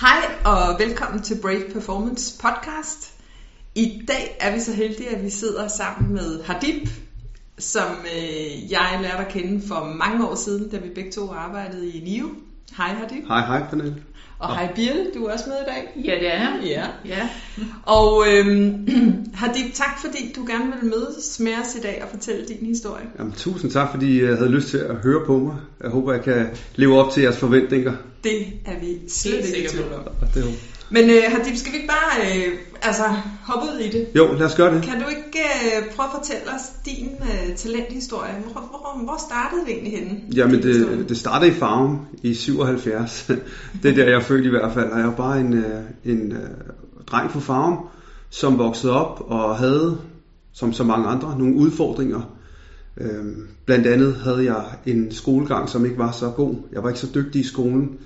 Hej 0.00 0.34
og 0.44 0.78
velkommen 0.78 1.22
til 1.22 1.38
Brave 1.42 1.70
Performance 1.72 2.40
podcast. 2.42 3.14
I 3.74 4.02
dag 4.08 4.36
er 4.40 4.54
vi 4.54 4.60
så 4.60 4.72
heldige, 4.72 5.08
at 5.08 5.24
vi 5.24 5.30
sidder 5.30 5.68
sammen 5.68 6.14
med 6.14 6.44
Hadib, 6.44 6.88
som 7.58 7.96
øh, 8.16 8.72
jeg 8.72 8.98
lærte 9.02 9.26
at 9.26 9.32
kende 9.32 9.68
for 9.68 9.84
mange 9.84 10.28
år 10.28 10.34
siden, 10.34 10.70
da 10.70 10.78
vi 10.78 10.88
begge 10.94 11.12
to 11.12 11.32
arbejdede 11.32 11.90
i 11.90 12.00
NIO. 12.00 12.28
Hej 12.76 12.88
Hadib. 12.88 13.26
Hej, 13.28 13.46
hej 13.46 13.62
Pernille. 13.70 13.96
Og 14.38 14.48
hej 14.54 14.74
Birle, 14.74 15.10
du 15.14 15.24
er 15.24 15.32
også 15.32 15.44
med 15.46 15.56
i 15.56 15.64
dag. 15.66 16.04
Ja, 16.04 16.14
det 16.20 16.34
er 16.34 16.66
Ja. 16.66 16.86
Ja. 17.04 17.28
Og 17.82 18.24
øhm, 18.28 18.88
Hadib, 19.40 19.74
tak 19.74 20.00
fordi 20.00 20.32
du 20.36 20.46
gerne 20.46 20.64
vil 20.64 20.90
mødes 20.90 21.40
med 21.40 21.52
os 21.64 21.74
i 21.74 21.80
dag 21.80 22.02
og 22.02 22.08
fortælle 22.10 22.46
din 22.46 22.66
historie. 22.66 23.04
Jamen, 23.18 23.32
tusind 23.32 23.70
tak, 23.70 23.90
fordi 23.90 24.22
I 24.22 24.24
havde 24.24 24.50
lyst 24.50 24.68
til 24.68 24.78
at 24.78 24.96
høre 24.96 25.26
på 25.26 25.38
mig. 25.38 25.56
Jeg 25.82 25.90
håber, 25.90 26.12
jeg 26.12 26.24
kan 26.24 26.46
leve 26.74 26.98
op 27.00 27.12
til 27.12 27.22
jeres 27.22 27.36
forventninger. 27.36 27.92
Det 28.24 28.46
er 28.64 28.80
vi 28.80 28.98
slet 29.08 29.34
ikke 29.34 29.48
i 29.48 29.50
sikker 29.50 29.70
på. 29.70 29.76
tvivl 29.76 29.94
om. 29.94 30.00
Og 30.06 30.34
det, 30.34 30.44
Men 30.90 31.10
øh, 31.10 31.22
Hadib, 31.28 31.56
skal 31.56 31.72
vi 31.72 31.76
ikke 31.76 31.88
bare 31.88 32.26
øh, 32.26 32.58
altså, 32.82 33.04
hoppe 33.42 33.66
ud 33.74 33.78
i 33.78 33.90
det? 33.90 34.06
jo, 34.16 34.32
lad 34.32 34.46
os 34.46 34.54
gøre 34.54 34.74
det. 34.74 34.82
Kan 34.82 35.00
du 35.00 35.08
ikke 35.08 35.38
øh, 35.38 35.94
prøve 35.94 36.06
at 36.06 36.14
fortælle 36.14 36.42
os 36.54 36.62
din 36.86 37.08
øh, 37.22 37.56
talenthistorie? 37.56 38.34
Hvor, 38.42 38.60
hvor, 38.60 39.04
hvor 39.04 39.16
startede 39.28 39.66
vi 39.66 39.72
egentlig 39.72 39.92
henne? 39.92 40.20
Jamen, 40.34 40.54
historie? 40.54 40.98
det, 40.98 41.08
det 41.08 41.16
startede 41.16 41.50
i 41.50 41.54
Farm 41.54 41.98
i 42.22 42.34
77. 42.34 43.30
det 43.82 43.90
er 43.90 43.94
der, 43.94 44.10
jeg 44.10 44.22
født 44.22 44.46
i 44.46 44.48
hvert 44.48 44.72
fald. 44.72 44.90
Og 44.90 44.98
jeg 44.98 45.06
var 45.06 45.14
bare 45.14 45.40
en, 45.40 45.54
øh, 45.54 45.82
en 46.04 46.32
øh, 46.32 46.38
dreng 47.06 47.30
fra 47.30 47.40
Farm, 47.40 47.78
som 48.30 48.58
voksede 48.58 48.92
op 48.92 49.24
og 49.26 49.56
havde, 49.56 49.98
som 50.52 50.72
så 50.72 50.84
mange 50.84 51.06
andre, 51.08 51.38
nogle 51.38 51.54
udfordringer. 51.54 52.20
Øhm, 53.00 53.48
blandt 53.66 53.86
andet 53.86 54.14
havde 54.14 54.44
jeg 54.44 54.64
en 54.86 55.12
skolegang, 55.12 55.68
som 55.68 55.84
ikke 55.84 55.98
var 55.98 56.12
så 56.12 56.30
god. 56.30 56.54
Jeg 56.72 56.82
var 56.82 56.88
ikke 56.88 57.00
så 57.00 57.08
dygtig 57.14 57.40
i 57.40 57.44
skolen. 57.44 57.98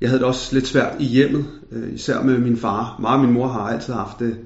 Jeg 0.00 0.08
havde 0.08 0.18
det 0.18 0.26
også 0.26 0.54
lidt 0.54 0.66
svært 0.66 0.92
i 0.98 1.04
hjemmet, 1.04 1.44
øh, 1.72 1.94
især 1.94 2.22
med 2.22 2.38
min 2.38 2.56
far. 2.56 2.96
Mig 3.00 3.10
og 3.10 3.20
min 3.20 3.32
mor 3.32 3.48
har 3.48 3.60
altid 3.60 3.92
haft 3.92 4.18
det. 4.18 4.36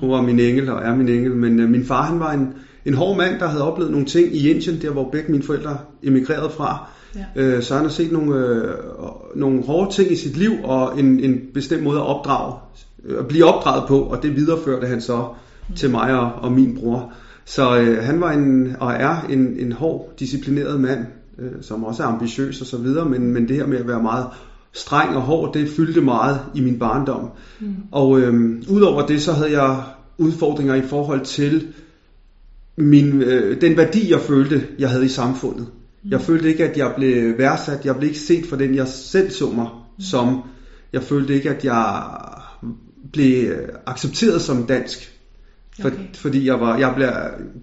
Hun 0.00 0.10
var 0.10 0.22
min 0.22 0.38
engel 0.40 0.70
og 0.70 0.82
er 0.82 0.96
min 0.96 1.08
engel. 1.08 1.36
Men 1.36 1.60
øh, 1.60 1.70
min 1.70 1.84
far 1.84 2.02
han 2.02 2.20
var 2.20 2.32
en, 2.32 2.48
en 2.84 2.94
hård 2.94 3.16
mand, 3.16 3.40
der 3.40 3.48
havde 3.48 3.64
oplevet 3.64 3.92
nogle 3.92 4.06
ting 4.06 4.34
i 4.34 4.50
Indien, 4.50 4.82
der 4.82 4.90
hvor 4.90 5.10
begge 5.12 5.32
mine 5.32 5.44
forældre 5.44 5.78
emigrerede 6.02 6.50
fra. 6.50 6.88
Ja. 7.16 7.24
Øh, 7.36 7.62
så 7.62 7.74
han 7.74 7.82
har 7.82 7.90
set 7.90 8.12
nogle, 8.12 8.34
øh, 8.34 8.74
nogle 9.36 9.62
hårde 9.62 9.92
ting 9.92 10.12
i 10.12 10.16
sit 10.16 10.36
liv, 10.36 10.52
og 10.64 10.98
en, 10.98 11.20
en 11.20 11.40
bestemt 11.54 11.82
måde 11.82 11.96
at 11.96 12.06
opdrage, 12.06 12.54
øh, 13.04 13.18
at 13.18 13.28
blive 13.28 13.44
opdraget 13.44 13.84
på, 13.88 14.00
og 14.00 14.22
det 14.22 14.36
videreførte 14.36 14.86
han 14.86 15.00
så 15.00 15.24
til 15.76 15.90
mig 15.90 16.20
og, 16.20 16.32
og 16.32 16.52
min 16.52 16.78
bror. 16.80 17.12
Så 17.44 17.78
øh, 17.78 18.04
han 18.04 18.20
var 18.20 18.32
en, 18.32 18.76
og 18.80 18.92
er 18.92 19.26
en, 19.30 19.56
en 19.58 19.72
hård, 19.72 20.12
disciplineret 20.18 20.80
mand, 20.80 21.06
øh, 21.38 21.50
som 21.60 21.84
også 21.84 22.02
er 22.02 22.06
ambitiøs 22.06 22.60
og 22.60 22.66
så 22.66 22.76
videre, 22.76 23.08
men, 23.08 23.32
men 23.32 23.48
det 23.48 23.56
her 23.56 23.66
med 23.66 23.78
at 23.78 23.88
være 23.88 24.02
meget 24.02 24.26
streng 24.72 25.16
og 25.16 25.22
hård, 25.22 25.54
det 25.54 25.68
fyldte 25.68 26.00
meget 26.00 26.40
i 26.54 26.60
min 26.60 26.78
barndom. 26.78 27.30
Mm. 27.60 27.74
Og 27.92 28.20
øh, 28.20 28.62
udover 28.68 29.06
det, 29.06 29.22
så 29.22 29.32
havde 29.32 29.62
jeg 29.62 29.84
udfordringer 30.18 30.74
i 30.74 30.82
forhold 30.82 31.24
til 31.24 31.68
min, 32.76 33.22
øh, 33.22 33.60
den 33.60 33.76
værdi, 33.76 34.10
jeg 34.10 34.20
følte, 34.20 34.66
jeg 34.78 34.90
havde 34.90 35.04
i 35.04 35.08
samfundet. 35.08 35.66
Jeg 36.08 36.20
følte 36.20 36.48
ikke, 36.48 36.68
at 36.68 36.76
jeg 36.76 36.92
blev 36.96 37.38
værdsat. 37.38 37.84
Jeg 37.84 37.96
blev 37.96 38.08
ikke 38.08 38.20
set 38.20 38.46
for 38.46 38.56
den, 38.56 38.74
jeg 38.74 38.88
selv 38.88 39.30
så 39.30 39.50
mig 39.50 39.68
som. 39.98 40.42
Jeg 40.92 41.02
følte 41.02 41.34
ikke, 41.34 41.50
at 41.50 41.64
jeg 41.64 42.04
blev 43.12 43.50
øh, 43.50 43.68
accepteret 43.86 44.42
som 44.42 44.66
dansk. 44.66 45.16
For, 45.80 45.88
Okay. 45.88 46.14
Fordi 46.14 46.46
jeg 46.46 46.60
var, 46.60 46.78
jeg 46.78 46.92
blev, 46.96 47.08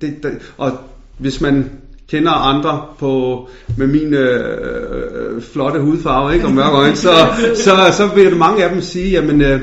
det, 0.01 0.23
det, 0.23 0.53
og 0.57 0.71
hvis 1.17 1.41
man 1.41 1.71
kender 2.09 2.31
andre 2.31 2.81
på 2.99 3.47
med 3.77 3.87
min 3.87 4.13
øh, 4.13 4.57
øh, 5.01 5.41
flotte 5.41 5.79
hudfarve 5.79 6.33
ikke, 6.33 6.45
og 6.45 6.51
mørke 6.51 6.77
øjne, 6.77 6.95
så, 6.95 7.09
så, 7.55 7.71
så 7.91 8.09
vil 8.15 8.25
det 8.25 8.37
mange 8.37 8.63
af 8.63 8.69
dem 8.69 8.81
sige, 8.81 9.09
jamen, 9.09 9.41
øh, 9.41 9.61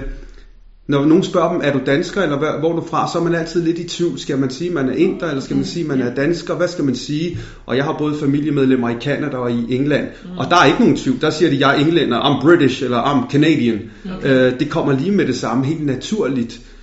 når 0.89 1.05
nogen 1.05 1.23
spørger 1.23 1.53
dem, 1.53 1.61
er 1.65 1.73
du 1.73 1.81
dansker, 1.87 2.23
eller 2.23 2.39
hvor, 2.39 2.59
hvor 2.61 2.71
er 2.71 2.77
du 2.77 2.87
fra, 2.87 3.11
så 3.13 3.19
er 3.19 3.23
man 3.23 3.35
altid 3.35 3.63
lidt 3.63 3.79
i 3.79 3.89
tvivl. 3.89 4.19
Skal 4.19 4.39
man 4.39 4.51
sige, 4.51 4.71
man 4.71 4.89
er 4.89 4.93
inder, 4.93 5.29
eller 5.29 5.43
skal 5.43 5.57
man 5.57 5.65
sige, 5.65 5.85
man 5.85 6.01
er 6.01 6.15
dansker? 6.15 6.55
Hvad 6.55 6.69
skal 6.69 6.85
man 6.85 6.95
sige? 6.95 7.39
Og 7.67 7.77
jeg 7.77 7.85
har 7.85 7.97
både 7.99 8.17
familiemedlemmer 8.21 8.89
i 8.89 8.95
Canada 9.01 9.37
og 9.37 9.53
i 9.53 9.77
England, 9.77 10.07
mm. 10.25 10.39
og 10.39 10.47
der 10.51 10.57
er 10.57 10.65
ikke 10.65 10.81
nogen 10.81 10.97
tvivl. 10.97 11.21
Der 11.21 11.31
siger 11.31 11.51
de, 11.51 11.61
jeg 11.61 11.77
er 11.77 11.85
englænder, 11.85 12.21
I'm 12.21 12.43
British, 12.43 12.85
eller 12.85 13.03
I'm 13.03 13.33
Canadian. 13.33 13.81
Okay. 14.17 14.53
Øh, 14.53 14.61
det 14.61 14.71
kommer 14.71 14.93
lige 14.93 15.13
med 15.13 15.27
det 15.27 15.37
samme, 15.37 15.67
helt 15.67 15.87
naturligt. 15.87 16.61
Mm. 16.61 16.74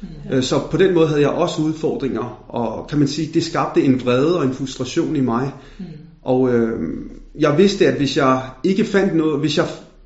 Så 0.41 0.59
på 0.71 0.77
den 0.77 0.93
måde 0.93 1.07
havde 1.07 1.21
jeg 1.21 1.29
også 1.29 1.61
udfordringer, 1.61 2.45
og 2.49 2.87
kan 2.87 2.99
man 2.99 3.07
sige, 3.07 3.29
det 3.33 3.43
skabte 3.43 3.83
en 3.83 4.01
vrede 4.05 4.39
og 4.39 4.45
en 4.45 4.53
frustration 4.53 5.15
i 5.15 5.21
mig. 5.21 5.51
Mm. 5.79 5.85
Og 6.21 6.53
øh, 6.53 6.79
jeg 7.39 7.57
vidste, 7.57 7.87
at 7.87 7.93
hvis 7.93 8.17
jeg 8.17 8.41
ikke 8.63 8.85
fandt 8.85 9.15
noget, 9.15 9.39
hvis 9.39 9.57
jeg 9.57 9.65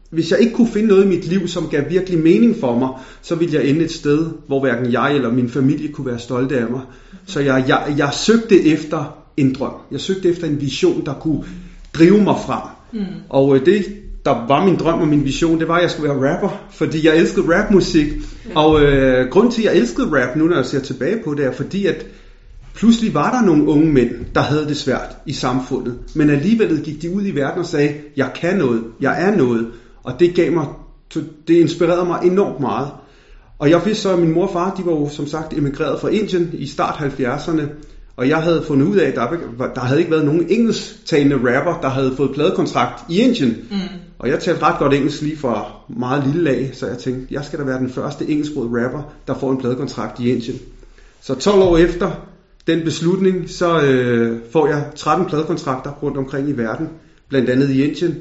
hvis 0.10 0.32
jeg 0.32 0.40
ikke 0.40 0.54
kunne 0.54 0.68
finde 0.68 0.88
noget 0.88 1.06
i 1.06 1.08
mit 1.08 1.28
liv, 1.28 1.48
som 1.48 1.68
gav 1.68 1.90
virkelig 1.90 2.20
mening 2.20 2.56
for 2.60 2.80
mig, 2.80 2.90
så 3.22 3.36
ville 3.36 3.54
jeg 3.54 3.70
ende 3.70 3.84
et 3.84 3.92
sted, 3.92 4.28
hvor 4.48 4.60
hverken 4.60 4.92
jeg 4.92 5.16
eller 5.16 5.32
min 5.32 5.50
familie 5.50 5.88
kunne 5.88 6.08
være 6.08 6.20
stolte 6.20 6.60
af 6.60 6.70
mig. 6.70 6.82
Så 7.26 7.40
jeg, 7.40 7.66
jeg, 7.68 7.96
jeg 7.98 8.10
søgte 8.14 8.66
efter 8.66 9.18
en 9.38 9.54
drøm. 9.54 9.74
Jeg 9.92 10.00
søgte 10.00 10.30
efter 10.30 10.48
en 10.48 10.62
vision, 10.62 11.06
der 11.06 11.14
kunne 11.14 11.44
drive 11.94 12.24
mig 12.24 12.36
frem. 12.46 12.62
Mm. 12.94 13.06
Og 13.30 13.56
øh, 13.56 13.66
det, 13.66 13.86
der 14.26 14.48
var 14.48 14.66
min 14.66 14.76
drøm 14.76 15.02
og 15.02 15.08
min 15.08 15.26
vision, 15.26 15.60
det 15.60 15.68
var, 15.68 15.76
at 15.76 15.82
jeg 15.82 15.92
skulle 15.92 16.10
være 16.10 16.34
rapper, 16.34 16.50
fordi 16.70 17.08
jeg 17.08 17.18
elskede 17.18 17.58
rapmusik. 17.58 18.08
Ja. 18.50 18.60
Og 18.60 18.82
øh, 18.82 19.30
grunden 19.30 19.52
til, 19.52 19.62
at 19.62 19.74
jeg 19.74 19.82
elskede 19.82 20.22
rap 20.22 20.36
nu, 20.36 20.48
når 20.48 20.56
jeg 20.56 20.66
ser 20.66 20.80
tilbage 20.80 21.18
på 21.24 21.34
det, 21.34 21.46
er 21.46 21.52
fordi, 21.52 21.86
at 21.86 22.06
pludselig 22.76 23.14
var 23.14 23.32
der 23.32 23.46
nogle 23.46 23.68
unge 23.68 23.94
mænd, 23.94 24.12
der 24.36 24.42
havde 24.42 24.68
det 24.68 24.78
svært 24.78 25.18
i 25.26 25.34
samfundet. 25.34 26.00
Men 26.16 26.30
alligevel 26.30 26.82
gik 26.84 27.02
de 27.02 27.16
ud 27.16 27.26
i 27.26 27.36
verden 27.36 27.60
og 27.60 27.66
sagde, 27.66 27.94
jeg 28.18 28.32
kan 28.36 28.58
noget, 28.58 28.84
jeg 29.02 29.24
er 29.24 29.36
noget. 29.36 29.68
Og 30.04 30.20
det 30.20 30.36
gav 30.36 30.52
mig, 30.52 30.66
det 31.48 31.54
inspirerede 31.54 32.06
mig 32.06 32.20
enormt 32.24 32.60
meget. 32.60 32.90
Og 33.60 33.70
jeg 33.70 33.82
vidste 33.86 34.04
så, 34.04 34.14
at 34.14 34.20
min 34.20 34.34
mor 34.34 34.48
og 34.48 34.54
far, 34.54 34.76
de 34.76 34.86
var 34.86 34.92
jo 34.92 35.10
som 35.10 35.28
sagt 35.28 35.54
emigreret 35.54 36.02
fra 36.02 36.10
Indien 36.10 36.50
i 36.54 36.68
start 36.68 36.96
70'erne. 36.96 37.62
Og 38.18 38.30
jeg 38.30 38.38
havde 38.38 38.64
fundet 38.68 38.88
ud 38.88 38.98
af, 38.98 39.08
at 39.08 39.16
der, 39.16 39.28
der 39.76 39.82
havde 39.82 40.00
ikke 40.00 40.12
været 40.12 40.26
nogen 40.26 40.46
engelsktalende 40.50 41.36
rapper, 41.36 41.80
der 41.82 41.90
havde 41.90 42.14
fået 42.18 42.32
pladekontrakt 42.34 43.04
i 43.10 43.20
Indien. 43.20 43.50
Mm. 43.72 43.78
Og 44.20 44.30
jeg 44.30 44.40
talte 44.40 44.64
ret 44.64 44.80
godt 44.80 44.94
engelsk 44.94 45.22
lige 45.22 45.38
fra 45.38 45.72
meget 45.90 46.24
lille 46.26 46.44
lag, 46.44 46.70
så 46.74 46.88
jeg 46.88 46.98
tænkte, 46.98 47.34
jeg 47.34 47.46
skal 47.46 47.60
da 47.60 47.64
være 47.64 47.80
den 47.80 47.90
første 47.90 48.30
engelsksprogede 48.30 48.86
rapper, 48.86 49.14
der 49.28 49.40
får 49.40 49.52
en 49.52 49.58
pladekontrakt 49.58 50.20
i 50.20 50.32
Indien. 50.32 50.60
Så 51.22 51.36
12 51.36 51.62
år 51.62 51.78
efter 51.78 52.12
den 52.68 52.84
beslutning, 52.84 53.50
så 53.50 53.82
øh, 53.82 54.40
får 54.52 54.68
jeg 54.68 54.86
13 54.96 55.26
pladekontrakter 55.26 55.92
rundt 55.92 56.18
omkring 56.18 56.50
i 56.50 56.52
verden, 56.52 56.90
blandt 57.30 57.50
andet 57.50 57.70
i 57.70 57.84
Indien, 57.84 58.16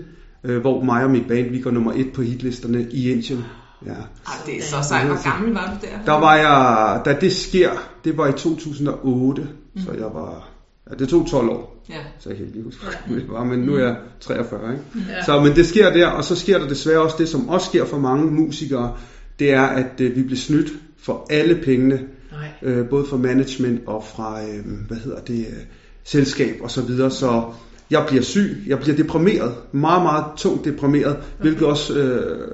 øh, 0.44 0.60
hvor 0.60 0.82
mig 0.82 1.04
og 1.04 1.10
mit 1.10 1.28
band, 1.28 1.50
vi 1.50 1.60
går 1.60 1.70
nummer 1.70 1.92
et 1.92 2.12
på 2.14 2.22
hitlisterne 2.22 2.86
i 2.90 3.10
Indien. 3.10 3.44
Ja. 3.86 3.92
Ej, 3.92 4.34
det 4.46 4.56
er 4.56 4.62
så 4.62 4.76
sejt. 4.88 5.06
Hvor 5.06 5.30
gammel 5.30 5.54
var 5.54 5.66
du 5.66 5.86
der? 5.86 6.04
Der 6.12 6.20
var 6.20 6.36
jeg, 6.36 7.00
da 7.04 7.16
det 7.20 7.32
sker, 7.32 7.70
det 8.04 8.16
var 8.16 8.28
i 8.28 8.32
2008, 8.32 9.42
mm. 9.42 9.80
så 9.80 9.92
jeg 9.92 10.14
var, 10.14 10.48
ja, 10.90 10.94
det 10.94 11.08
tog 11.08 11.26
12 11.26 11.48
år. 11.48 11.84
Ja. 11.88 11.94
Så 12.18 12.28
jeg 12.28 12.38
kan 12.38 12.46
ikke 12.46 12.62
huske, 12.62 12.86
det 13.08 13.24
var, 13.28 13.44
men 13.44 13.58
nu 13.58 13.74
er 13.74 13.84
jeg 13.84 13.96
43, 14.20 14.72
ikke? 14.72 14.84
Ja. 15.10 15.24
Så, 15.24 15.40
men 15.40 15.56
det 15.56 15.66
sker 15.66 15.92
der, 15.92 16.06
og 16.06 16.24
så 16.24 16.36
sker 16.36 16.58
der 16.58 16.68
desværre 16.68 17.00
også 17.00 17.16
det, 17.18 17.28
som 17.28 17.48
også 17.48 17.66
sker 17.66 17.84
for 17.84 17.98
mange 17.98 18.30
musikere, 18.30 18.96
det 19.38 19.52
er, 19.52 19.62
at 19.62 20.00
øh, 20.00 20.16
vi 20.16 20.22
bliver 20.22 20.38
snydt 20.38 20.72
for 20.98 21.26
alle 21.30 21.60
pengene, 21.64 22.00
Nej. 22.32 22.72
øh, 22.72 22.88
både 22.88 23.06
fra 23.06 23.16
management 23.16 23.80
og 23.86 24.04
fra, 24.04 24.42
øh, 24.42 24.64
hvad 24.88 24.96
hedder 24.96 25.20
det, 25.20 25.38
øh, 25.38 25.62
selskab 26.04 26.56
og 26.62 26.70
så 26.70 26.82
videre, 26.82 27.10
så 27.10 27.42
jeg 27.90 28.04
bliver 28.08 28.22
syg, 28.22 28.64
jeg 28.66 28.78
bliver 28.78 28.96
deprimeret, 28.96 29.54
meget, 29.72 30.02
meget 30.02 30.24
tungt 30.36 30.64
deprimeret, 30.64 31.16
okay. 31.16 31.24
hvilket 31.40 31.66
også 31.66 31.94
øh, 31.98 32.48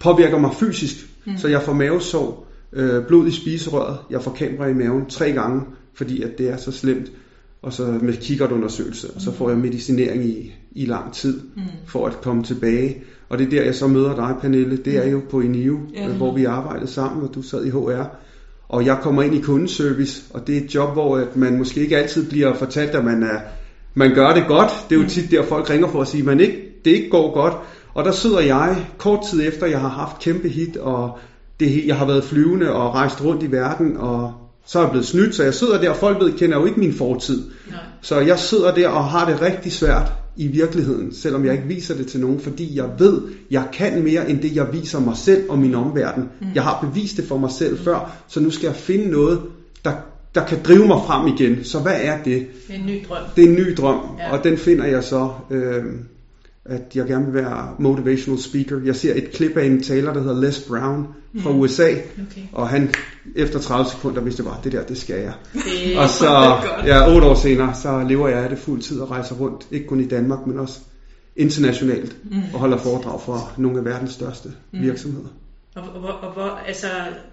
påvirker 0.00 0.38
mig 0.38 0.50
fysisk, 0.54 1.06
mm. 1.26 1.36
så 1.36 1.48
jeg 1.48 1.62
får 1.62 1.72
mavesår, 1.72 2.46
øh, 2.72 3.06
blod 3.06 3.26
i 3.26 3.30
spiserøret, 3.30 3.98
jeg 4.10 4.22
får 4.22 4.32
kamera 4.32 4.66
i 4.66 4.74
maven 4.74 5.06
tre 5.06 5.32
gange, 5.32 5.62
fordi 5.94 6.22
at 6.22 6.38
det 6.38 6.48
er 6.48 6.56
så 6.56 6.72
slemt, 6.72 7.12
og 7.62 7.72
så 7.72 7.98
med 8.02 8.16
kikkertundersøgelse, 8.16 9.10
og 9.14 9.20
så 9.20 9.32
får 9.32 9.48
jeg 9.48 9.58
medicinering 9.58 10.24
i, 10.24 10.52
i 10.72 10.86
lang 10.86 11.12
tid, 11.12 11.40
mm. 11.56 11.62
for 11.86 12.06
at 12.06 12.20
komme 12.20 12.42
tilbage. 12.42 13.02
Og 13.28 13.38
det 13.38 13.46
er 13.46 13.50
der, 13.50 13.62
jeg 13.62 13.74
så 13.74 13.86
møder 13.86 14.14
dig, 14.14 14.36
Pernille, 14.40 14.76
det 14.76 14.96
er 14.96 15.08
jo 15.10 15.20
på 15.30 15.40
Inio, 15.40 15.78
Ja. 15.94 16.02
ja. 16.02 16.08
hvor 16.08 16.34
vi 16.34 16.44
arbejdede 16.44 16.90
sammen, 16.90 17.28
og 17.28 17.34
du 17.34 17.42
sad 17.42 17.64
i 17.64 17.70
HR. 17.70 18.16
Og 18.68 18.86
jeg 18.86 18.98
kommer 19.02 19.22
ind 19.22 19.34
i 19.34 19.40
kundeservice, 19.40 20.22
og 20.34 20.46
det 20.46 20.56
er 20.56 20.60
et 20.60 20.74
job, 20.74 20.92
hvor 20.92 21.16
at 21.16 21.36
man 21.36 21.58
måske 21.58 21.80
ikke 21.80 21.96
altid 21.96 22.28
bliver 22.28 22.54
fortalt, 22.54 22.90
at 22.90 23.04
man, 23.04 23.22
er, 23.22 23.40
man 23.94 24.14
gør 24.14 24.34
det 24.34 24.44
godt. 24.48 24.70
Det 24.90 24.98
er 24.98 25.02
jo 25.02 25.08
tit 25.08 25.30
der, 25.30 25.42
folk 25.42 25.70
ringer 25.70 25.88
for 25.88 26.00
at 26.00 26.08
sige, 26.08 26.20
at 26.20 26.26
man 26.26 26.40
ikke, 26.40 26.58
det 26.84 26.90
ikke 26.90 27.10
går 27.10 27.34
godt. 27.34 27.54
Og 27.94 28.04
der 28.04 28.12
sidder 28.12 28.40
jeg 28.40 28.86
kort 28.98 29.20
tid 29.30 29.48
efter, 29.48 29.66
jeg 29.66 29.80
har 29.80 29.88
haft 29.88 30.18
kæmpe 30.18 30.48
hit, 30.48 30.76
og 30.76 31.18
det, 31.60 31.86
jeg 31.86 31.96
har 31.96 32.06
været 32.06 32.24
flyvende 32.24 32.72
og 32.72 32.94
rejst 32.94 33.24
rundt 33.24 33.42
i 33.42 33.52
verden, 33.52 33.96
og 33.96 34.32
så 34.66 34.78
er 34.78 34.82
jeg 34.82 34.90
blevet 34.90 35.06
snydt, 35.06 35.34
så 35.34 35.42
jeg 35.42 35.54
sidder 35.54 35.80
der, 35.80 35.90
og 35.90 35.96
folk 35.96 36.20
ved, 36.20 36.32
kender 36.32 36.58
jo 36.58 36.66
ikke 36.66 36.80
min 36.80 36.94
fortid. 36.94 37.42
Nej. 37.70 37.78
Så 38.00 38.20
jeg 38.20 38.38
sidder 38.38 38.74
der 38.74 38.88
og 38.88 39.04
har 39.04 39.30
det 39.30 39.42
rigtig 39.42 39.72
svært 39.72 40.12
i 40.36 40.46
virkeligheden, 40.46 41.14
selvom 41.14 41.44
jeg 41.44 41.52
ikke 41.54 41.66
viser 41.66 41.96
det 41.96 42.06
til 42.06 42.20
nogen, 42.20 42.40
fordi 42.40 42.76
jeg 42.76 42.88
ved, 42.98 43.22
jeg 43.50 43.64
kan 43.72 44.04
mere 44.04 44.30
end 44.30 44.40
det, 44.40 44.56
jeg 44.56 44.72
viser 44.72 45.00
mig 45.00 45.16
selv 45.16 45.50
og 45.50 45.58
min 45.58 45.74
omverden. 45.74 46.28
Mm. 46.40 46.46
Jeg 46.54 46.62
har 46.62 46.86
bevist 46.90 47.16
det 47.16 47.24
for 47.24 47.36
mig 47.38 47.50
selv 47.50 47.72
mm. 47.72 47.84
før, 47.84 48.16
så 48.28 48.40
nu 48.40 48.50
skal 48.50 48.66
jeg 48.66 48.76
finde 48.76 49.10
noget, 49.10 49.40
der, 49.84 49.92
der 50.34 50.44
kan 50.46 50.58
drive 50.64 50.86
mig 50.86 50.98
frem 51.06 51.26
igen. 51.26 51.64
Så 51.64 51.78
hvad 51.78 51.96
er 52.02 52.22
det? 52.22 52.46
Det 52.68 52.74
er 52.74 52.78
en 52.78 52.86
ny 52.86 53.04
drøm. 53.08 53.22
Det 53.36 53.44
er 53.44 53.48
en 53.48 53.54
ny 53.54 53.74
drøm, 53.76 54.00
Ja. 54.18 54.32
og 54.32 54.44
den 54.44 54.58
finder 54.58 54.84
jeg 54.84 55.04
så 55.04 55.28
øh, 55.50 55.84
at 56.64 56.82
jeg 56.94 57.06
gerne 57.06 57.24
vil 57.24 57.34
være 57.34 57.74
motivational 57.78 58.40
speaker. 58.40 58.80
Jeg 58.84 58.96
ser 58.96 59.14
et 59.14 59.30
klip 59.32 59.56
af 59.56 59.64
en 59.64 59.82
taler, 59.82 60.12
der 60.12 60.20
hedder 60.20 60.40
Les 60.40 60.64
Brown 60.68 61.06
fra 61.38 61.50
USA, 61.50 61.90
Okay. 61.90 62.42
og 62.52 62.68
han 62.68 62.94
efter 63.36 63.58
30 63.60 63.90
sekunder 63.90 64.20
vidste 64.20 64.42
bare, 64.42 64.60
det 64.64 64.72
der, 64.72 64.84
det 64.84 64.98
skal 64.98 65.20
jeg. 65.20 65.32
Det, 65.52 65.98
Og 65.98 66.08
så, 66.08 66.56
ja, 66.90 67.14
otte 67.14 67.26
år 67.26 67.34
senere, 67.34 67.74
så 67.74 68.04
lever 68.08 68.28
jeg 68.28 68.42
af 68.42 68.48
det 68.48 68.58
fuld 68.58 68.82
tid 68.82 69.00
og 69.00 69.10
rejser 69.10 69.34
rundt, 69.34 69.66
ikke 69.70 69.86
kun 69.86 70.00
i 70.00 70.08
Danmark, 70.08 70.46
men 70.46 70.58
også 70.58 70.80
internationalt, 71.36 72.16
mm. 72.24 72.42
og 72.52 72.60
holder 72.60 72.76
foredrag 72.76 73.20
for 73.20 73.52
nogle 73.56 73.78
af 73.78 73.84
verdens 73.84 74.12
største 74.12 74.52
mm. 74.72 74.82
virksomheder. 74.82 75.28
og, 75.74 75.82
og, 75.82 76.02
og, 76.02 76.20
og 76.20 76.32
hvor, 76.32 76.60
altså, 76.66 76.86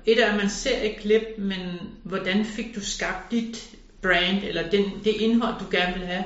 et 0.06 0.24
er, 0.24 0.32
at 0.32 0.38
man 0.38 0.50
ser 0.50 0.82
et 0.84 0.98
klip, 1.02 1.22
men 1.38 1.60
hvordan 2.04 2.46
fik 2.46 2.76
du 2.76 2.82
skabt 2.82 3.32
dit 3.32 3.77
brand, 4.02 4.38
eller 4.48 4.62
den, 4.72 4.84
det 5.04 5.14
indhold, 5.20 5.54
du 5.60 5.66
gerne 5.72 5.94
vil 5.94 6.08
have? 6.08 6.24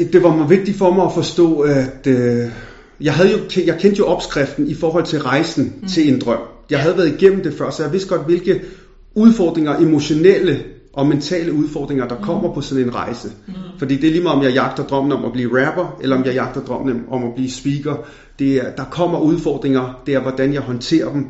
Øh, 0.00 0.12
det 0.12 0.22
var 0.22 0.36
mig 0.36 0.50
vigtigt 0.50 0.78
for 0.78 0.90
mig 0.92 1.04
at 1.04 1.12
forstå, 1.12 1.60
at 1.60 2.06
øh, 2.06 2.48
jeg, 3.00 3.14
havde 3.14 3.30
jo, 3.30 3.38
jeg 3.66 3.78
kendte 3.80 3.98
jo 3.98 4.06
opskriften 4.06 4.66
i 4.66 4.74
forhold 4.74 5.04
til 5.04 5.22
rejsen 5.22 5.74
mm. 5.82 5.88
til 5.88 6.12
en 6.12 6.20
drøm. 6.20 6.38
Jeg 6.70 6.80
havde 6.80 6.96
været 6.96 7.14
igennem 7.20 7.42
det 7.42 7.54
før, 7.54 7.70
så 7.70 7.82
jeg 7.82 7.92
vidste 7.92 8.08
godt, 8.08 8.26
hvilke 8.26 8.60
udfordringer, 9.14 9.78
emotionelle 9.78 10.64
og 10.92 11.06
mentale 11.06 11.52
udfordringer, 11.52 12.08
der 12.08 12.16
kommer 12.16 12.54
på 12.54 12.60
sådan 12.60 12.84
en 12.84 12.94
rejse. 12.94 13.28
Mm. 13.46 13.54
Fordi 13.78 13.96
det 13.96 14.06
er 14.06 14.10
lige 14.10 14.22
meget, 14.22 14.38
om 14.38 14.44
jeg 14.44 14.52
jagter 14.52 14.82
drømmen 14.82 15.12
om 15.12 15.24
at 15.24 15.32
blive 15.32 15.66
rapper, 15.66 15.98
eller 16.02 16.16
om 16.16 16.24
jeg 16.24 16.34
jagter 16.34 16.60
drømmen 16.60 17.04
om 17.10 17.24
at 17.24 17.34
blive 17.34 17.50
speaker. 17.50 17.96
Det 18.38 18.56
er, 18.56 18.70
der 18.76 18.84
kommer 18.84 19.18
udfordringer, 19.18 20.02
det 20.06 20.14
er, 20.14 20.20
hvordan 20.20 20.52
jeg 20.52 20.60
håndterer 20.60 21.12
dem, 21.12 21.26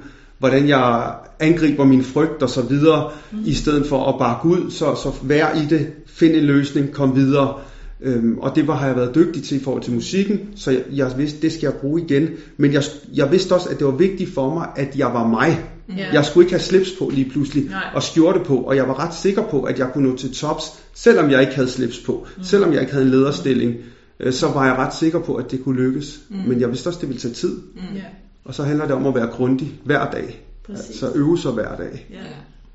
hvordan 0.48 0.68
jeg 0.68 1.14
angriber 1.40 1.84
min 1.84 2.04
frygt 2.04 2.42
og 2.42 2.50
så 2.50 2.62
videre, 2.62 3.10
mm. 3.32 3.38
i 3.44 3.54
stedet 3.54 3.86
for 3.86 4.06
at 4.06 4.18
bare 4.18 4.38
gå 4.42 4.48
ud, 4.48 4.70
så, 4.70 4.94
så 4.94 5.12
vær 5.22 5.54
i 5.54 5.66
det, 5.70 5.86
find 6.06 6.34
en 6.34 6.44
løsning, 6.44 6.92
kom 6.92 7.16
videre. 7.16 7.54
Øhm, 8.00 8.38
og 8.38 8.56
det 8.56 8.66
var, 8.66 8.76
har 8.76 8.86
jeg 8.86 8.96
været 8.96 9.14
dygtig 9.14 9.42
til 9.42 9.56
i 9.60 9.64
forhold 9.64 9.82
til 9.82 9.92
musikken, 9.92 10.40
så 10.56 10.70
jeg, 10.70 10.82
jeg 10.92 11.12
vidste, 11.16 11.42
det 11.42 11.52
skal 11.52 11.66
jeg 11.66 11.74
bruge 11.74 12.02
igen. 12.02 12.28
Men 12.56 12.72
jeg, 12.72 12.82
jeg 13.14 13.32
vidste 13.32 13.52
også, 13.52 13.68
at 13.68 13.78
det 13.78 13.86
var 13.86 13.92
vigtigt 13.92 14.34
for 14.34 14.54
mig, 14.54 14.68
at 14.76 14.98
jeg 14.98 15.06
var 15.06 15.28
mig. 15.28 15.64
Ja. 15.96 16.12
Jeg 16.12 16.24
skulle 16.24 16.44
ikke 16.44 16.52
have 16.52 16.62
slips 16.62 16.90
på 16.98 17.10
lige 17.14 17.30
pludselig, 17.30 17.64
Nej. 17.64 17.82
og 17.94 18.02
skjorte 18.02 18.40
på, 18.40 18.56
og 18.56 18.76
jeg 18.76 18.88
var 18.88 19.06
ret 19.06 19.14
sikker 19.14 19.42
på, 19.42 19.62
at 19.62 19.78
jeg 19.78 19.88
kunne 19.92 20.08
nå 20.08 20.16
til 20.16 20.34
tops, 20.34 20.64
selvom 20.94 21.30
jeg 21.30 21.40
ikke 21.40 21.54
havde 21.54 21.68
slips 21.68 21.98
på, 21.98 22.26
mm. 22.36 22.44
selvom 22.44 22.72
jeg 22.72 22.80
ikke 22.80 22.92
havde 22.92 23.04
en 23.04 23.10
lederstilling, 23.10 23.74
øh, 24.20 24.32
så 24.32 24.48
var 24.48 24.66
jeg 24.66 24.74
ret 24.74 24.94
sikker 24.94 25.20
på, 25.20 25.34
at 25.34 25.50
det 25.50 25.64
kunne 25.64 25.76
lykkes. 25.76 26.20
Mm. 26.30 26.36
Men 26.48 26.60
jeg 26.60 26.68
vidste 26.68 26.86
også, 26.86 26.96
at 26.96 27.00
det 27.00 27.08
ville 27.08 27.20
tage 27.20 27.34
tid, 27.34 27.60
Ja, 27.94 28.00
og 28.44 28.54
så 28.54 28.62
handler 28.62 28.86
det 28.86 28.94
om 28.94 29.06
at 29.06 29.14
være 29.14 29.26
grundig 29.26 29.72
hver 29.84 30.10
dag. 30.10 30.44
præcis. 30.66 30.88
Altså 30.88 31.12
øve 31.14 31.38
sig 31.38 31.50
hver 31.52 31.76
dag. 31.76 32.06
Ja. 32.10 32.16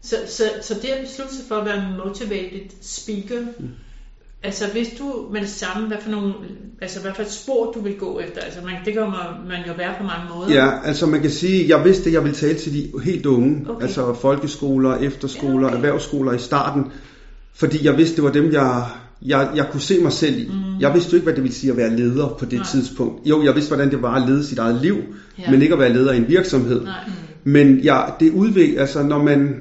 Så, 0.02 0.16
så, 0.28 0.44
så 0.62 0.74
det 0.82 0.88
at 0.88 1.08
beslutte 1.08 1.36
sig 1.36 1.46
for 1.48 1.56
at 1.56 1.66
være 1.66 1.78
en 1.78 1.98
motivated 2.06 2.70
speaker, 2.82 3.42
mm. 3.60 3.70
altså 4.44 4.68
hvis 4.72 4.88
du 5.00 5.28
med 5.32 5.42
det 5.42 5.50
samme, 5.50 5.88
hvad 5.88 5.98
for, 6.02 6.10
nogle, 6.10 6.34
altså 6.82 7.00
hvad 7.02 7.12
for 7.16 7.22
et 7.24 7.32
spor 7.32 7.72
du 7.72 7.82
vil 7.82 7.98
gå 8.00 8.20
efter, 8.20 8.42
altså 8.42 8.60
man, 8.62 8.76
det 8.86 8.94
kan 8.94 9.02
man, 9.02 9.48
man 9.48 9.68
jo 9.68 9.74
være 9.78 9.94
på 9.98 10.04
mange 10.04 10.36
måder. 10.36 10.54
Ja, 10.54 10.88
altså 10.88 11.06
man 11.06 11.22
kan 11.22 11.32
sige, 11.32 11.70
jeg 11.78 11.86
vidste, 11.86 12.06
at 12.10 12.14
jeg 12.14 12.24
ville 12.24 12.38
tale 12.38 12.58
til 12.58 12.74
de 12.74 12.92
helt 13.04 13.26
unge, 13.26 13.70
Okay. 13.70 13.84
altså 13.84 14.14
folkeskoler, 14.14 14.96
efterskoler, 14.96 15.60
Ja, 15.60 15.66
okay. 15.68 15.76
erhvervsskoler 15.76 16.34
i 16.34 16.40
starten, 16.40 16.92
fordi 17.54 17.86
jeg 17.86 17.98
vidste, 17.98 18.16
det 18.16 18.24
var 18.24 18.32
dem, 18.32 18.52
jeg, 18.52 18.86
jeg, 19.22 19.50
jeg 19.56 19.68
kunne 19.72 19.82
se 19.82 20.00
mig 20.00 20.12
selv 20.12 20.40
i. 20.40 20.46
Mm. 20.46 20.80
Jeg 20.80 20.94
vidste 20.94 21.12
jo 21.12 21.16
ikke, 21.16 21.24
hvad 21.24 21.34
det 21.34 21.44
ville 21.44 21.56
sige 21.56 21.72
at 21.72 21.78
være 21.78 21.96
leder 21.96 22.28
på 22.40 22.46
det 22.46 22.54
Nej. 22.60 22.68
Tidspunkt. 22.72 23.30
Jo, 23.30 23.44
jeg 23.44 23.56
vidste, 23.56 23.70
hvordan 23.76 23.92
det 23.92 24.02
var 24.02 24.16
at 24.16 24.30
lede 24.30 24.46
sit 24.46 24.58
eget 24.60 24.82
liv, 24.82 24.98
Ja. 25.40 25.52
men 25.52 25.62
ikke 25.62 25.74
at 25.74 25.80
være 25.80 25.94
leder 25.94 26.12
i 26.14 26.18
en 26.18 26.28
virksomhed. 26.28 26.84
Nej. 26.84 26.94
Men 27.44 27.78
ja, 27.80 28.02
det 28.20 28.32
udvik, 28.32 28.76
altså 28.78 29.04
når 29.04 29.24
man 29.24 29.56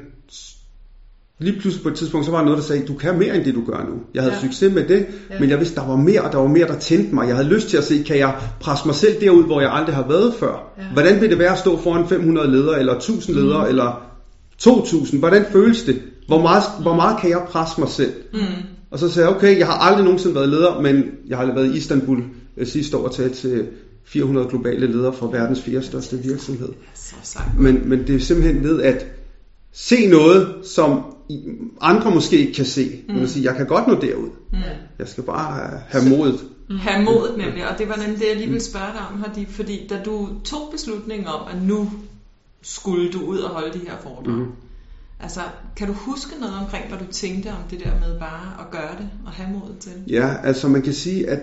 lige 1.41 1.61
pludselig 1.61 1.83
på 1.83 1.89
et 1.89 1.95
tidspunkt, 1.95 2.27
så 2.27 2.33
var 2.33 2.39
der 2.39 2.45
noget, 2.45 2.59
der 2.59 2.65
sagde, 2.65 2.87
du 2.87 2.95
kan 2.95 3.19
mere 3.19 3.37
end 3.37 3.45
det, 3.45 3.55
du 3.55 3.65
gør 3.65 3.79
nu. 3.89 3.95
Jeg 4.15 4.23
havde 4.23 4.35
Ja. 4.35 4.41
succes 4.41 4.75
med 4.75 4.89
det, 4.89 5.07
Ja. 5.31 5.41
men 5.41 5.51
jeg 5.51 5.59
vidste, 5.59 5.75
der 5.75 5.87
var 5.87 5.97
mere, 5.97 6.21
og 6.23 6.33
der 6.33 6.39
var 6.39 6.49
mere, 6.49 6.67
der 6.67 6.79
tændte 6.79 7.15
mig. 7.15 7.29
Jeg 7.29 7.37
havde 7.37 7.49
lyst 7.49 7.69
til 7.69 7.77
at 7.77 7.85
se, 7.85 8.03
kan 8.07 8.19
jeg 8.19 8.35
presse 8.61 8.87
mig 8.87 8.95
selv 8.95 9.21
derud, 9.21 9.45
hvor 9.45 9.61
jeg 9.61 9.73
aldrig 9.73 9.95
har 9.95 10.09
været 10.09 10.35
før? 10.41 10.73
Ja. 10.79 10.83
Hvordan 10.93 11.21
vil 11.21 11.31
det 11.31 11.39
være 11.39 11.53
at 11.53 11.59
stå 11.59 11.77
foran 11.83 12.09
500 12.09 12.51
ledere, 12.51 12.79
eller 12.81 12.95
1000 12.95 13.37
ledere, 13.37 13.63
mm. 13.65 13.69
eller 13.69 14.03
2000? 14.59 15.21
Hvordan 15.21 15.45
føles 15.53 15.83
det? 15.83 16.01
Hvor 16.27 16.43
meget, 16.43 16.63
hvor 16.83 16.95
meget 16.95 17.21
kan 17.21 17.31
jeg 17.31 17.41
presse 17.51 17.81
mig 17.81 17.89
selv? 17.89 18.13
Mm. 18.33 18.39
Og 18.91 18.99
så 18.99 19.09
sagde 19.09 19.29
jeg, 19.29 19.37
okay, 19.37 19.59
jeg 19.59 19.67
har 19.67 19.75
aldrig 19.75 20.05
nogensinde 20.05 20.35
været 20.35 20.49
leder, 20.49 20.81
men 20.81 21.05
jeg 21.29 21.39
har 21.39 21.55
været 21.55 21.75
i 21.75 21.77
Istanbul 21.77 22.23
øh, 22.57 22.67
sidste 22.67 22.97
år 22.97 23.05
og 23.05 23.15
talt 23.15 23.35
til 23.35 23.67
400 24.05 24.49
globale 24.49 24.87
ledere 24.87 25.13
fra 25.13 25.27
verdens 25.27 25.61
fire 25.61 25.83
største 25.83 26.19
virksomhed. 26.19 26.69
Men, 27.59 27.89
men 27.89 28.07
det 28.07 28.15
er 28.15 28.21
simpelthen 28.21 28.63
ved 28.65 28.83
at 28.83 29.07
se 29.73 30.07
noget, 30.07 30.55
som 30.65 31.03
andre 31.81 32.11
måske 32.11 32.39
ikke 32.39 32.53
kan 32.53 32.65
se. 32.65 33.03
Mm. 33.09 33.15
Man 33.15 33.29
sige, 33.29 33.45
jeg 33.45 33.57
kan 33.57 33.67
godt 33.67 33.87
nå 33.89 33.95
derud. 33.95 34.29
Ja. 34.53 34.59
Jeg 34.99 35.09
skal 35.09 35.25
bare 35.25 35.81
have- 35.89 36.09
modet. 36.09 36.41
Have 36.81 37.05
modet 37.05 37.37
nemlig, 37.39 37.69
og 37.69 37.79
det 37.79 37.89
var 37.89 37.97
nemlig 37.97 38.19
det, 38.21 38.27
jeg 38.29 38.37
lige 38.37 38.47
ville 38.49 38.63
spørge 38.63 38.87
dig 38.93 39.01
om, 39.13 39.21
Hardy, 39.23 39.49
fordi 39.49 39.87
da 39.91 40.01
du 40.05 40.29
tog 40.45 40.69
beslutningen 40.73 41.29
om, 41.29 41.41
at 41.51 41.63
nu 41.63 41.91
skulle 42.63 43.13
du 43.13 43.21
ud 43.21 43.39
og 43.39 43.51
holde 43.51 43.73
de 43.73 43.79
her 43.79 43.97
foredrag, 44.03 44.35
mm. 44.35 44.47
Altså 45.21 45.41
kan 45.77 45.87
du 45.87 45.93
huske 45.93 46.31
noget 46.41 46.55
omkring, 46.63 46.85
hvad 46.89 46.99
du 46.99 47.13
tænkte 47.13 47.49
om 47.49 47.63
det 47.71 47.79
der 47.85 47.91
med 48.01 48.19
bare 48.19 48.61
at 48.61 48.71
gøre 48.71 48.97
det, 48.99 49.09
og 49.27 49.33
have 49.33 49.51
modet 49.51 49.79
til? 49.81 49.93
Ja, 50.07 50.35
altså 50.45 50.69
man 50.69 50.83
kan 50.83 50.93
sige, 50.93 51.31
at 51.31 51.41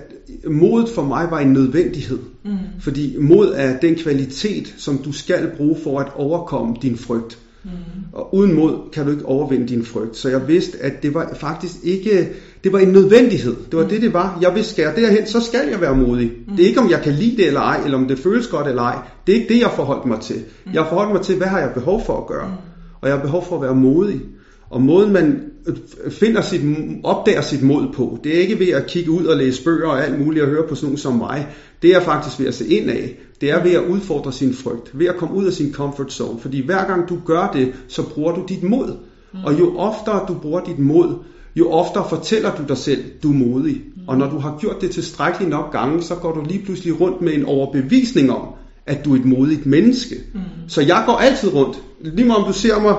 modet 0.47 0.89
for 0.89 1.03
mig 1.03 1.31
var 1.31 1.39
en 1.39 1.53
nødvendighed. 1.53 2.19
Mm. 2.43 2.57
Fordi 2.79 3.17
mod 3.19 3.53
er 3.55 3.79
den 3.79 3.95
kvalitet, 3.95 4.73
som 4.77 4.97
du 4.97 5.11
skal 5.11 5.51
bruge 5.57 5.77
for 5.83 5.99
at 5.99 6.11
overkomme 6.15 6.75
din 6.81 6.97
frygt. 6.97 7.39
Mm. 7.63 7.71
Og 8.13 8.35
uden 8.35 8.53
mod 8.53 8.91
kan 8.93 9.05
du 9.05 9.11
ikke 9.11 9.25
overvinde 9.25 9.67
din 9.67 9.85
frygt. 9.85 10.17
Så 10.17 10.29
jeg 10.29 10.47
vidste, 10.47 10.77
at 10.81 11.03
det 11.03 11.13
var 11.13 11.33
faktisk 11.33 11.75
ikke, 11.83 12.29
det 12.63 12.73
var 12.73 12.79
en 12.79 12.87
nødvendighed. 12.87 13.55
Det 13.71 13.77
var 13.77 13.83
mm. 13.83 13.89
det, 13.89 14.01
det 14.01 14.13
var. 14.13 14.37
Jeg 14.41 14.55
vidste, 14.55 14.81
jeg 14.81 14.95
derhen, 14.95 15.27
så 15.27 15.39
skal 15.39 15.69
jeg 15.71 15.81
være 15.81 15.95
modig. 15.95 16.31
Mm. 16.47 16.55
Det 16.55 16.63
er 16.63 16.67
ikke, 16.67 16.79
om 16.79 16.89
jeg 16.89 17.01
kan 17.01 17.13
lide 17.13 17.37
det 17.37 17.47
eller 17.47 17.61
ej, 17.61 17.81
eller 17.85 17.97
om 17.97 18.07
det 18.07 18.19
føles 18.19 18.47
godt 18.47 18.67
eller 18.67 18.81
ej. 18.81 18.97
Det 19.27 19.35
er 19.35 19.41
ikke 19.41 19.53
det, 19.53 19.61
jeg 19.61 19.71
forholdt 19.75 20.05
mig 20.05 20.19
til. 20.21 20.43
Mm. 20.65 20.73
Jeg 20.73 20.85
forholdt 20.89 21.13
mig 21.13 21.21
til, 21.21 21.35
hvad 21.37 21.47
har 21.47 21.59
jeg 21.59 21.71
behov 21.73 22.05
for 22.05 22.17
at 22.17 22.27
gøre. 22.27 22.47
Mm. 22.47 22.74
Og 23.05 23.09
jeg 23.09 23.17
har 23.17 23.23
behov 23.23 23.45
for 23.45 23.55
at 23.55 23.61
være 23.61 23.75
modig. 23.75 24.21
Og 24.69 24.81
måden 24.81 25.13
man 25.13 25.43
øh, 25.67 26.11
finder 26.11 26.41
sit, 26.41 26.61
opdager 27.03 27.41
sit 27.41 27.63
mod 27.63 27.93
på, 27.93 28.19
det 28.23 28.35
er 28.35 28.39
ikke 28.39 28.59
ved 28.59 28.67
at 28.67 28.87
kigge 28.87 29.11
ud 29.11 29.25
og 29.25 29.37
læse 29.37 29.63
bøger 29.63 29.87
og 29.87 30.05
alt 30.05 30.19
muligt 30.19 30.43
og 30.43 30.49
høre 30.49 30.67
på 30.69 30.75
sådan 30.75 30.85
nogen 30.85 30.97
som 30.97 31.13
mig. 31.13 31.47
Det 31.81 31.95
er 31.95 31.99
faktisk 31.99 32.39
ved 32.39 32.47
at 32.47 32.53
se 32.53 32.67
ind 32.67 32.89
af. 32.89 33.19
Det 33.41 33.51
er 33.51 33.63
ved 33.63 33.71
at 33.71 33.83
udfordre 33.89 34.31
sin 34.31 34.53
frygt. 34.53 34.99
Ved 34.99 35.07
at 35.07 35.15
komme 35.15 35.35
ud 35.35 35.45
af 35.45 35.53
sin 35.53 35.73
comfort 35.73 36.13
zone. 36.13 36.39
Fordi 36.39 36.65
hver 36.65 36.87
gang 36.87 37.09
du 37.09 37.17
gør 37.25 37.51
det, 37.53 37.73
så 37.87 38.09
bruger 38.09 38.35
du 38.35 38.43
dit 38.49 38.63
mod. 38.63 38.97
Mm. 39.33 39.39
Og 39.45 39.59
jo 39.59 39.77
oftere 39.77 40.25
du 40.27 40.33
bruger 40.33 40.63
dit 40.63 40.79
mod, 40.79 41.15
jo 41.55 41.71
oftere 41.71 42.05
fortæller 42.09 42.55
du 42.55 42.63
dig 42.67 42.77
selv, 42.77 43.03
du 43.23 43.29
er 43.29 43.37
modig. 43.37 43.81
Mm. 43.95 44.01
Og 44.07 44.17
når 44.17 44.29
du 44.29 44.37
har 44.37 44.57
gjort 44.59 44.81
det 44.81 44.91
tilstrækkeligt 44.91 45.49
nok 45.49 45.71
gange, 45.71 46.01
så 46.01 46.15
går 46.15 46.33
du 46.33 46.43
lige 46.47 46.65
pludselig 46.65 47.01
rundt 47.01 47.21
med 47.21 47.33
en 47.33 47.45
overbevisning 47.45 48.31
om, 48.31 48.47
at 48.85 49.05
du 49.05 49.13
er 49.13 49.19
et 49.19 49.25
modigt 49.25 49.65
menneske. 49.65 50.15
Mm. 50.33 50.39
Så 50.67 50.81
jeg 50.81 51.03
går 51.05 51.13
altid 51.13 51.53
rundt. 51.53 51.77
Lige 52.01 52.27
meget 52.27 52.43
om 52.43 52.47
du 52.47 52.59
ser 52.59 52.79
mig 52.79 52.95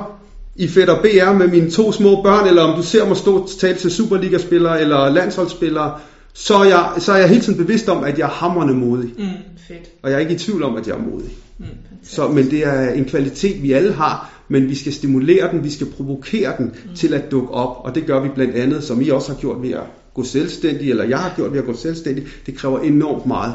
i 0.57 0.69
Fætter 0.69 1.03
BR 1.03 1.33
med 1.33 1.49
mine 1.49 1.71
to 1.71 1.93
små 1.93 2.23
børn, 2.23 2.49
eller 2.49 2.63
om 2.63 2.77
du 2.77 2.83
ser 2.83 3.09
mig 3.09 3.17
stå 3.17 3.49
tale 3.61 3.79
til 3.79 3.91
Superliga-spillere 3.91 4.81
eller 4.81 5.09
landsholdsspillere, 5.09 5.99
så 6.35 6.55
er, 6.55 6.65
jeg, 6.65 6.93
så 6.99 7.13
er 7.13 7.17
jeg 7.17 7.29
hele 7.29 7.41
tiden 7.41 7.59
bevidst 7.59 7.89
om, 7.89 8.05
at 8.05 8.19
jeg 8.19 8.25
er 8.25 8.31
hammerende 8.31 8.75
modig. 8.75 9.11
Mm. 9.19 9.25
Fedt. 9.69 9.91
Og 10.03 10.11
jeg 10.11 10.17
er 10.17 10.21
ikke 10.21 10.35
i 10.35 10.39
tvivl 10.39 10.63
om, 10.63 10.77
at 10.77 10.87
jeg 10.87 10.95
er 10.95 11.03
modig. 11.11 11.31
Mm. 11.59 11.65
Så, 12.03 12.29
men 12.29 12.51
det 12.51 12.67
er 12.67 12.91
en 12.91 13.05
kvalitet, 13.05 13.63
vi 13.63 13.73
alle 13.73 13.93
har, 13.93 14.33
men 14.49 14.69
vi 14.69 14.75
skal 14.75 14.93
stimulere 14.93 15.51
den, 15.51 15.65
vi 15.65 15.71
skal 15.71 15.87
provokere 15.87 16.53
den 16.59 16.65
mm. 16.65 16.95
til 16.95 17.15
at 17.15 17.31
dukke 17.31 17.51
op. 17.51 17.85
Og 17.85 17.95
det 17.95 18.07
gør 18.07 18.21
vi 18.21 18.29
blandt 18.29 18.55
andet, 18.55 18.85
som 18.85 19.01
I 19.01 19.09
også 19.09 19.33
har 19.33 19.41
gjort 19.41 19.63
ved 19.63 19.71
at 19.71 19.85
gå 20.15 20.25
selvstændig, 20.25 20.91
eller 20.91 21.05
jeg 21.05 21.19
har 21.19 21.33
gjort 21.37 21.53
ved 21.53 21.59
at 21.59 21.67
gå 21.67 21.77
selvstændig. 21.77 22.25
Det 22.47 22.55
kræver 22.55 22.79
enormt 22.79 23.27
meget 23.27 23.55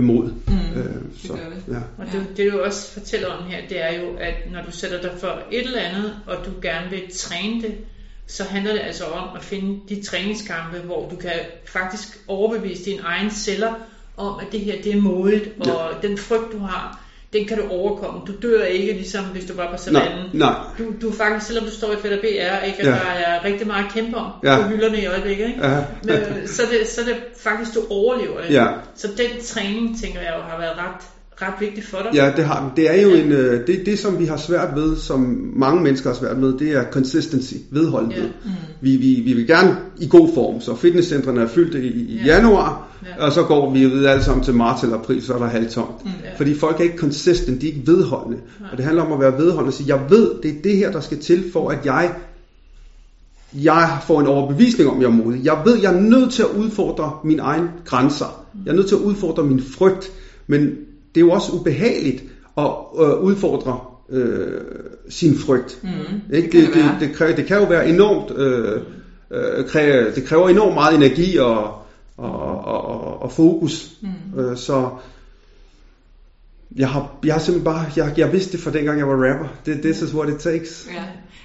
mod. 0.00 0.32
Mm. 0.46 0.80
Øh, 0.80 0.94
Det 1.22 1.30
gør 1.30 1.36
det. 1.36 1.64
ja. 1.68 1.80
Og 1.98 2.12
det, 2.12 2.36
det 2.36 2.52
du 2.52 2.60
også 2.60 2.92
fortæller 2.92 3.28
om 3.28 3.44
her, 3.44 3.58
det 3.68 3.84
er 3.84 4.00
jo, 4.00 4.16
at 4.16 4.34
når 4.52 4.62
du 4.62 4.70
sætter 4.70 5.00
dig 5.00 5.10
for 5.20 5.42
et 5.50 5.64
eller 5.66 5.80
andet, 5.80 6.16
og 6.26 6.36
du 6.46 6.50
gerne 6.62 6.90
vil 6.90 7.02
træne 7.14 7.62
det, 7.62 7.74
så 8.26 8.44
handler 8.44 8.72
det 8.72 8.80
altså 8.80 9.04
om 9.04 9.36
at 9.36 9.42
finde 9.42 9.80
de 9.88 10.02
træningskampe, 10.02 10.78
hvor 10.78 11.08
du 11.08 11.16
kan 11.16 11.32
faktisk 11.66 12.18
overbevise 12.28 12.84
dine 12.84 13.02
egne 13.02 13.30
celler 13.30 13.74
om, 14.16 14.40
at 14.40 14.46
det 14.52 14.60
her 14.60 14.82
det 14.82 14.92
er 14.92 15.00
modigt, 15.00 15.50
og 15.60 15.90
ja. 16.02 16.08
den 16.08 16.18
frygt 16.18 16.52
du 16.52 16.58
har, 16.58 17.01
den 17.32 17.48
kan 17.48 17.58
du 17.58 17.64
overkomme. 17.70 18.20
Du 18.26 18.32
dør 18.42 18.64
ikke, 18.64 18.92
ligesom 18.92 19.24
hvis 19.24 19.44
du 19.44 19.54
var 19.54 19.64
på 19.64 19.70
Nej, 19.70 19.76
savannen. 19.78 20.30
nej. 20.32 20.54
Du, 20.78 20.84
du 21.02 21.08
er 21.08 21.12
faktisk, 21.14 21.46
selvom 21.46 21.64
du 21.64 21.70
står 21.70 21.92
i 21.92 21.96
Fætter 21.96 22.18
BR, 22.20 22.64
ikke, 22.66 22.78
at 22.78 22.86
Ja. 22.86 22.90
der 22.90 22.96
er 23.26 23.44
rigtig 23.44 23.66
meget 23.66 23.84
at 23.84 23.92
kæmpe 23.92 24.16
om 24.16 24.30
Ja. 24.44 24.56
på 24.56 24.62
hylderne 24.68 25.00
i 25.02 25.06
øjeblikket, 25.06 25.46
ikke? 25.48 25.66
Ja. 25.68 25.76
Men, 26.04 26.48
så, 26.48 26.62
er 26.62 26.66
det, 26.78 26.88
så 26.88 27.00
det 27.00 27.16
faktisk, 27.36 27.74
du 27.74 27.80
overlever 27.90 28.40
det. 28.40 28.54
Ja. 28.54 28.66
Så 28.94 29.08
den 29.08 29.42
træning, 29.44 30.00
tænker 30.00 30.20
jeg 30.20 30.34
jo, 30.36 30.42
har 30.42 30.58
været 30.58 30.76
ret, 30.78 31.02
ret 31.36 31.54
vigtig 31.60 31.84
for 31.84 31.98
dig. 31.98 32.10
Ja, 32.14 32.32
det 32.36 32.44
har 32.44 32.60
den. 32.60 32.70
Det 32.76 32.90
er 32.98 33.02
jo 33.02 33.08
en, 33.08 33.32
øh, 33.32 33.66
det, 33.66 33.86
det, 33.86 33.98
som 33.98 34.18
vi 34.18 34.24
har 34.24 34.36
svært 34.36 34.68
ved, 34.76 34.96
som 34.96 35.50
mange 35.56 35.82
mennesker 35.82 36.10
har 36.10 36.16
svært 36.16 36.40
ved, 36.40 36.58
det 36.58 36.72
er 36.72 36.84
consistency, 36.90 37.54
vedholdenhed. 37.70 38.22
Ja. 38.22 38.28
Mm. 38.44 38.50
Vi, 38.80 38.96
vi, 38.96 39.22
vi 39.24 39.32
vil 39.32 39.46
gerne 39.46 39.76
i 39.98 40.08
god 40.08 40.34
form, 40.34 40.60
så 40.60 40.74
fitnesscentrene 40.76 41.40
er 41.40 41.46
fyldt 41.48 41.74
i, 41.74 41.88
i 41.88 42.16
Ja. 42.26 42.36
januar, 42.36 42.88
Ja. 43.18 43.26
og 43.26 43.32
så 43.32 43.42
går 43.42 43.72
vi 43.72 43.84
ved 43.84 44.06
alle 44.06 44.24
sammen 44.24 44.44
til 44.44 44.54
marts 44.54 44.82
eller 44.82 44.98
april, 44.98 45.22
så 45.22 45.34
er 45.34 45.38
der 45.38 45.46
halvtomt. 45.46 46.04
Mm. 46.04 46.10
Ja. 46.24 46.36
Fordi 46.36 46.54
folk 46.54 46.80
er 46.80 46.84
ikke 46.84 46.98
consistent, 46.98 47.60
de 47.60 47.68
er 47.68 47.72
ikke 47.74 47.86
vedholdende. 47.86 48.38
Nej. 48.60 48.68
Og 48.72 48.76
det 48.76 48.84
handler 48.84 49.02
om 49.02 49.12
at 49.12 49.20
være 49.20 49.32
vedholdende 49.38 49.68
og 49.68 49.74
sige, 49.74 49.96
jeg 49.96 50.10
ved, 50.10 50.30
det 50.42 50.50
er 50.50 50.62
det 50.64 50.76
her, 50.76 50.92
der 50.92 51.00
skal 51.00 51.18
til 51.18 51.44
for, 51.52 51.68
at 51.70 51.86
jeg, 51.86 52.14
jeg 53.54 53.98
får 54.06 54.20
en 54.20 54.26
overbevisning 54.26 54.90
om, 54.90 54.96
at 54.96 55.02
jeg 55.02 55.08
er 55.08 55.24
modig. 55.24 55.44
Jeg 55.44 55.58
ved, 55.64 55.78
jeg 55.82 55.94
er 55.94 56.00
nødt 56.00 56.32
til 56.32 56.42
at 56.42 56.48
udfordre 56.58 57.12
mine 57.24 57.42
egne 57.42 57.70
grænser. 57.84 58.44
Jeg 58.64 58.70
er 58.70 58.76
nødt 58.76 58.88
til 58.88 58.94
at 58.94 59.00
udfordre 59.00 59.44
min 59.44 59.62
frygt. 59.62 60.10
Men 60.46 60.70
det 61.14 61.20
er 61.20 61.24
jo 61.24 61.30
også 61.30 61.52
ubehageligt 61.52 62.22
at 62.58 62.70
øh, 63.00 63.18
udfordre 63.18 63.80
øh, 64.10 64.60
sin 65.08 65.38
frygt. 65.38 65.78
Mm, 65.82 66.34
Ikke? 66.34 66.50
det 66.52 66.72
kan 66.72 66.82
Det, 66.82 67.00
det, 67.00 67.08
det, 67.08 67.16
kræver, 67.16 67.36
det 67.36 67.46
kan 67.46 67.58
jo 67.58 67.64
være 67.64 67.88
enormt, 67.88 68.38
øh, 68.38 68.80
øh, 69.30 69.66
kræver, 69.68 70.10
det 70.14 70.24
kræver 70.24 70.48
enormt 70.48 70.74
meget 70.74 70.96
energi 70.96 71.36
og, 71.36 71.74
og, 72.16 72.64
og, 72.64 72.84
og, 72.84 73.22
og 73.22 73.32
fokus. 73.32 73.90
Mm. 74.00 74.40
Øh, 74.40 74.56
så 74.56 74.88
jeg 76.76 76.88
har, 76.88 77.14
jeg 77.24 77.34
har 77.34 77.40
simpelthen 77.40 77.64
bare, 77.64 77.84
jeg, 77.96 78.14
jeg 78.16 78.32
vidste 78.32 78.52
det 78.52 78.60
fra 78.60 78.70
dengang 78.70 78.98
jeg 78.98 79.08
var 79.08 79.30
rapper. 79.30 79.48
Det, 79.66 79.80
this 79.82 80.02
is 80.02 80.14
what 80.14 80.28
it 80.28 80.38
takes. 80.38 80.88
Ja. 80.94 81.02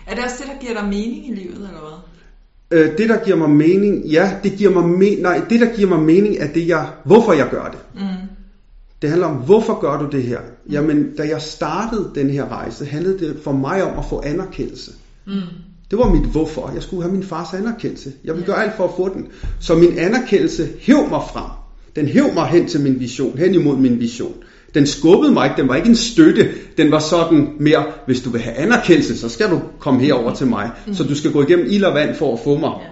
Er 0.08 0.16
det 0.16 0.24
også 0.24 0.36
det, 0.40 0.48
der 0.48 0.60
giver 0.68 0.80
dig 0.82 0.90
mening 0.90 1.30
i 1.30 1.36
livet, 1.36 1.56
eller 1.56 1.80
hvad? 1.80 2.80
Øh, 2.80 2.98
det 2.98 3.10
der 3.10 3.24
giver 3.26 3.38
mig 3.38 3.50
mening, 3.50 4.06
ja, 4.06 4.32
det 4.44 4.52
giver 4.52 4.72
mig 4.82 4.84
me- 4.84 5.22
nej, 5.22 5.42
det 5.50 5.60
der 5.60 5.76
giver 5.76 5.90
mig 5.90 6.00
mening 6.00 6.38
er 6.40 6.48
det 6.48 6.68
jeg, 6.68 6.88
hvorfor 7.06 7.34
jeg 7.34 7.48
gør 7.52 7.66
det. 7.66 7.80
Mm. 7.96 8.28
Det 9.02 9.10
handler 9.10 9.28
om, 9.28 9.36
hvorfor 9.36 9.80
gør 9.80 10.00
du 10.00 10.18
det 10.18 10.24
her? 10.24 10.40
Jamen, 10.72 11.16
da 11.18 11.24
jeg 11.24 11.42
startede 11.42 12.12
den 12.16 12.30
her 12.30 12.48
rejse, 12.52 12.86
handlede 12.86 13.20
det 13.20 13.38
for 13.44 13.52
mig 13.52 13.84
om 13.84 14.00
at 14.00 14.06
få 14.10 14.22
anerkendelse. 14.26 14.92
Mm. 15.28 15.34
Det 15.92 16.00
var 16.00 16.10
mit 16.14 16.26
hvorfor. 16.26 16.72
Jeg 16.74 16.84
skulle 16.84 17.04
have 17.04 17.14
min 17.14 17.24
fars 17.24 17.54
anerkendelse. 17.54 18.12
Jeg 18.24 18.34
ville 18.34 18.46
gøre 18.46 18.64
alt 18.64 18.78
for 18.78 18.84
at 18.84 18.94
få 18.98 19.10
den. 19.14 19.28
Så 19.60 19.76
min 19.76 19.98
anerkendelse 19.98 20.68
hæv 20.80 21.10
mig 21.10 21.22
frem. 21.34 21.52
Den 21.96 22.06
hæv 22.06 22.34
mig 22.34 22.48
hen 22.48 22.68
til 22.68 22.82
min 22.82 23.00
vision, 23.00 23.38
hen 23.38 23.56
imod 23.56 23.78
min 23.78 24.00
vision. 24.00 24.34
Den 24.74 24.88
skubbede 24.88 25.34
mig 25.34 25.46
ikke, 25.46 25.62
den 25.62 25.70
var 25.70 25.76
ikke 25.76 25.90
en 25.90 25.96
støtte. 25.96 26.50
Den 26.78 26.92
var 26.92 27.00
sådan 27.00 27.48
mere, 27.60 27.86
hvis 28.06 28.22
du 28.22 28.30
vil 28.30 28.42
have 28.42 28.56
anerkendelse, 28.56 29.18
så 29.18 29.30
skal 29.30 29.50
du 29.50 29.62
komme 29.80 30.02
herover 30.02 30.34
til 30.34 30.48
mig. 30.48 30.72
Så 30.94 31.04
du 31.04 31.16
skal 31.16 31.32
gå 31.32 31.44
igennem 31.44 31.66
ild 31.70 31.84
og 31.84 31.96
vand 31.96 32.16
for 32.16 32.34
at 32.34 32.40
få 32.44 32.58
mig. 32.58 32.72
Ja. 32.82 32.88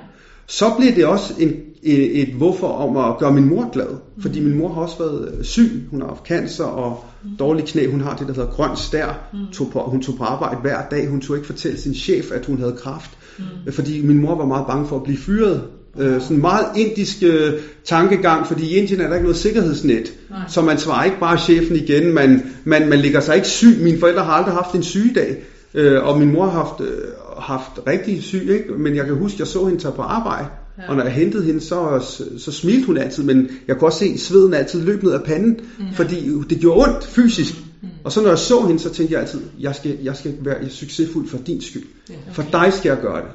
Så 0.47 0.65
blev 0.77 0.95
det 0.95 1.05
også 1.05 1.33
en, 1.39 1.53
et, 1.85 2.21
et 2.21 2.33
hvorfor 2.33 2.67
om 2.67 2.97
at 2.97 3.17
gøre 3.17 3.33
min 3.33 3.49
mor 3.49 3.69
glad. 3.71 3.87
Fordi 4.21 4.39
min 4.39 4.57
mor 4.57 4.73
har 4.73 4.81
også 4.81 4.97
været 4.99 5.33
øh, 5.37 5.43
syg. 5.43 5.87
Hun 5.91 6.01
har 6.01 6.07
haft 6.07 6.27
cancer 6.27 6.63
og 6.63 7.05
dårlig 7.39 7.65
knæ. 7.65 7.87
Hun 7.87 8.01
har 8.01 8.15
det, 8.15 8.27
der 8.27 8.33
hedder 8.33 8.49
grøn 8.49 8.75
stær. 8.75 9.29
Tog 9.53 9.69
på, 9.71 9.79
hun 9.79 10.01
tog 10.01 10.15
på 10.17 10.23
arbejde 10.23 10.57
hver 10.61 10.81
dag. 10.91 11.09
Hun 11.09 11.21
tog 11.21 11.35
ikke 11.35 11.47
fortælle 11.47 11.77
sin 11.77 11.93
chef, 11.93 12.31
at 12.31 12.45
hun 12.45 12.59
havde 12.59 12.75
kraft. 12.77 13.11
Mm. 13.37 13.71
Fordi 13.71 14.05
min 14.05 14.21
mor 14.21 14.35
var 14.35 14.45
meget 14.45 14.67
bange 14.67 14.87
for 14.87 14.95
at 14.95 15.03
blive 15.03 15.17
fyret. 15.17 15.61
Øh, 15.99 16.21
sådan 16.21 16.37
en 16.37 16.41
meget 16.41 16.65
indisk 16.75 17.23
øh, 17.23 17.53
tankegang, 17.83 18.47
fordi 18.47 18.65
i 18.65 18.75
Indien 18.75 19.01
er 19.01 19.07
der 19.07 19.13
ikke 19.13 19.23
noget 19.23 19.37
sikkerhedsnet. 19.37 20.13
Nej. 20.29 20.39
Så 20.47 20.61
man 20.61 20.77
svarer 20.77 21.03
ikke 21.03 21.19
bare 21.19 21.37
chefen 21.37 21.75
igen. 21.75 22.13
Man, 22.13 22.43
man, 22.63 22.89
man 22.89 22.99
ligger 22.99 23.19
sig 23.19 23.35
ikke 23.35 23.47
syg. 23.47 23.77
Mine 23.81 23.99
forældre 23.99 24.23
har 24.23 24.33
aldrig 24.33 24.53
haft 24.53 24.75
en 24.75 24.83
sygedag. 24.83 25.37
Øh, 25.73 26.03
og 26.03 26.19
min 26.19 26.33
mor 26.33 26.45
har 26.45 26.51
haft, 26.51 26.81
øh, 26.81 26.97
haft 27.37 27.79
rigtig 27.87 28.23
syg, 28.23 28.49
ikke? 28.49 28.73
men 28.73 28.95
jeg 28.95 29.05
kan 29.05 29.15
huske, 29.15 29.35
jeg 29.39 29.47
så 29.47 29.65
hende 29.65 29.81
tage 29.81 29.93
på 29.93 30.01
arbejde, 30.01 30.47
ja. 30.77 30.89
Og 30.89 30.95
når 30.95 31.03
jeg 31.03 31.13
hentede 31.13 31.43
hende, 31.43 31.61
så, 31.61 32.05
så 32.37 32.51
smilte 32.51 32.85
hun 32.85 32.97
altid, 32.97 33.23
men 33.23 33.49
jeg 33.67 33.77
kunne 33.77 33.87
også 33.87 33.99
se 33.99 34.17
sveden 34.17 34.53
altid 34.53 34.81
løb 34.81 35.03
ned 35.03 35.11
af 35.11 35.23
panden, 35.23 35.59
mm. 35.79 35.85
fordi 35.93 36.31
det 36.49 36.59
gjorde 36.59 36.89
ondt 36.89 37.05
fysisk. 37.05 37.53
Mm. 37.81 37.87
Og 38.03 38.11
så 38.11 38.21
når 38.21 38.29
jeg 38.29 38.39
så 38.39 38.61
hende, 38.61 38.79
så 38.79 38.89
tænkte 38.89 39.13
jeg 39.13 39.21
altid, 39.21 39.41
jeg 39.59 39.75
skal, 39.75 39.97
jeg 40.03 40.15
skal 40.15 40.35
være 40.41 40.69
succesfuld 40.69 41.27
for 41.27 41.37
din 41.37 41.61
skyld. 41.61 41.83
Ja. 42.09 42.15
For 42.31 42.45
dig 42.51 42.73
skal 42.73 42.89
jeg 42.89 42.97
gøre 43.01 43.21
det. 43.21 43.31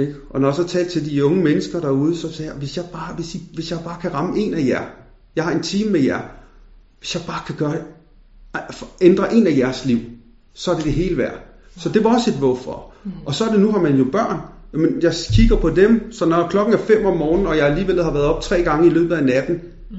Ikke? 0.00 0.14
Og 0.30 0.40
når 0.40 0.48
jeg 0.48 0.54
så 0.54 0.64
talte 0.64 0.90
til 0.90 1.10
de 1.10 1.24
unge 1.24 1.42
mennesker 1.42 1.80
derude, 1.80 2.16
så 2.16 2.32
sagde 2.32 2.50
jeg, 2.50 2.58
hvis 2.58 2.76
jeg 2.76 2.84
bare, 2.92 3.14
hvis, 3.14 3.34
I, 3.34 3.42
hvis 3.54 3.70
jeg 3.70 3.78
bare 3.84 3.96
kan 4.00 4.14
ramme 4.14 4.38
en 4.38 4.54
af 4.54 4.66
jer, 4.66 4.82
jeg 5.36 5.44
har 5.44 5.52
en 5.52 5.62
team 5.62 5.92
med 5.92 6.00
jer, 6.00 6.20
hvis 6.98 7.14
jeg 7.14 7.22
bare 7.26 7.40
kan 7.46 7.54
gøre 7.54 7.76
ændre 9.00 9.34
en 9.34 9.46
af 9.46 9.56
jeres 9.56 9.84
liv, 9.84 9.98
så 10.54 10.70
er 10.70 10.74
det 10.74 10.84
det 10.84 10.92
hele 10.92 11.16
værd. 11.16 11.38
Så 11.76 11.88
det 11.88 12.04
var 12.04 12.14
også 12.14 12.30
et 12.30 12.36
hvorfor. 12.36 12.92
Mm. 13.04 13.10
Og 13.26 13.34
så 13.34 13.44
er 13.44 13.50
det 13.52 13.60
nu, 13.60 13.72
har 13.72 13.80
man 13.80 13.96
jo 13.96 14.04
børn. 14.12 14.40
Men 14.72 14.98
jeg 15.02 15.12
kigger 15.32 15.56
på 15.56 15.70
dem, 15.70 16.12
så 16.12 16.26
når 16.26 16.48
klokken 16.50 16.74
er 16.74 16.78
5 16.78 17.06
om 17.06 17.16
morgenen, 17.16 17.46
og 17.46 17.56
jeg 17.56 17.66
alligevel 17.66 18.02
har 18.04 18.12
været 18.12 18.24
op 18.24 18.42
tre 18.42 18.62
gange 18.62 18.86
i 18.86 18.90
løbet 18.90 19.14
af 19.14 19.24
natten, 19.24 19.60
Mm. 19.90 19.96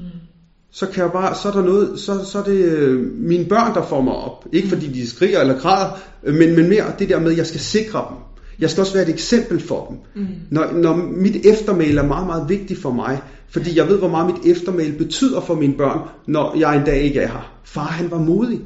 så 0.70 0.86
kan 0.86 1.02
jeg 1.02 1.12
bare, 1.12 1.34
så 1.34 1.48
er 1.48 1.52
der 1.52 1.62
noget, 1.62 2.00
så, 2.00 2.24
så 2.24 2.38
er 2.38 2.42
det 2.42 2.64
øh, 2.64 3.00
mine 3.18 3.44
børn, 3.44 3.74
der 3.74 3.82
får 3.82 4.00
mig 4.00 4.14
op. 4.14 4.44
Ikke 4.52 4.68
fordi 4.68 4.86
de 4.86 5.08
skriger 5.08 5.40
eller 5.40 5.58
græder, 5.58 6.00
øh, 6.24 6.34
men, 6.34 6.56
men 6.56 6.68
mere 6.68 6.84
det 6.98 7.08
der 7.08 7.20
med, 7.20 7.30
at 7.30 7.36
jeg 7.36 7.46
skal 7.46 7.60
sikre 7.60 8.06
dem. 8.10 8.16
Jeg 8.58 8.70
skal 8.70 8.80
også 8.80 8.92
være 8.92 9.02
et 9.02 9.08
eksempel 9.08 9.60
for 9.60 9.86
dem. 9.88 10.22
Mm. 10.22 10.28
Når, 10.50 10.72
når 10.72 10.96
mit 10.96 11.46
eftermæl 11.46 11.98
er 11.98 12.06
meget, 12.06 12.26
meget 12.26 12.48
vigtigt 12.48 12.80
for 12.82 12.90
mig, 12.90 13.20
fordi 13.48 13.76
jeg 13.78 13.88
ved, 13.88 13.98
hvor 13.98 14.08
meget 14.08 14.26
mit 14.26 14.56
eftermæl 14.56 14.92
betyder 14.92 15.40
for 15.40 15.54
mine 15.54 15.74
børn, 15.74 15.98
når 16.26 16.56
jeg 16.58 16.76
en 16.76 16.84
dag 16.84 17.02
ikke 17.02 17.20
er 17.20 17.28
her. 17.28 17.52
Far, 17.64 17.84
han 17.86 18.10
var 18.10 18.18
modig. 18.18 18.60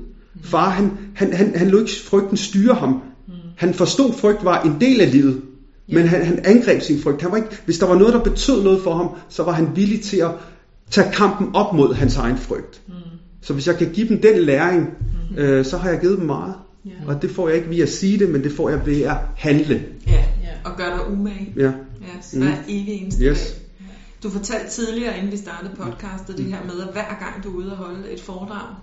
Far, 0.44 0.68
han, 0.70 0.90
han, 1.14 1.32
han, 1.32 1.52
han 1.54 1.68
lå 1.68 1.78
ikke 1.78 1.92
frygten 2.04 2.36
styre 2.36 2.75
ham. 2.75 3.02
Han 3.56 3.75
forstod, 3.75 4.08
at 4.08 4.14
frygt 4.14 4.44
var 4.44 4.62
en 4.62 4.76
del 4.80 5.00
af 5.00 5.12
livet. 5.12 5.40
Men 5.88 6.07
han, 6.09 6.25
han 6.25 6.40
angreb 6.45 6.83
sin 6.83 7.00
frygt. 7.02 7.23
Han 7.23 7.31
var 7.31 7.37
ikke, 7.37 7.49
hvis 7.64 7.78
der 7.78 7.87
var 7.87 7.95
noget, 7.95 8.14
der 8.14 8.23
betød 8.23 8.62
noget 8.64 8.83
for 8.83 8.95
ham, 8.95 9.09
så 9.28 9.43
var 9.43 9.52
han 9.52 9.69
villig 9.76 10.02
til 10.02 10.16
at 10.16 10.31
tage 10.90 11.12
kampen 11.12 11.55
op 11.55 11.75
mod 11.75 11.95
hans 11.95 12.16
egen 12.16 12.37
frygt. 12.38 12.81
Mm. 12.88 12.95
Så 13.43 13.52
hvis 13.52 13.66
jeg 13.66 13.76
kan 13.76 13.90
give 13.93 14.09
dem 14.09 14.21
den 14.21 14.38
læring, 14.38 14.88
øh, 15.37 15.64
så 15.64 15.76
har 15.76 15.90
jeg 15.90 16.00
givet 16.00 16.19
dem 16.19 16.26
meget. 16.26 16.55
Ja. 16.85 16.90
Og 17.07 17.23
det 17.23 17.31
får 17.31 17.49
jeg 17.49 17.57
ikke 17.57 17.71
ved 17.71 17.78
at 17.78 17.88
sige 17.88 18.19
det, 18.19 18.28
men 18.31 18.43
det 18.45 18.52
får 18.52 18.71
jeg 18.71 18.87
ved 18.87 19.02
at 19.02 19.16
handle. 19.37 19.83
Ja. 20.07 20.12
Ja. 20.12 20.71
Og 20.71 20.76
gør 20.76 20.85
dig 20.97 21.12
umage. 21.12 21.52
Ja. 21.57 21.62
Ja, 21.62 21.71
så 22.23 22.38
hver 22.38 22.49
Mm. 22.49 22.55
evig 22.69 22.88
eneste 23.02 23.25
Yes. 23.25 23.38
dag. 23.40 23.88
Du 24.23 24.31
fortalte 24.31 24.71
tidligere, 24.71 25.16
inden 25.19 25.33
vi 25.33 25.37
startede 25.37 25.71
podcastet, 25.78 26.37
det 26.38 26.45
her 26.45 26.59
med, 26.66 26.81
at 26.87 26.93
hver 26.93 27.16
gang 27.21 27.45
du 27.45 27.50
er 27.50 27.55
ude 27.55 27.71
og 27.73 27.76
holde 27.76 28.11
et 28.12 28.21
foredrag, 28.21 28.75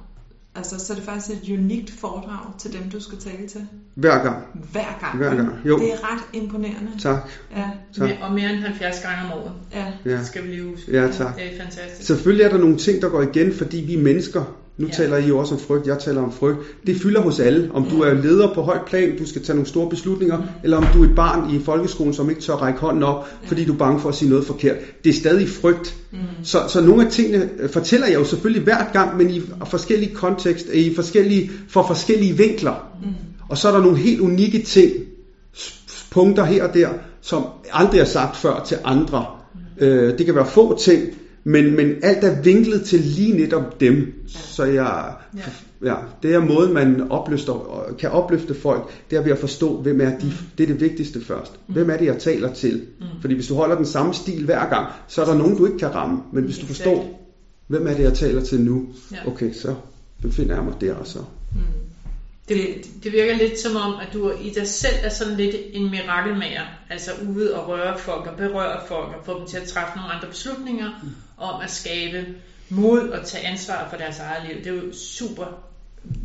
altså 0.56 0.80
så 0.86 0.94
er 0.94 0.98
det 0.98 1.06
faktisk 1.06 1.44
et 1.44 1.58
unikt 1.58 1.92
foredrag 2.00 2.60
til 2.60 2.74
dem, 2.74 2.90
du 2.90 3.00
skal 3.00 3.18
tale 3.18 3.48
til. 3.48 3.68
Hver 3.96 4.24
gang. 4.24 4.38
Hver 4.72 4.98
gang. 5.02 5.18
Hver 5.18 5.36
gang, 5.36 5.50
jo. 5.66 5.80
Det 5.80 5.94
er 5.94 6.14
ret 6.14 6.24
imponerende. 6.42 6.92
Tak. 7.00 7.30
Ja, 7.56 7.70
Tak. 7.98 8.10
Og 8.22 8.34
mere 8.34 8.50
end 8.54 8.60
70 8.60 9.00
gange 9.02 9.26
om 9.26 9.40
året. 9.40 9.52
ja. 9.74 9.86
Ja. 10.06 10.18
Det 10.18 10.28
skal 10.28 10.44
vi 10.44 10.48
lige 10.48 10.64
huske. 10.64 10.92
Ja, 10.92 11.12
tak. 11.12 11.36
Det 11.36 11.54
er 11.54 11.64
fantastisk. 11.64 12.08
Selvfølgelig 12.08 12.44
er 12.44 12.50
der 12.50 12.58
nogle 12.58 12.78
ting, 12.78 13.02
der 13.02 13.10
går 13.10 13.22
igen, 13.22 13.54
fordi 13.54 13.78
vi 13.78 13.94
er 13.94 14.02
mennesker. 14.02 14.44
Nu 14.78 14.88
Ja. 14.88 14.94
taler 14.94 15.18
I 15.18 15.28
jo 15.28 15.38
også 15.38 15.54
om 15.56 15.60
frygt, 15.60 15.88
jeg 15.88 16.00
taler 16.00 16.22
om 16.22 16.32
frygt. 16.32 16.58
Det 16.88 17.02
fylder 17.02 17.22
hos 17.22 17.40
alle. 17.40 17.70
Om 17.74 17.86
du 17.86 18.02
er 18.02 18.14
leder 18.14 18.54
på 18.54 18.62
højt 18.62 18.86
plan, 18.88 19.18
du 19.18 19.26
skal 19.28 19.44
tage 19.44 19.56
nogle 19.56 19.68
store 19.68 19.90
beslutninger, 19.90 20.42
eller 20.64 20.78
om 20.78 20.86
du 20.94 21.04
er 21.04 21.08
et 21.08 21.16
barn 21.16 21.56
i 21.56 21.60
folkeskolen, 21.60 22.14
som 22.14 22.30
ikke 22.30 22.42
tør 22.42 22.54
række 22.54 22.80
hånden 22.80 23.04
op, 23.04 23.28
fordi 23.44 23.66
du 23.66 23.74
er 23.74 23.78
bange 23.78 24.00
for 24.00 24.10
at 24.10 24.16
sige 24.16 24.30
noget 24.30 24.46
forkert. 24.46 24.76
Det 25.04 25.10
er 25.10 25.14
stadig 25.14 25.50
frygt. 25.50 25.96
Mm. 26.12 26.18
Så, 26.44 26.60
så 26.68 26.82
nogle 26.82 27.06
af 27.06 27.12
tingene 27.12 27.50
øh, 27.60 27.70
fortæller 27.70 28.08
jeg 28.08 28.16
jo 28.16 28.26
selvfølgelig 28.26 28.64
hvert 28.64 28.88
gang, 28.94 29.18
men 29.18 29.30
i 29.30 29.42
forskellige 29.66 30.16
kontekst, 30.16 30.70
i 30.74 30.96
forskellige, 30.96 31.52
for 31.70 31.88
forskellige 31.88 32.38
vinkler. 32.38 32.90
Mm. 33.04 33.10
Og 33.50 33.58
så 33.58 33.68
er 33.68 33.72
der 33.72 33.82
nogle 33.82 33.98
helt 33.98 34.22
unikke 34.22 34.62
ting, 34.62 34.92
punkter 36.12 36.46
her 36.46 36.68
og 36.68 36.74
der, 36.74 36.90
som 37.22 37.46
aldrig 37.72 38.00
er 38.00 38.06
sagt 38.06 38.38
før 38.38 38.64
til 38.68 38.78
andre. 38.84 39.26
Øh, 39.78 40.18
det 40.18 40.26
kan 40.26 40.36
være 40.36 40.46
få 40.46 40.78
ting, 40.78 41.04
men, 41.44 41.76
men 41.76 41.96
alt 42.04 42.24
er 42.24 42.42
vinklet 42.42 42.86
til 42.86 43.00
lige 43.00 43.38
netop 43.38 43.80
dem. 43.80 44.14
Så 44.28 44.64
jeg, 44.64 45.14
Ja. 45.38 45.42
ja, 45.92 45.96
det 46.24 46.34
er 46.34 46.40
måden, 46.40 46.74
man 46.74 47.12
opløfter, 47.12 47.86
kan 48.00 48.12
opløfte 48.12 48.54
folk, 48.56 48.92
det 49.10 49.18
er 49.18 49.22
ved 49.24 49.32
at 49.32 49.38
forstå, 49.38 49.82
hvem 49.82 50.02
er 50.02 50.20
de. 50.20 50.32
Det 50.58 50.64
er 50.64 50.68
det 50.68 50.82
vigtigste 50.82 51.26
først. 51.26 51.60
Hvem 51.68 51.90
er 51.90 51.98
det, 51.98 52.06
jeg 52.06 52.18
taler 52.18 52.54
til? 52.54 52.86
Fordi 53.22 53.34
hvis 53.34 53.48
du 53.48 53.56
holder 53.56 53.76
den 53.76 53.86
samme 53.86 54.14
stil 54.14 54.46
hver 54.46 54.70
gang, 54.70 54.88
så 55.08 55.22
er 55.22 55.26
der 55.26 55.38
nogen, 55.38 55.58
du 55.58 55.66
ikke 55.66 55.78
kan 55.78 55.96
ramme. 55.96 56.22
Men 56.34 56.44
hvis 56.44 56.58
du 56.58 56.62
Exakt. 56.62 56.78
forstår, 56.78 57.20
hvem 57.68 57.88
er 57.88 57.94
det, 57.94 58.04
jeg 58.04 58.14
taler 58.14 58.42
til 58.42 58.62
nu? 58.62 58.88
Ja. 59.12 59.18
Okay, 59.28 59.54
så 59.54 59.76
befinder 60.22 60.56
jeg 60.56 60.64
mig 60.64 60.74
der, 60.82 60.94
og 60.96 61.08
så. 61.08 61.20
Mm. 61.20 61.60
Det, 62.50 62.58
det 63.04 63.12
virker 63.12 63.38
lidt 63.38 63.60
som 63.60 63.76
om, 63.76 63.94
at 63.94 64.14
du 64.14 64.32
i 64.32 64.50
dig 64.50 64.68
selv 64.68 64.96
er 65.04 65.10
sådan 65.10 65.38
lidt 65.38 65.56
en 65.74 65.92
mirakelmager. 65.92 66.62
Altså 66.90 67.12
ude 67.36 67.56
og 67.56 67.70
røre 67.70 68.00
folk 68.00 68.28
og 68.28 68.38
berøre 68.38 68.80
folk 68.88 69.08
og 69.08 69.26
få 69.26 69.40
dem 69.40 69.48
til 69.48 69.58
at 69.58 69.64
træffe 69.64 69.98
nogle 69.98 70.12
andre 70.14 70.28
beslutninger 70.28 70.90
om 71.38 71.62
at 71.64 71.72
skabe 71.72 72.26
mod 72.70 73.00
og 73.00 73.26
tage 73.26 73.48
ansvar 73.48 73.88
for 73.90 73.98
deres 73.98 74.20
eget 74.20 74.44
liv. 74.48 74.64
Det 74.64 74.68
er 74.68 74.86
jo 74.88 74.94
super, 74.94 75.46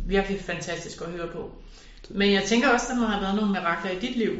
virkelig 0.07 0.39
fantastisk 0.41 1.01
at 1.01 1.07
høre 1.07 1.27
på. 1.33 1.51
Men 2.09 2.31
jeg 2.33 2.43
tænker 2.43 2.67
også, 2.69 2.85
at 2.89 2.95
der 2.95 3.01
må 3.01 3.05
have 3.07 3.21
været 3.21 3.35
nogle 3.35 3.51
mirakler 3.51 3.91
i 3.91 3.99
dit 4.07 4.17
liv. 4.17 4.31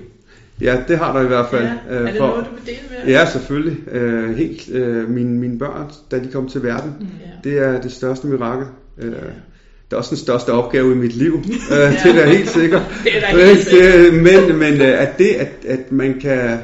Ja, 0.62 0.84
det 0.88 0.98
har 0.98 1.14
der 1.14 1.22
i 1.24 1.28
hvert 1.28 1.50
fald. 1.50 1.64
Ja. 1.64 1.74
øh, 1.90 2.02
Er 2.08 2.12
det 2.12 2.18
for- 2.18 2.28
noget, 2.28 2.46
du 2.46 2.52
vil 2.56 2.66
dele 2.66 2.78
med? 3.06 3.14
Ja, 3.14 3.26
selvfølgelig. 3.26 3.88
Øh, 3.88 4.38
helt 4.38 4.70
øh, 4.70 5.10
mine, 5.10 5.30
mine 5.40 5.60
børn, 5.60 5.92
da 6.12 6.20
de 6.20 6.32
kom 6.32 6.50
til 6.50 6.64
verden, 6.64 6.94
Ja. 7.22 7.50
det 7.50 7.60
er 7.60 7.82
det 7.82 7.92
største 7.92 8.28
mirakel. 8.28 8.66
Øh, 8.98 9.12
det 9.12 9.94
er 9.94 9.98
også 9.98 10.10
den 10.10 10.18
største 10.18 10.50
opgave 10.54 10.92
i 10.92 10.96
mit 10.96 11.16
liv. 11.16 11.34
Øh, 11.72 11.78
det 11.78 12.06
er 12.06 12.14
da 12.14 12.26
helt 12.32 12.50
sikkert. 12.50 12.82
Det 13.04 13.18
er 13.18 13.20
da 13.38 13.46
helt 13.46 13.68
det, 13.72 14.14
men 14.14 14.60
men 14.60 14.74
øh, 14.82 15.02
at 15.02 15.18
det, 15.18 15.30
at, 15.30 15.50
at 15.68 15.92
man 15.92 16.20
kan 16.20 16.60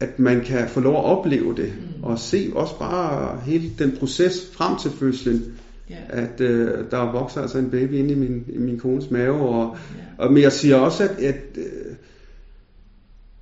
at 0.00 0.18
man 0.18 0.40
kan 0.40 0.68
få 0.68 0.80
lov 0.80 0.94
at 0.98 1.04
opleve 1.04 1.56
det, 1.56 1.72
Mm. 1.76 1.93
Og 2.04 2.18
se 2.18 2.50
også 2.54 2.78
bare 2.78 3.40
hele 3.46 3.70
den 3.78 3.96
proces 3.98 4.50
frem 4.52 4.78
til 4.78 4.90
fødslen, 4.90 5.44
Ja. 5.90 5.96
at 6.08 6.40
øh, 6.40 6.68
der 6.90 7.12
vokser 7.12 7.40
altså 7.42 7.58
en 7.58 7.70
baby 7.70 7.92
inde 7.92 8.10
i 8.10 8.14
min, 8.14 8.44
i 8.48 8.58
min 8.58 8.78
kones 8.78 9.10
mave, 9.10 9.40
og, 9.48 9.76
Ja. 9.96 10.24
og, 10.24 10.32
men 10.32 10.42
jeg 10.42 10.52
siger 10.52 10.76
også, 10.76 11.02
at, 11.04 11.10
at 11.10 11.36
øh, 11.56 11.94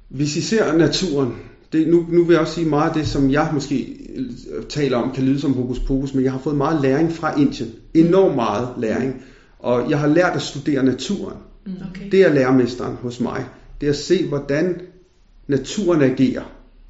hvis 0.08 0.36
I 0.36 0.40
ser 0.40 0.76
naturen, 0.76 1.34
det, 1.72 1.88
nu, 1.88 2.06
nu 2.10 2.24
vil 2.24 2.32
jeg 2.34 2.40
også 2.40 2.54
sige 2.54 2.68
meget 2.68 2.88
af 2.88 2.94
det, 2.94 3.06
som 3.06 3.30
jeg 3.30 3.50
måske 3.54 3.96
øh, 4.16 4.64
taler 4.68 4.96
om, 4.96 5.12
kan 5.12 5.24
lyde 5.24 5.40
som 5.40 5.54
hokus 5.54 5.78
pokus, 5.80 6.14
men 6.14 6.24
jeg 6.24 6.32
har 6.32 6.38
fået 6.38 6.56
meget 6.56 6.82
læring 6.82 7.12
fra 7.12 7.40
Indien. 7.40 7.70
Enormt 7.94 8.34
meget 8.34 8.68
læring. 8.78 9.22
Og 9.58 9.90
jeg 9.90 9.98
har 9.98 10.06
lært 10.06 10.32
at 10.36 10.42
studere 10.42 10.82
naturen. 10.84 11.36
Okay. 11.90 12.10
Det 12.10 12.22
er 12.22 12.34
lærermesteren 12.34 12.96
hos 12.96 13.20
mig. 13.20 13.44
Det 13.80 13.86
er 13.86 13.90
at 13.90 13.96
se, 13.98 14.28
hvordan 14.28 14.80
naturen 15.46 16.02
agerer. 16.02 16.42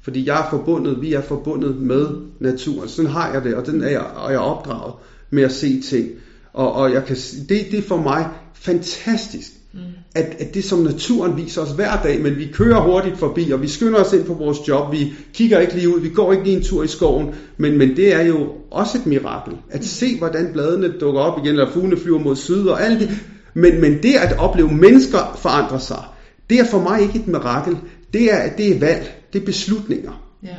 Fordi 0.03 0.27
jeg 0.27 0.39
er 0.45 0.49
forbundet, 0.49 1.01
vi 1.01 1.13
er 1.13 1.21
forbundet 1.21 1.81
med 1.81 2.07
naturen. 2.39 2.89
Sådan 2.89 3.11
har 3.11 3.33
jeg 3.33 3.43
det, 3.43 3.55
og 3.55 3.65
den 3.65 3.83
er 3.83 3.89
jeg, 3.89 4.01
og 4.01 4.31
jeg 4.31 4.37
er 4.37 4.41
opdraget. 4.41 4.93
med 5.29 5.43
at 5.43 5.51
se 5.51 5.81
ting. 5.81 6.09
Og, 6.53 6.73
og 6.73 6.91
jeg 6.91 7.05
kan, 7.05 7.15
det, 7.49 7.65
det 7.71 7.79
er 7.79 7.81
for 7.81 7.97
mig 7.97 8.27
fantastisk, 8.53 9.51
mm. 9.73 9.79
at, 10.15 10.35
at 10.39 10.53
det 10.53 10.63
som 10.63 10.79
naturen 10.79 11.37
viser 11.37 11.61
os 11.61 11.71
hver 11.71 12.01
dag, 12.03 12.21
men 12.21 12.35
vi 12.35 12.49
kører 12.53 12.81
hurtigt 12.81 13.17
forbi, 13.17 13.51
og 13.51 13.61
vi 13.61 13.67
skynder 13.67 13.99
os 13.99 14.13
ind 14.13 14.25
på 14.25 14.33
vores 14.33 14.67
job, 14.67 14.91
vi 14.91 15.13
kigger 15.33 15.59
ikke 15.59 15.73
lige 15.73 15.95
ud, 15.95 15.99
vi 15.99 16.09
går 16.09 16.31
ikke 16.31 16.43
lige 16.43 16.57
en 16.57 16.63
tur 16.63 16.83
i 16.83 16.87
skoven, 16.87 17.35
men, 17.57 17.77
men 17.77 17.95
det 17.95 18.13
er 18.13 18.21
jo 18.21 18.47
også 18.71 18.97
et 18.97 19.05
mirakel, 19.05 19.53
at 19.69 19.85
se 19.85 20.17
hvordan 20.17 20.49
bladene 20.53 20.93
dukker 20.99 21.21
op 21.21 21.37
igen, 21.37 21.55
eller 21.55 21.71
fuglene 21.71 21.97
flyver 21.97 22.19
mod 22.19 22.35
syd, 22.35 22.67
og 22.67 22.83
alt 22.83 22.99
det. 22.99 23.09
Men, 23.53 23.81
men 23.81 24.03
det 24.03 24.13
at 24.13 24.37
opleve 24.37 24.73
mennesker 24.73 25.37
forandre 25.37 25.79
sig, 25.79 26.03
det 26.49 26.59
er 26.59 26.65
for 26.65 26.79
mig 26.79 27.01
ikke 27.01 27.19
et 27.19 27.27
mirakel, 27.27 27.77
det 28.13 28.33
er, 28.33 28.49
det 28.57 28.75
er 28.75 28.79
valg, 28.79 29.11
det 29.33 29.41
er 29.41 29.45
beslutninger. 29.45 30.23
Ja. 30.43 30.55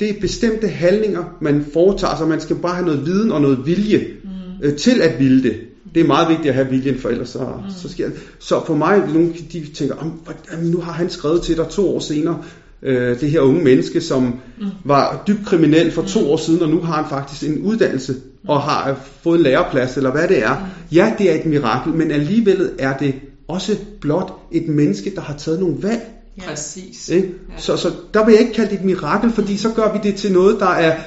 Det 0.00 0.10
er 0.10 0.20
bestemte 0.20 0.68
handlinger, 0.68 1.36
man 1.40 1.66
foretager 1.72 2.16
sig. 2.16 2.28
Man 2.28 2.40
skal 2.40 2.56
bare 2.56 2.74
have 2.74 2.86
noget 2.86 3.06
viden 3.06 3.32
og 3.32 3.40
noget 3.40 3.66
vilje 3.66 4.06
mm. 4.24 4.30
øh, 4.62 4.76
til 4.76 5.02
at 5.02 5.18
ville 5.18 5.42
det. 5.42 5.56
Det 5.94 6.02
er 6.02 6.06
meget 6.06 6.28
vigtigt 6.28 6.48
at 6.48 6.54
have 6.54 6.68
viljen, 6.68 6.98
for 6.98 7.08
ellers 7.08 7.28
så, 7.28 7.38
mm. 7.38 7.70
så 7.76 7.88
sker 7.88 8.06
det. 8.08 8.16
Så 8.38 8.62
for 8.66 8.74
mig, 8.74 8.98
nogle 9.14 9.32
de 9.52 9.66
tænker, 9.74 9.94
"Am, 9.96 10.58
nu 10.62 10.80
har 10.80 10.92
han 10.92 11.10
skrevet 11.10 11.42
til 11.42 11.56
dig 11.56 11.68
to 11.68 11.96
år 11.96 12.00
senere, 12.00 12.42
øh, 12.82 13.20
det 13.20 13.30
her 13.30 13.40
unge 13.40 13.64
menneske, 13.64 14.00
som 14.00 14.22
mm. 14.22 14.66
var 14.84 15.22
dybt 15.26 15.46
kriminel 15.46 15.90
for 15.90 16.02
to 16.02 16.32
år 16.32 16.36
siden, 16.36 16.62
og 16.62 16.68
nu 16.68 16.80
har 16.80 16.94
han 17.02 17.04
faktisk 17.08 17.50
en 17.50 17.62
uddannelse 17.62 18.14
og 18.48 18.60
har 18.60 19.00
fået 19.22 19.36
en 19.36 19.42
læreplads, 19.42 19.96
eller 19.96 20.10
hvad 20.10 20.28
det 20.28 20.42
er. 20.44 20.68
Ja, 20.92 21.12
det 21.18 21.30
er 21.30 21.34
et 21.34 21.46
mirakel, 21.46 21.92
men 21.92 22.10
alligevel 22.10 22.70
er 22.78 22.96
det 22.96 23.14
også 23.48 23.76
blot 24.00 24.32
et 24.52 24.68
menneske, 24.68 25.12
der 25.14 25.20
har 25.20 25.36
taget 25.36 25.60
nogle 25.60 25.82
valg. 25.82 26.00
Ja. 26.38 26.48
Præcis. 26.48 27.08
Ikke? 27.08 27.34
Så, 27.56 27.76
så 27.76 27.92
der 28.14 28.24
vil 28.24 28.32
jeg 28.32 28.40
ikke 28.40 28.52
kalde 28.54 28.70
det 28.70 28.78
et 28.78 28.84
mirakel, 28.84 29.30
fordi 29.30 29.56
så 29.56 29.70
gør 29.70 29.92
vi 29.92 29.98
det 30.02 30.14
til 30.14 30.32
noget, 30.32 30.60
der 30.60 30.66
er 30.66 30.98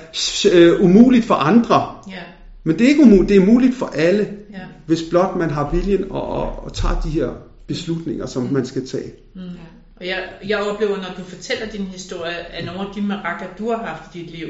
øh, 0.52 0.82
umuligt 0.82 1.26
for 1.26 1.36
andre. 1.36 1.96
Ja. 2.10 2.22
Men 2.64 2.80
det 2.80 2.86
er 2.86 2.90
ikke 2.90 3.04
umuligt, 3.04 3.30
det 3.30 3.38
er 3.38 3.46
muligt 3.46 3.76
for 3.76 3.86
alle, 3.86 4.30
Ja. 4.54 4.60
hvis 4.86 5.04
blot 5.10 5.36
man 5.36 5.50
har 5.50 5.70
viljen 5.72 6.12
og, 6.12 6.28
og, 6.28 6.64
og 6.64 6.74
tager 6.74 7.02
de 7.02 7.10
her 7.10 7.30
beslutninger, 7.68 8.26
som 8.26 8.44
man 8.44 8.66
skal 8.66 8.88
tage. 8.88 9.12
Mm. 9.36 9.42
Og 9.96 10.08
jeg, 10.08 10.24
jeg 10.48 10.58
oplever, 10.60 10.98
når 10.98 11.14
du 11.18 11.24
fortæller 11.24 11.66
din 11.66 11.84
historie, 11.86 12.36
at 12.36 12.66
nogle 12.66 12.82
af 12.82 12.88
de 12.96 13.02
mirakler, 13.02 13.48
du 13.60 13.70
har 13.70 13.78
haft 13.78 14.16
i 14.16 14.20
dit 14.20 14.32
liv, 14.32 14.48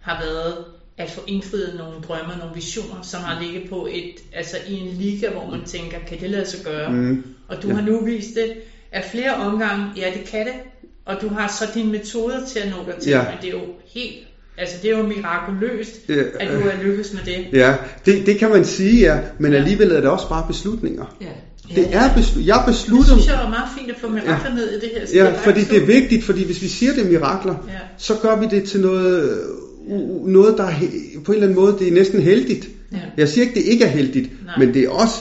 har 0.00 0.22
været 0.22 0.54
at 0.96 1.10
få 1.10 1.20
indfriet 1.26 1.74
nogle 1.78 2.00
drømme, 2.08 2.36
nogle 2.38 2.54
visioner, 2.54 3.02
som 3.02 3.20
har 3.20 3.42
ligget 3.42 3.70
på 3.70 3.88
et, 3.90 4.14
altså 4.32 4.56
i 4.68 4.72
en 4.72 4.88
liga, 4.96 5.30
hvor 5.30 5.50
man 5.50 5.64
tænker, 5.64 5.98
kan 6.08 6.20
det 6.20 6.30
lade 6.30 6.46
sig 6.46 6.64
gøre? 6.64 6.92
Mm. 6.92 7.24
Og 7.48 7.62
du 7.62 7.74
har 7.74 7.82
nu 7.82 8.04
vist 8.04 8.34
det 8.34 8.52
af 8.92 9.04
flere 9.12 9.34
omgange, 9.34 9.84
ja 9.96 10.06
det 10.18 10.24
kan 10.30 10.46
det, 10.46 10.52
og 11.06 11.16
du 11.22 11.28
har 11.28 11.48
så 11.58 11.64
dine 11.74 11.92
metoder 11.92 12.46
til 12.46 12.58
at 12.58 12.68
nå 12.70 12.92
dertil, 12.92 13.10
Ja. 13.10 13.18
men 13.22 13.32
det 13.42 13.48
er 13.48 13.52
jo 13.52 13.64
helt, 13.94 14.14
altså 14.58 14.74
det 14.82 14.90
er 14.92 14.98
jo 14.98 15.02
mirakuløst, 15.06 15.90
Ja, 16.08 16.14
at 16.40 16.48
du 16.48 16.68
er 16.68 16.82
lykkes 16.84 17.12
med 17.12 17.20
det. 17.34 17.46
Ja, 17.52 17.74
det, 18.06 18.26
det 18.26 18.38
kan 18.38 18.50
man 18.50 18.64
sige, 18.64 19.00
ja, 19.00 19.18
men 19.38 19.54
alligevel 19.54 19.90
er 19.90 20.00
det 20.00 20.10
også 20.10 20.28
bare 20.28 20.44
beslutninger. 20.48 21.16
Ja. 21.20 21.26
Det 21.76 21.88
er 21.94 22.08
beslu- 22.08 22.46
jeg 22.46 22.62
Det 22.66 22.74
beslutter... 22.74 23.06
synes 23.12 23.26
jeg 23.26 23.38
var 23.42 23.48
meget 23.48 23.68
fint 23.78 23.90
at 23.90 23.96
få 24.00 24.08
mirakler 24.08 24.50
Ja. 24.50 24.54
ned 24.54 24.70
i 24.72 24.74
det 24.80 24.90
her. 24.98 25.06
Så 25.06 25.14
Ja, 25.16 25.24
er 25.24 25.34
fordi 25.38 25.60
det 25.64 25.76
er 25.82 25.86
vigtigt, 25.86 26.24
fordi 26.24 26.44
hvis 26.44 26.62
vi 26.62 26.68
siger 26.68 26.92
det 26.92 27.04
er 27.06 27.10
mirakler, 27.10 27.54
Ja. 27.68 27.72
så 27.98 28.14
gør 28.22 28.40
vi 28.40 28.46
det 28.46 28.64
til 28.64 28.80
noget, 28.80 29.38
u- 29.88 30.28
noget 30.30 30.58
der 30.58 30.64
er 30.64 30.72
på 31.24 31.32
en 31.32 31.36
eller 31.36 31.46
anden 31.48 31.54
måde, 31.60 31.76
det 31.78 31.88
er 31.88 31.92
næsten 31.92 32.22
heldigt. 32.22 32.68
Ja. 32.92 32.96
Jeg 33.16 33.28
siger 33.28 33.42
ikke, 33.46 33.54
det 33.54 33.62
ikke 33.66 33.84
er 33.84 33.88
heldigt, 33.88 34.30
Nej. 34.46 34.54
men 34.58 34.74
det 34.74 34.82
er 34.84 34.88
også, 34.90 35.14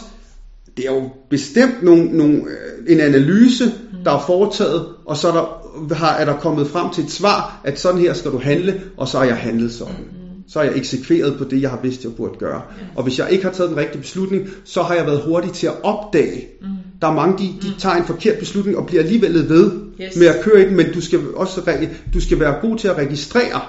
det 0.78 0.86
er 0.88 0.94
jo 0.94 1.10
bestemt 1.30 1.84
nogle, 1.84 2.18
nogle, 2.18 2.36
øh, 2.36 2.94
en 2.94 3.00
analyse, 3.00 3.66
Mm. 3.66 4.04
der 4.06 4.12
er 4.12 4.24
foretaget, 4.28 4.86
og 5.06 5.18
så 5.18 5.28
er 5.28 5.32
der, 5.32 5.96
har, 5.96 6.14
er 6.14 6.26
der 6.26 6.38
kommet 6.38 6.68
frem 6.68 6.90
til 6.94 7.04
et 7.04 7.12
svar, 7.12 7.62
at 7.64 7.80
sådan 7.80 8.02
her 8.02 8.14
skal 8.14 8.32
du 8.32 8.38
handle, 8.38 8.82
og 8.98 9.08
så 9.08 9.18
har 9.18 9.26
jeg 9.26 9.36
handlet 9.36 9.72
sådan. 9.74 9.96
Mm. 10.00 10.44
Så 10.48 10.60
har 10.60 10.66
jeg 10.66 10.78
eksekveret 10.78 11.38
på 11.38 11.44
det, 11.44 11.62
jeg 11.62 11.70
har 11.70 11.80
vidst, 11.84 12.04
jeg 12.04 12.16
burde 12.16 12.38
gøre. 12.40 12.62
Og 12.96 13.04
hvis 13.04 13.20
jeg 13.20 13.32
ikke 13.32 13.44
har 13.44 13.52
taget 13.52 13.70
den 13.70 13.78
rigtige 13.78 14.02
beslutning, 14.02 14.48
så 14.64 14.82
har 14.82 14.96
jeg 14.96 15.06
været 15.06 15.22
hurtig 15.22 15.52
til 15.52 15.68
at 15.68 15.74
opdage. 15.84 16.48
Mm. 16.62 16.68
Der 17.02 17.08
er 17.08 17.14
mange, 17.14 17.38
de, 17.38 17.68
de 17.68 17.74
tager 17.80 17.96
en 17.96 18.06
forkert 18.06 18.40
beslutning 18.40 18.78
og 18.78 18.86
bliver 18.86 19.04
alligevel 19.04 19.50
ved 19.50 19.72
Yes. 20.02 20.16
med 20.16 20.28
at 20.28 20.42
køre 20.42 20.62
i 20.62 20.66
den, 20.66 20.76
men 20.76 20.86
du 20.94 21.02
skal 21.02 21.20
også 21.36 21.88
du 22.14 22.20
skal 22.20 22.40
være 22.40 22.56
god 22.62 22.78
til 22.78 22.88
at 22.88 22.98
registrere, 22.98 23.62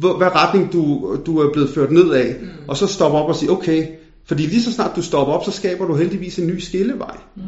hvor, 0.00 0.16
hvad 0.16 0.34
retning 0.34 0.72
du, 0.72 1.16
du 1.26 1.38
er 1.38 1.52
blevet 1.52 1.70
ført 1.70 1.92
ned 1.92 2.10
af, 2.10 2.36
mm. 2.40 2.48
og 2.68 2.76
så 2.76 2.86
stoppe 2.86 3.18
op 3.18 3.28
og 3.28 3.36
sige, 3.36 3.50
okay, 3.50 3.86
fordi 4.28 4.46
lige 4.46 4.62
så 4.62 4.72
snart 4.72 4.96
du 4.96 5.02
stopper 5.02 5.34
op, 5.34 5.44
så 5.44 5.50
skaber 5.50 5.86
du 5.86 5.94
heldigvis 5.94 6.38
en 6.38 6.46
ny 6.46 6.58
skillevej. 6.58 7.16
Mm. 7.36 7.42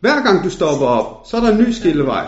Hver 0.00 0.24
gang 0.24 0.44
du 0.44 0.50
stopper 0.50 0.86
op, 0.86 1.26
så 1.26 1.36
er 1.36 1.40
der 1.40 1.52
en 1.52 1.58
ny 1.58 1.70
skillevej. 1.70 2.26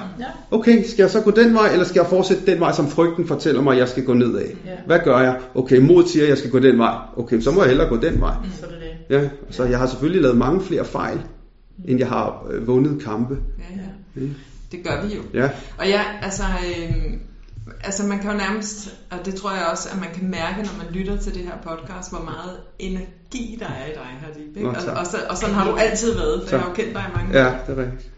Okay, 0.51 0.85
skal 0.85 1.03
jeg 1.03 1.11
så 1.11 1.21
gå 1.21 1.31
den 1.31 1.55
vej, 1.55 1.73
eller 1.73 1.85
skal 1.85 2.01
jeg 2.01 2.09
fortsætte 2.09 2.47
den 2.47 2.61
vej, 2.61 2.73
som 2.73 2.89
frygten 2.89 3.27
fortæller 3.27 3.63
mig, 3.63 3.73
at 3.73 3.79
jeg 3.79 3.89
skal 3.89 4.05
gå 4.05 4.15
ned 4.15 4.37
af? 4.37 4.47
Ja. 4.67 4.71
Hvad 4.87 4.99
gør 5.05 5.19
jeg? 5.19 5.41
Okay, 5.55 5.79
mod 5.79 6.07
siger, 6.07 6.23
at 6.23 6.29
jeg 6.29 6.39
skal 6.39 6.51
gå 6.51 6.59
den 6.59 6.79
vej. 6.79 6.95
Okay, 7.17 7.41
så 7.41 7.51
må 7.51 7.61
jeg 7.61 7.69
hellere 7.69 7.89
gå 7.89 7.97
den 7.97 8.21
vej. 8.21 8.35
Så 8.61 8.67
er 8.67 8.71
det 8.71 8.79
det. 8.81 9.17
Ja, 9.17 9.29
så 9.51 9.65
jeg 9.65 9.79
har 9.79 9.87
selvfølgelig 9.87 10.23
lavet 10.23 10.37
mange 10.37 10.61
flere 10.61 10.85
fejl, 10.85 11.21
end 11.89 11.99
jeg 11.99 12.09
har 12.09 12.47
øh, 12.51 12.67
vundet 12.67 13.03
kampe. 13.03 13.37
Ja, 13.59 13.81
ja. 14.21 14.29
Det 14.73 14.85
gør 14.85 15.07
vi 15.07 15.15
jo. 15.15 15.23
Ja, 15.35 15.51
Og 15.79 15.87
ja, 15.87 16.01
altså, 16.23 16.43
øh, 16.43 16.95
altså 17.85 18.03
man 18.03 18.19
kan 18.19 18.31
jo 18.31 18.37
nærmest, 18.37 18.95
og 19.11 19.19
det 19.27 19.35
tror 19.35 19.53
jeg 19.53 19.67
også, 19.73 19.89
at 19.93 20.01
man 20.01 20.09
kan 20.15 20.31
mærke, 20.31 20.57
når 20.63 20.75
man 20.85 20.87
lytter 20.93 21.17
til 21.17 21.35
det 21.35 21.43
her 21.43 21.57
podcast, 21.69 22.11
hvor 22.11 22.23
meget 22.25 22.57
energi 22.79 23.57
der 23.61 23.67
er 23.67 23.87
i 23.87 23.95
dig, 23.95 24.11
Hardip. 24.23 24.57
Ikke? 24.57 24.63
Nå, 24.63 24.69
Og, 24.69 24.85
tak. 24.85 24.97
og, 24.97 25.07
så, 25.07 25.17
og 25.31 25.37
sådan 25.37 25.55
har 25.55 25.71
du 25.71 25.77
altid 25.77 26.15
været, 26.15 26.43
for 26.43 26.49
Tak. 26.49 26.53
jeg 26.53 26.61
har 26.61 26.69
jo 26.69 26.75
kendt 26.75 26.95
dig 26.95 27.05
i 27.09 27.17
mange 27.17 27.39
ja, 27.39 27.47
år. 27.49 27.57
det 27.67 27.79
er 27.79 27.83
rigtigt. 27.83 28.11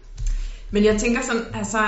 Men 0.70 0.85
jeg 0.85 0.96
tænker 1.00 1.22
sådan, 1.22 1.42
altså, 1.54 1.78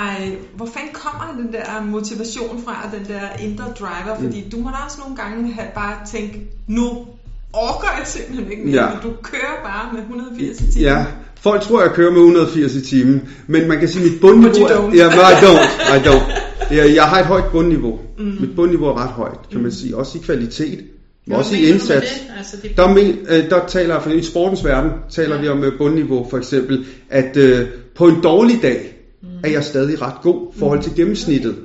hvor 0.55 0.65
fanden 0.65 0.93
kommer 0.93 1.35
den 1.43 1.53
der 1.53 1.81
motivation 1.85 2.63
fra, 2.65 2.75
og 2.85 2.97
den 2.99 3.05
der 3.07 3.21
indre 3.39 3.65
driver? 3.79 4.15
Mm. 4.19 4.23
Fordi 4.23 4.49
du 4.49 4.57
må 4.57 4.69
da 4.69 4.75
også 4.85 4.97
nogle 4.99 5.15
gange 5.15 5.53
have 5.53 5.67
bare 5.75 5.95
tænkt, 6.11 6.37
nu 6.67 7.05
orker 7.53 7.87
jeg 7.97 8.07
simpelthen 8.07 8.51
ikke 8.51 8.63
mere, 8.65 8.75
Ja. 8.83 8.89
men 8.89 8.97
du 9.03 9.13
kører 9.23 9.63
bare 9.63 9.93
med 9.93 10.01
180 10.01 10.61
i 10.61 10.71
timen. 10.71 10.87
Ja, 10.87 11.05
folk 11.41 11.61
tror, 11.61 11.81
jeg 11.81 11.91
kører 11.91 12.11
med 12.11 12.19
180 12.19 12.75
i 12.75 12.81
timen, 12.81 13.29
men 13.47 13.67
man 13.67 13.79
kan 13.79 13.87
sige, 13.89 14.05
at 14.05 14.11
mit 14.11 14.21
bundniveau... 14.21 14.91
Ja, 14.95 15.09
men 15.09 15.19
I 15.19 15.35
don't. 15.45 15.95
I 15.95 16.07
don't. 16.07 16.38
Ja, 16.71 16.93
jeg 16.93 17.03
har 17.03 17.19
et 17.19 17.25
højt 17.25 17.51
bundniveau. 17.51 17.99
Mm. 18.17 18.37
Mit 18.39 18.55
bundniveau 18.55 18.87
er 18.89 19.03
ret 19.03 19.09
højt, 19.09 19.49
kan 19.51 19.61
man 19.61 19.71
sige. 19.71 19.97
Også 19.97 20.17
i 20.17 20.21
kvalitet, 20.25 20.83
men 21.25 21.37
også 21.37 21.55
i 21.55 21.69
indsats. 21.69 22.13
det? 22.13 22.31
Altså, 22.37 22.57
det 22.63 22.77
Der, 22.77 22.93
men, 22.93 23.17
øh, 23.29 23.49
der 23.49 23.67
taler 23.67 23.99
for 23.99 24.09
i 24.09 24.21
sportens 24.21 24.65
verden 24.65 24.91
taler 25.09 25.35
Ja. 25.35 25.41
vi 25.41 25.47
om 25.47 25.63
øh, 25.63 25.77
bundniveau 25.77 26.27
for 26.29 26.37
eksempel, 26.37 26.85
at 27.09 27.37
øh, 27.37 27.67
på 27.95 28.07
en 28.07 28.21
dårlig 28.23 28.59
dag 28.61 28.95
er 29.43 29.49
jeg 29.49 29.63
stadig 29.63 30.01
ret 30.01 30.21
god 30.21 30.47
i 30.55 30.59
forhold 30.59 30.83
til 30.83 30.95
gennemsnittet. 30.95 31.55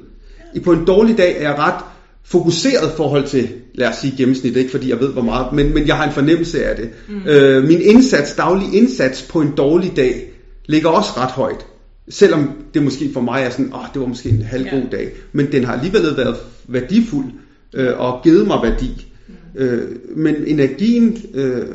I 0.54 0.60
på 0.60 0.72
en 0.72 0.84
dårlig 0.84 1.18
dag 1.18 1.36
er 1.36 1.40
jeg 1.40 1.58
ret 1.58 1.84
fokuseret 2.24 2.92
forhold 2.96 3.26
til, 3.26 3.48
lad 3.74 3.88
os 3.88 3.96
sige 3.96 4.14
gennemsnittet, 4.16 4.60
ikke 4.60 4.70
fordi 4.70 4.90
jeg 4.90 5.00
ved 5.00 5.08
hvor 5.08 5.22
meget, 5.22 5.52
men, 5.52 5.74
men 5.74 5.86
jeg 5.86 5.96
har 5.96 6.06
en 6.06 6.12
fornemmelse 6.12 6.64
af 6.64 6.76
det. 6.76 6.90
Mm. 7.08 7.28
Øh, 7.28 7.64
min 7.64 7.80
indsats, 7.80 8.34
daglig 8.34 8.74
indsats 8.74 9.22
på 9.22 9.40
en 9.40 9.52
dårlig 9.56 9.92
dag, 9.96 10.30
ligger 10.66 10.88
også 10.88 11.10
ret 11.16 11.30
højt. 11.30 11.66
Selvom 12.08 12.50
det 12.74 12.82
måske 12.82 13.12
for 13.12 13.20
mig 13.20 13.42
er 13.42 13.50
sådan, 13.50 13.74
åh, 13.74 13.84
det 13.94 14.00
var 14.00 14.06
måske 14.06 14.28
en 14.28 14.42
halv 14.42 14.64
god 14.64 14.82
Ja. 14.82 14.96
dag. 14.96 15.12
Men 15.32 15.52
den 15.52 15.64
har 15.64 15.72
alligevel 15.72 16.16
været 16.16 16.36
værdifuld 16.68 17.26
øh, 17.74 17.98
og 17.98 18.22
givet 18.22 18.46
mig 18.46 18.58
værdi. 18.62 19.06
Mm. 19.28 19.34
Øh, 19.60 19.96
men 20.16 20.34
energien 20.46 21.18
øh, 21.34 21.66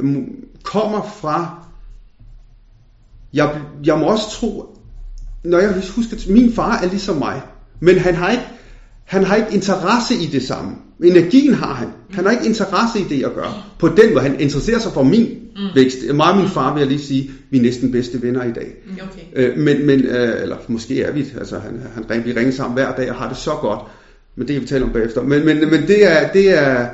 kommer 0.64 1.02
fra, 1.22 1.66
jeg, 3.34 3.62
jeg 3.86 4.00
må 4.00 4.06
også 4.06 4.30
tro, 4.32 4.78
når 5.44 5.60
jeg 5.60 5.84
husker, 5.96 6.32
min 6.32 6.54
far 6.54 6.78
er 6.82 6.88
ligesom 6.90 7.18
mig, 7.18 7.42
men 7.80 7.98
han 7.98 8.16
har 8.16 8.32
ikke, 8.32 8.44
han 9.10 9.24
har 9.24 9.36
ikke 9.36 9.54
interesse 9.54 10.14
i 10.16 10.26
det 10.26 10.44
samme. 10.44 10.72
Energien 11.04 11.54
har 11.54 11.74
han. 11.74 11.88
Han 12.12 12.26
har 12.26 12.32
ikke 12.32 12.46
interesse 12.46 13.00
i 13.00 13.04
det, 13.10 13.20
jeg 13.20 13.30
gør. 13.36 13.74
På 13.80 13.88
den 13.88 14.14
måde, 14.14 14.24
han 14.24 14.40
interesserer 14.40 14.80
sig 14.80 14.92
for 14.92 15.04
min 15.04 15.22
mm. 15.56 15.62
vækst. 15.76 15.98
Mig 16.14 16.32
og 16.32 16.38
min 16.38 16.48
far 16.48 16.74
vil 16.74 16.80
jeg 16.80 16.88
lige 16.88 17.02
sige, 17.02 17.32
vi 17.50 17.58
er 17.58 17.62
næsten 17.62 17.92
bedste 17.92 18.22
venner 18.22 18.44
i 18.44 18.52
dag. 18.52 18.74
Okay. 19.02 19.50
Øh, 19.50 19.58
men, 19.58 19.86
men 19.86 20.00
øh, 20.00 20.42
eller 20.42 20.58
måske 20.68 21.02
er 21.02 21.12
vi, 21.12 21.26
altså 21.40 21.60
han, 21.60 21.82
han 21.94 22.10
ring, 22.10 22.26
vi 22.26 22.34
ringer 22.34 22.52
sammen 22.52 22.74
hver 22.74 22.96
dag 22.96 23.10
og 23.10 23.16
har 23.16 23.28
det 23.28 23.38
så 23.38 23.52
godt. 23.62 23.80
Men 24.36 24.48
det 24.48 24.54
kan 24.54 24.62
vi 24.62 24.68
tale 24.68 24.84
om 24.84 24.94
bagefter. 24.94 25.22
Men, 25.22 25.46
men, 25.46 25.58
men 25.58 25.88
det 25.88 26.12
er, 26.12 26.32
det 26.32 26.58
er, 26.58 26.88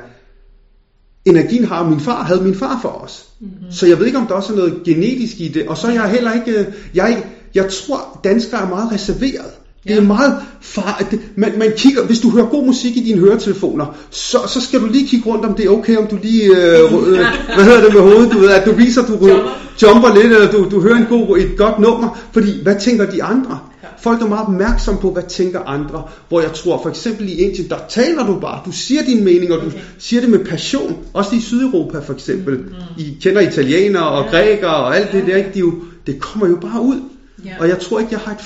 energien 1.24 1.64
har 1.64 1.88
min 1.88 2.00
far, 2.00 2.22
havde 2.22 2.42
min 2.42 2.54
far 2.54 2.78
for 2.82 2.88
os. 2.88 3.26
Mm-hmm. 3.40 3.70
Så 3.70 3.86
jeg 3.86 3.98
ved 3.98 4.06
ikke, 4.06 4.18
om 4.18 4.26
der 4.26 4.34
også 4.34 4.52
er 4.52 4.56
noget 4.56 4.82
genetisk 4.84 5.40
i 5.40 5.48
det. 5.48 5.68
Og 5.68 5.76
så 5.76 5.86
er 5.86 5.92
jeg 5.92 6.10
heller 6.10 6.32
ikke, 6.32 6.60
øh, 6.60 6.66
jeg, 6.94 7.24
jeg 7.54 7.68
tror, 7.70 8.20
danskere 8.24 8.60
er 8.60 8.68
meget 8.68 8.92
reserveret. 8.92 9.52
Det 9.88 9.96
er 9.96 10.00
Ja. 10.00 10.06
meget 10.06 10.34
far, 10.60 11.02
man, 11.36 11.52
man 11.58 11.72
kigger, 11.76 12.02
hvis 12.02 12.20
du 12.20 12.30
hører 12.30 12.46
god 12.46 12.66
musik 12.66 12.96
i 12.96 13.00
dine 13.04 13.18
høretelefoner, 13.20 13.96
så, 14.10 14.38
så 14.48 14.60
skal 14.60 14.80
du 14.80 14.86
lige 14.86 15.06
kigge 15.08 15.30
rundt, 15.30 15.44
om 15.44 15.54
det 15.54 15.64
er 15.66 15.70
okay, 15.70 15.96
om 15.96 16.06
du 16.06 16.18
lige, 16.22 16.44
øh, 16.44 16.80
øh, 16.94 17.18
hvad 17.54 17.64
hedder 17.64 17.84
det 17.84 17.92
med 17.94 18.00
hovedet, 18.00 18.32
du 18.32 18.38
ved, 18.38 18.48
at 18.50 18.66
du 18.66 18.72
viser, 18.72 19.06
du 19.06 19.12
Jumper. 19.12 19.50
jumper 19.82 20.14
lidt, 20.14 20.26
eller 20.32 20.50
du, 20.50 20.68
du 20.70 20.80
hører 20.80 20.96
en 20.96 21.06
god, 21.08 21.38
et 21.38 21.56
godt 21.56 21.78
nummer, 21.78 22.18
fordi 22.32 22.62
hvad 22.62 22.76
tænker 22.80 23.10
de 23.10 23.22
andre? 23.22 23.58
Ja. 23.82 23.88
Folk 24.00 24.22
er 24.22 24.26
meget 24.26 24.46
opmærksomme 24.46 25.00
på, 25.00 25.10
hvad 25.10 25.22
tænker 25.28 25.60
andre, 25.60 26.02
hvor 26.28 26.40
jeg 26.40 26.52
tror, 26.52 26.82
for 26.82 26.88
eksempel 26.90 27.28
i 27.28 27.32
Indien, 27.32 27.68
der 27.68 27.76
taler 27.88 28.26
du 28.26 28.38
bare, 28.40 28.60
du 28.66 28.72
siger 28.72 29.02
din 29.02 29.24
mening, 29.24 29.52
og 29.52 29.60
du 29.60 29.66
Okay. 29.66 29.78
siger 29.98 30.20
det 30.20 30.30
med 30.30 30.38
passion, 30.44 30.96
også 31.14 31.34
i 31.36 31.40
Sydeuropa 31.40 31.98
for 31.98 32.12
eksempel. 32.12 32.54
Mm. 32.58 32.64
I 32.98 33.16
kender 33.22 33.40
italienere 33.40 34.08
og 34.08 34.24
Ja. 34.24 34.30
grækere 34.30 34.76
og 34.76 34.96
alt 34.96 35.12
det 35.12 35.24
der, 35.26 35.36
ikke? 35.36 35.50
De 35.54 35.58
jo, 35.58 35.72
det 36.06 36.20
kommer 36.20 36.48
jo 36.48 36.56
bare 36.56 36.80
ud. 36.82 36.96
Ja. 37.44 37.50
Og 37.60 37.68
jeg 37.68 37.78
tror 37.78 37.98
ikke, 37.98 38.12
jeg 38.12 38.20
har 38.20 38.32
et, 38.32 38.38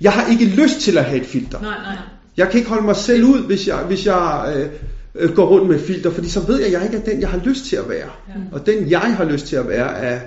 jeg 0.00 0.12
har 0.12 0.30
ikke 0.30 0.44
lyst 0.44 0.80
til 0.80 0.98
at 0.98 1.04
have 1.04 1.20
et 1.20 1.26
filter. 1.26 1.60
Nej, 1.60 1.78
nej. 1.78 1.96
Jeg 2.36 2.48
kan 2.48 2.58
ikke 2.58 2.70
holde 2.70 2.86
mig 2.86 2.96
selv 2.96 3.24
ud, 3.24 3.46
hvis 3.46 3.68
jeg, 3.68 3.78
hvis 3.78 4.06
jeg, 4.06 4.54
øh, 4.56 4.68
øh, 5.14 5.34
går 5.34 5.46
rundt 5.46 5.68
med 5.68 5.78
filter, 5.78 6.10
fordi 6.10 6.28
så 6.28 6.40
ved 6.40 6.56
jeg, 6.56 6.66
at 6.66 6.72
jeg 6.72 6.84
ikke 6.84 6.96
er 6.96 7.12
den, 7.12 7.20
jeg 7.20 7.28
har 7.28 7.40
lyst 7.44 7.64
til 7.64 7.76
at 7.76 7.88
være. 7.88 8.10
Ja. 8.28 8.34
Og 8.52 8.66
den, 8.66 8.90
jeg 8.90 9.00
har 9.16 9.24
lyst 9.24 9.46
til 9.46 9.56
at 9.56 9.68
være, 9.68 9.98
er, 9.98 10.20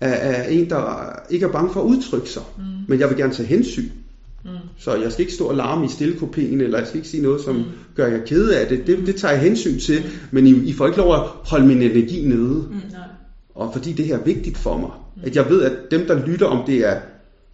er, 0.00 0.08
er 0.08 0.48
en, 0.48 0.70
der 0.70 1.12
ikke 1.30 1.46
er 1.46 1.50
bange 1.50 1.72
for 1.72 1.80
at 1.80 1.84
udtrykke 1.84 2.28
sig. 2.28 2.42
Mm. 2.56 2.62
Men 2.88 3.00
jeg 3.00 3.08
vil 3.08 3.16
gerne 3.16 3.32
tage 3.32 3.48
hensyn. 3.48 3.88
Mm. 4.44 4.50
Så 4.78 4.94
jeg 4.94 5.12
skal 5.12 5.22
ikke 5.22 5.34
stå 5.34 5.44
og 5.44 5.56
larme 5.56 5.84
i 5.84 5.88
stillekopien, 5.88 6.60
eller 6.60 6.78
jeg 6.78 6.86
skal 6.86 6.98
ikke 6.98 7.08
sige 7.08 7.22
noget, 7.22 7.40
som 7.40 7.54
mm. 7.54 7.64
gør 7.94 8.06
jeg 8.06 8.20
ked 8.26 8.48
af 8.48 8.66
det. 8.66 8.86
det. 8.86 9.06
Det 9.06 9.16
tager 9.16 9.34
jeg 9.34 9.42
hensyn 9.42 9.78
til, 9.78 10.02
men 10.30 10.46
I, 10.46 10.50
I 10.50 10.72
får 10.72 10.86
ikke 10.86 10.98
lov 10.98 11.14
at 11.14 11.20
holde 11.20 11.66
min 11.66 11.82
energi 11.82 12.24
nede. 12.24 12.40
Mm. 12.40 12.72
Nej. 12.72 13.00
Og 13.54 13.72
fordi 13.72 13.92
det 13.92 14.06
her 14.06 14.18
er 14.18 14.24
vigtigt 14.24 14.58
for 14.58 14.78
mig. 14.78 14.90
At 15.22 15.36
jeg 15.36 15.50
ved, 15.50 15.62
at 15.62 15.72
dem, 15.90 16.06
der 16.06 16.26
lytter, 16.26 16.46
om 16.46 16.66
det 16.66 16.76
er 16.76 16.96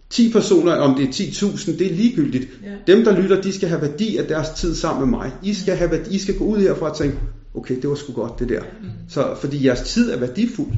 10 0.09 0.31
personer, 0.31 0.75
om 0.75 0.95
det 0.95 1.03
er 1.03 1.11
10.000, 1.11 1.77
det 1.77 1.91
er 1.91 1.95
ligegyldigt. 1.95 2.47
Ja. 2.63 2.93
Dem, 2.93 3.03
der 3.03 3.21
lytter, 3.21 3.41
de 3.41 3.53
skal 3.53 3.69
have 3.69 3.81
værdi 3.81 4.17
af 4.17 4.27
deres 4.27 4.49
tid 4.49 4.75
sammen 4.75 5.09
med 5.09 5.19
mig. 5.19 5.31
I 5.43 5.53
skal, 5.53 5.75
have 5.75 5.91
værdi, 5.91 6.15
I 6.15 6.19
skal 6.19 6.37
gå 6.37 6.43
ud 6.45 6.59
herfra 6.59 6.89
og 6.89 6.97
tænke, 6.97 7.17
okay, 7.53 7.81
det 7.81 7.89
var 7.89 7.95
sgu 7.95 8.13
godt 8.13 8.39
det 8.39 8.49
der. 8.49 8.61
Så, 9.09 9.35
fordi 9.41 9.65
jeres 9.65 9.81
tid 9.81 10.11
er 10.11 10.17
værdifuld. 10.17 10.71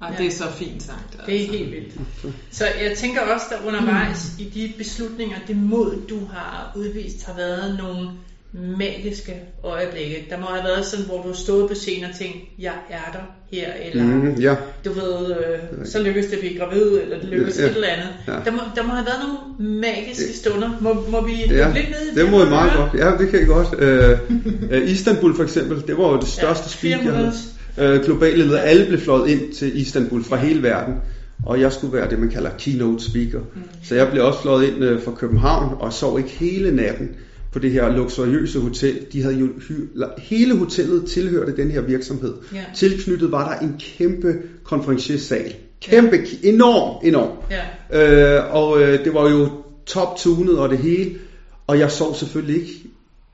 Og 0.00 0.08
det 0.18 0.26
er 0.26 0.30
så 0.30 0.44
fint 0.52 0.82
sagt. 0.82 1.12
Det 1.26 1.34
er 1.34 1.38
altså. 1.38 1.52
helt 1.52 1.70
vildt. 1.70 2.00
Så 2.50 2.64
jeg 2.64 2.96
tænker 2.96 3.20
også, 3.20 3.46
der 3.50 3.66
undervejs 3.68 4.34
i 4.38 4.44
de 4.44 4.72
beslutninger, 4.78 5.36
det 5.46 5.56
mod, 5.56 5.96
du 6.08 6.18
har 6.32 6.72
udvist, 6.76 7.26
har 7.26 7.34
været 7.36 7.78
nogle 7.78 8.10
magiske 8.78 9.34
øjeblikke. 9.64 10.26
Der 10.30 10.38
må 10.38 10.46
have 10.46 10.64
været 10.64 10.84
sådan, 10.86 11.06
hvor 11.06 11.22
du 11.22 11.34
stået 11.34 11.68
på 11.68 11.74
scenen 11.74 12.10
og 12.10 12.16
tænkt, 12.18 12.36
jeg 12.58 12.72
er 12.90 13.12
der 13.12 13.18
her, 13.58 13.68
eller 13.90 14.04
Mm, 14.04 14.34
ja. 14.40 14.54
du 14.84 14.92
ved, 14.92 15.30
øh, 15.30 15.86
så 15.86 16.02
lykkes 16.02 16.26
det 16.26 16.32
at 16.32 16.38
blive 16.40 16.58
gravid, 16.58 16.98
eller 17.02 17.20
det 17.20 17.28
lykkes 17.28 17.58
Ja. 17.58 17.64
et 17.64 17.74
eller 17.74 17.88
andet. 17.88 18.08
Ja. 18.28 18.32
Der, 18.32 18.50
må, 18.50 18.58
der 18.76 18.82
må 18.82 18.88
have 18.92 19.06
været 19.06 19.18
nogle 19.26 19.80
magiske 19.80 20.32
stunder. 20.36 20.70
Må, 20.80 20.94
må 21.10 21.26
vi 21.26 21.32
Ja, 21.50 21.72
lidt 21.74 21.86
ned 21.90 22.12
i 22.16 22.20
det 22.20 22.30
må 22.30 22.38
I 22.38 22.42
og 22.42 22.48
meget 22.48 22.72
godt. 22.76 23.00
Ja, 23.00 23.10
det 23.24 23.30
kan 23.30 23.42
I 23.42 23.44
godt. 23.44 23.68
Øh, 23.78 24.18
øh, 24.70 24.90
Istanbul 24.90 25.36
for 25.36 25.42
eksempel, 25.42 25.82
det 25.86 25.98
var 25.98 26.08
jo 26.12 26.18
det 26.20 26.28
største 26.28 26.64
Ja, 26.64 26.68
speak, 26.70 26.90
jeg 26.92 27.00
400. 27.00 27.32
havde. 27.76 27.94
Øh, 27.98 28.04
globale 28.04 28.36
ledere, 28.44 28.62
alle 28.62 28.86
blev 28.86 29.00
fløjet 29.00 29.30
ind 29.30 29.52
til 29.54 29.80
Istanbul 29.80 30.24
fra 30.24 30.36
hele 30.36 30.62
verden. 30.62 30.94
Og 31.46 31.60
jeg 31.60 31.72
skulle 31.72 31.92
være 31.92 32.10
det, 32.10 32.18
man 32.18 32.30
kalder 32.30 32.50
keynote 32.58 33.04
speaker. 33.04 33.38
Mm. 33.38 33.62
Så 33.84 33.94
jeg 33.94 34.08
blev 34.10 34.24
også 34.24 34.42
fløjet 34.42 34.68
ind 34.68 34.84
øh, 34.84 35.02
fra 35.02 35.12
København 35.12 35.76
og 35.80 35.92
sov 35.92 36.18
ikke 36.18 36.30
hele 36.30 36.76
natten 36.76 37.08
på 37.52 37.58
det 37.58 37.70
her 37.70 37.96
luksuriøse 37.96 38.60
hotel. 38.60 39.06
De 39.12 39.22
havde 39.22 39.34
jo 39.34 39.48
hele 40.18 40.56
hotellet 40.56 41.04
tilhørte 41.04 41.56
den 41.56 41.70
her 41.70 41.80
virksomhed. 41.80 42.34
Ja. 42.54 42.64
Tilknyttet 42.74 43.32
var 43.32 43.52
der 43.52 43.66
en 43.66 43.74
kæmpe 43.98 44.34
konferenciersal. 44.64 45.54
Kæmpe, 45.82 46.16
ki- 46.16 46.46
enorm, 46.48 47.06
enorm. 47.06 47.30
Ja. 47.90 48.36
Øh, 48.38 48.54
og 48.56 48.82
øh, 48.82 49.04
det 49.04 49.14
var 49.14 49.30
jo 49.30 49.48
top-tunet 49.86 50.58
og 50.58 50.68
det 50.70 50.78
hele. 50.78 51.14
Og 51.66 51.78
jeg 51.78 51.90
sov 51.90 52.14
selvfølgelig 52.14 52.56
ikke 52.56 52.72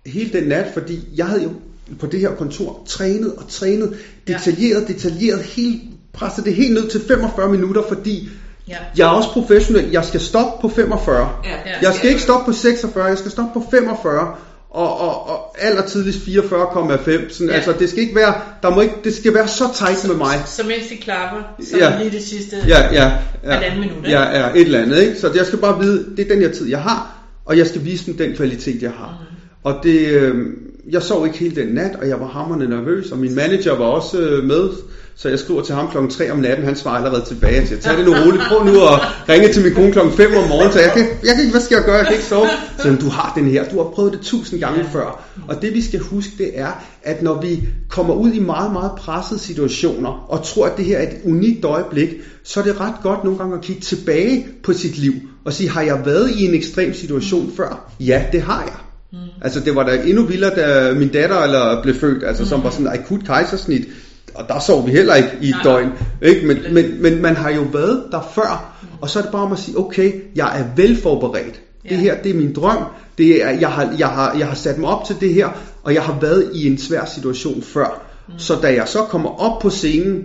hele 0.07 0.31
den 0.40 0.48
nat, 0.48 0.66
fordi 0.74 0.98
jeg 1.16 1.27
havde 1.27 1.42
jo 1.42 1.50
på 1.98 2.07
det 2.07 2.20
her 2.20 2.35
kontor 2.35 2.83
trænet 2.87 3.33
og 3.35 3.48
trænet, 3.48 3.96
Ja. 4.29 4.33
detaljeret, 4.33 4.88
detaljeret, 4.88 5.40
helt, 5.42 5.83
presset 6.12 6.44
det 6.44 6.55
helt 6.55 6.74
ned 6.74 6.88
til 6.88 7.00
45 7.00 7.50
minutter, 7.50 7.83
fordi 7.88 8.29
Ja. 8.68 8.77
jeg 8.96 9.05
er 9.05 9.11
også 9.11 9.29
professionel. 9.29 9.90
Jeg 9.90 10.05
skal 10.05 10.20
stoppe 10.20 10.68
på 10.68 10.74
45. 10.74 11.31
Ja, 11.44 11.50
Jeg 11.83 11.94
skal 11.94 12.09
ikke 12.09 12.22
stoppe 12.22 12.46
på 12.46 12.53
46, 12.53 13.05
jeg 13.05 13.18
skal 13.18 13.31
stoppe 13.31 13.61
på 13.61 13.66
45. 13.70 14.35
Og, 14.70 15.00
og, 15.00 15.29
og 15.29 15.57
allertidligst 15.59 16.18
44,5. 16.18 17.33
Sådan, 17.33 17.48
Ja. 17.48 17.55
Altså, 17.55 17.72
det 17.79 17.90
skal 17.90 18.03
ikke 18.03 18.14
være, 18.14 18.35
der 18.62 18.74
må 18.74 18.81
ikke, 18.81 18.94
det 19.05 19.14
skal 19.14 19.35
være 19.35 19.48
så 19.48 19.64
tight 19.74 20.09
med 20.09 20.16
mig. 20.16 20.42
Så 20.46 20.62
mens 20.66 20.87
de 20.90 20.96
klapper, 20.96 21.38
så 21.70 21.77
Ja. 21.79 21.98
lige 21.98 22.11
det 22.11 22.22
sidste 22.22 22.57
Ja, 22.68 22.92
ja. 22.92 23.12
ja. 23.44 23.50
halvanden 23.53 23.81
minut, 23.81 23.96
ikke? 23.96 24.11
Ja, 24.11 24.40
ja, 24.40 24.48
et 24.55 24.61
eller 24.61 24.83
andet. 24.83 24.98
Ikke? 25.03 25.20
Så 25.20 25.31
jeg 25.37 25.46
skal 25.46 25.59
bare 25.59 25.81
vide, 25.81 26.07
det 26.16 26.24
er 26.24 26.35
den 26.35 26.42
her 26.42 26.50
tid, 26.53 26.68
jeg 26.68 26.81
har, 26.81 27.12
og 27.44 27.59
jeg 27.59 27.66
skal 27.66 27.85
vise 27.85 28.07
dem 28.07 28.16
den 28.16 28.37
kvalitet, 28.37 28.83
jeg 28.83 28.90
har. 28.90 29.18
Mm. 29.31 29.37
Og 29.64 29.74
det, 29.83 29.98
øh, 30.09 30.46
jeg 30.90 31.03
sov 31.03 31.27
ikke 31.27 31.38
hele 31.38 31.57
den 31.57 31.68
nat, 31.68 31.96
og 32.03 32.09
jeg 32.09 32.20
var 32.20 32.27
hammerende 32.27 32.68
nervøs, 32.68 33.11
og 33.12 33.18
min 33.18 33.35
manager 33.35 33.77
var 33.77 33.85
også 33.85 34.18
øh, 34.18 34.44
med, 34.44 34.68
så 35.16 35.29
jeg 35.29 35.38
skriver 35.38 35.62
til 35.62 35.74
ham 35.74 35.90
klokken 35.90 36.11
3 36.11 36.31
om 36.31 36.38
natten, 36.38 36.64
han 36.64 36.77
svarer 36.77 36.96
allerede 36.96 37.24
tilbage. 37.24 37.55
Jeg 37.55 37.68
siger, 37.68 37.81
tag 37.81 37.96
det 37.98 38.05
nu 38.07 38.12
roligt, 38.12 38.42
prøv 38.48 38.64
nu 38.64 38.72
at 38.72 39.00
ringe 39.29 39.53
til 39.53 39.62
min 39.62 39.74
kone 39.74 39.92
klokken 39.92 40.14
5 40.14 40.37
om 40.37 40.48
morgenen, 40.48 40.72
så 40.72 40.81
jeg 40.81 40.92
kan, 40.92 41.03
jeg 41.03 41.35
kan 41.35 41.40
ikke, 41.40 41.50
hvad 41.50 41.61
skal 41.61 41.74
jeg 41.74 41.85
gøre, 41.85 41.96
jeg 41.96 42.07
kan 42.07 42.14
ikke 42.14 42.27
sove. 42.27 42.48
Så 42.79 42.96
du 43.00 43.09
har 43.09 43.33
den 43.37 43.46
her, 43.46 43.68
du 43.68 43.77
har 43.77 43.90
prøvet 43.90 44.12
det 44.12 44.20
tusind 44.20 44.61
gange 44.61 44.85
før. 44.92 45.24
Og 45.48 45.62
det 45.62 45.74
vi 45.74 45.83
skal 45.83 46.00
huske, 46.00 46.33
det 46.38 46.50
er, 46.55 46.85
at 47.03 47.22
når 47.22 47.40
vi 47.40 47.68
kommer 47.88 48.14
ud 48.14 48.31
i 48.31 48.38
meget, 48.38 48.72
meget 48.72 48.92
pressede 48.98 49.40
situationer, 49.40 50.27
og 50.29 50.44
tror, 50.44 50.66
at 50.66 50.77
det 50.77 50.85
her 50.85 50.98
er 50.98 51.03
et 51.03 51.16
unikt 51.24 51.64
øjeblik, 51.64 52.09
så 52.44 52.61
er 52.61 52.64
det 52.64 52.81
ret 52.81 52.94
godt 53.03 53.24
nogle 53.24 53.38
gange 53.38 53.57
at 53.57 53.62
kigge 53.62 53.83
tilbage 53.83 54.46
på 54.62 54.72
sit 54.72 54.98
liv, 54.98 55.12
og 55.44 55.53
sige, 55.53 55.70
har 55.70 55.83
jeg 55.83 56.03
været 56.05 56.31
i 56.31 56.44
en 56.44 56.55
ekstrem 56.55 56.94
situation 56.94 57.53
før? 57.57 57.90
Ja, 58.00 58.22
det 58.33 58.42
har 58.42 58.62
jeg. 58.62 58.74
Mm. 59.12 59.18
Altså 59.42 59.61
det 59.61 59.74
var 59.74 59.85
da 59.85 60.03
endnu 60.05 60.22
vildere, 60.22 60.55
da 60.55 60.94
min 60.94 61.09
datter 61.09 61.42
eller 61.42 61.83
blev 61.83 61.94
født, 61.94 62.24
altså 62.24 62.42
mm. 62.42 62.48
som 62.48 62.64
var 62.64 62.70
sådan 62.70 62.87
en 62.87 62.92
akut 62.92 63.24
kejsersnit, 63.27 63.88
og 64.34 64.48
der 64.48 64.58
sov 64.58 64.86
vi 64.86 64.90
heller 64.90 65.14
ikke 65.14 65.30
i 65.40 65.48
et 65.48 65.56
døgn. 65.64 65.92
Ikke? 66.22 66.46
Men, 66.46 66.58
men, 66.74 67.02
men 67.02 67.22
man 67.22 67.36
har 67.36 67.50
jo 67.50 67.62
været 67.72 68.04
der 68.12 68.30
før, 68.34 68.76
og 69.00 69.10
så 69.10 69.18
er 69.18 69.22
det 69.22 69.32
bare 69.32 69.42
om 69.42 69.52
at 69.52 69.58
sige, 69.58 69.78
okay, 69.78 70.12
jeg 70.36 70.60
er 70.60 70.64
velforberedt. 70.76 71.60
Det 71.88 71.96
her, 71.98 72.22
det 72.22 72.30
er 72.30 72.34
min 72.34 72.52
drøm. 72.52 72.84
Det 73.18 73.44
er, 73.44 73.50
jeg, 73.50 73.68
har, 73.68 73.94
jeg, 73.98 74.08
har, 74.08 74.36
jeg 74.38 74.46
har 74.46 74.54
sat 74.54 74.78
mig 74.78 74.90
op 74.90 75.04
til 75.04 75.16
det 75.20 75.34
her, 75.34 75.48
og 75.82 75.94
jeg 75.94 76.02
har 76.02 76.18
været 76.20 76.50
i 76.54 76.66
en 76.66 76.78
svær 76.78 77.04
situation 77.04 77.62
før. 77.62 78.02
Mm. 78.28 78.38
Så 78.38 78.54
da 78.62 78.74
jeg 78.74 78.88
så 78.88 79.02
kommer 79.02 79.40
op 79.40 79.62
på 79.62 79.70
scenen 79.70 80.24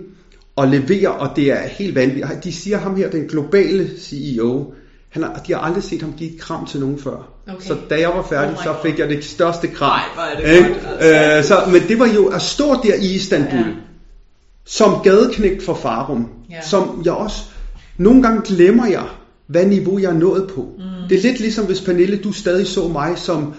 og 0.56 0.68
leverer, 0.68 1.10
og 1.10 1.36
det 1.36 1.52
er 1.52 1.68
helt 1.68 1.96
vanvittigt. 1.96 2.44
De 2.44 2.54
siger 2.54 2.78
ham 2.78 2.96
her, 2.96 3.10
den 3.10 3.28
globale 3.28 3.90
CEO, 4.00 4.74
han 5.10 5.24
har, 5.24 5.42
de 5.48 5.54
har 5.54 5.60
aldrig 5.60 5.84
set 5.84 6.02
ham 6.02 6.14
give 6.18 6.34
et 6.34 6.40
kram 6.40 6.66
til 6.66 6.80
nogen 6.80 7.00
før. 7.00 7.30
Okay. 7.48 7.68
Så 7.68 7.78
da 7.90 8.00
jeg 8.00 8.10
var 8.10 8.26
færdig, 8.30 8.56
Oh 8.58 8.64
så 8.64 8.76
fik 8.84 9.00
jeg 9.00 9.10
det 9.10 9.26
største 9.26 9.68
kram. 9.68 10.00
Er 10.18 10.42
det 10.42 10.66
godt, 10.68 10.88
altså. 11.00 11.38
Øh, 11.38 11.44
så, 11.44 11.72
men 11.72 11.82
det 11.88 12.00
var 12.00 12.08
jo 12.08 12.26
at 12.28 12.42
stå 12.42 12.74
der 12.84 12.94
i 12.94 13.16
Istanbul, 13.16 13.60
Ja. 13.60 13.66
Som 14.70 15.02
gadeknægt 15.04 15.64
for 15.64 15.74
Farum, 15.74 16.28
Ja. 16.52 16.62
som 16.62 17.02
jeg 17.06 17.14
også, 17.14 17.44
nogle 17.98 18.22
gange 18.22 18.42
glemmer 18.46 18.88
jeg, 18.88 19.04
hvad 19.48 19.66
niveau 19.66 20.00
jeg 20.00 20.10
er 20.10 20.18
nået 20.18 20.52
på. 20.56 20.70
Mm. 20.78 20.84
Det 21.10 21.18
er 21.18 21.22
lidt 21.22 21.40
ligesom 21.40 21.66
hvis 21.66 21.82
Pernille, 21.82 22.18
du 22.18 22.32
stadig 22.32 22.68
så 22.68 22.88
mig 22.88 23.18
som, 23.18 23.54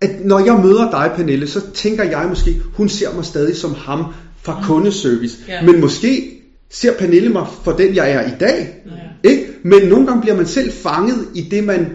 at 0.00 0.24
når 0.24 0.38
jeg 0.38 0.60
møder 0.64 0.90
dig 0.90 1.12
Pernille, 1.16 1.46
så 1.46 1.60
tænker 1.74 2.04
jeg 2.04 2.26
måske, 2.28 2.60
hun 2.74 2.88
ser 2.88 3.14
mig 3.14 3.24
stadig 3.24 3.56
som 3.56 3.74
ham 3.74 4.04
fra 4.42 4.58
mm. 4.58 4.64
kundeservice. 4.66 5.38
Ja. 5.48 5.62
Men 5.62 5.80
måske 5.80 6.40
ser 6.70 6.92
Pernille 6.98 7.28
mig 7.28 7.46
for 7.64 7.72
den, 7.72 7.94
jeg 7.94 8.10
er 8.10 8.26
i 8.26 8.34
dag. 8.40 8.74
Ja. 8.86 9.30
Ikke? 9.30 9.46
Men 9.62 9.88
nogle 9.88 10.06
gange 10.06 10.20
bliver 10.20 10.36
man 10.36 10.46
selv 10.46 10.72
fanget 10.72 11.26
i 11.34 11.40
det, 11.40 11.64
man 11.64 11.86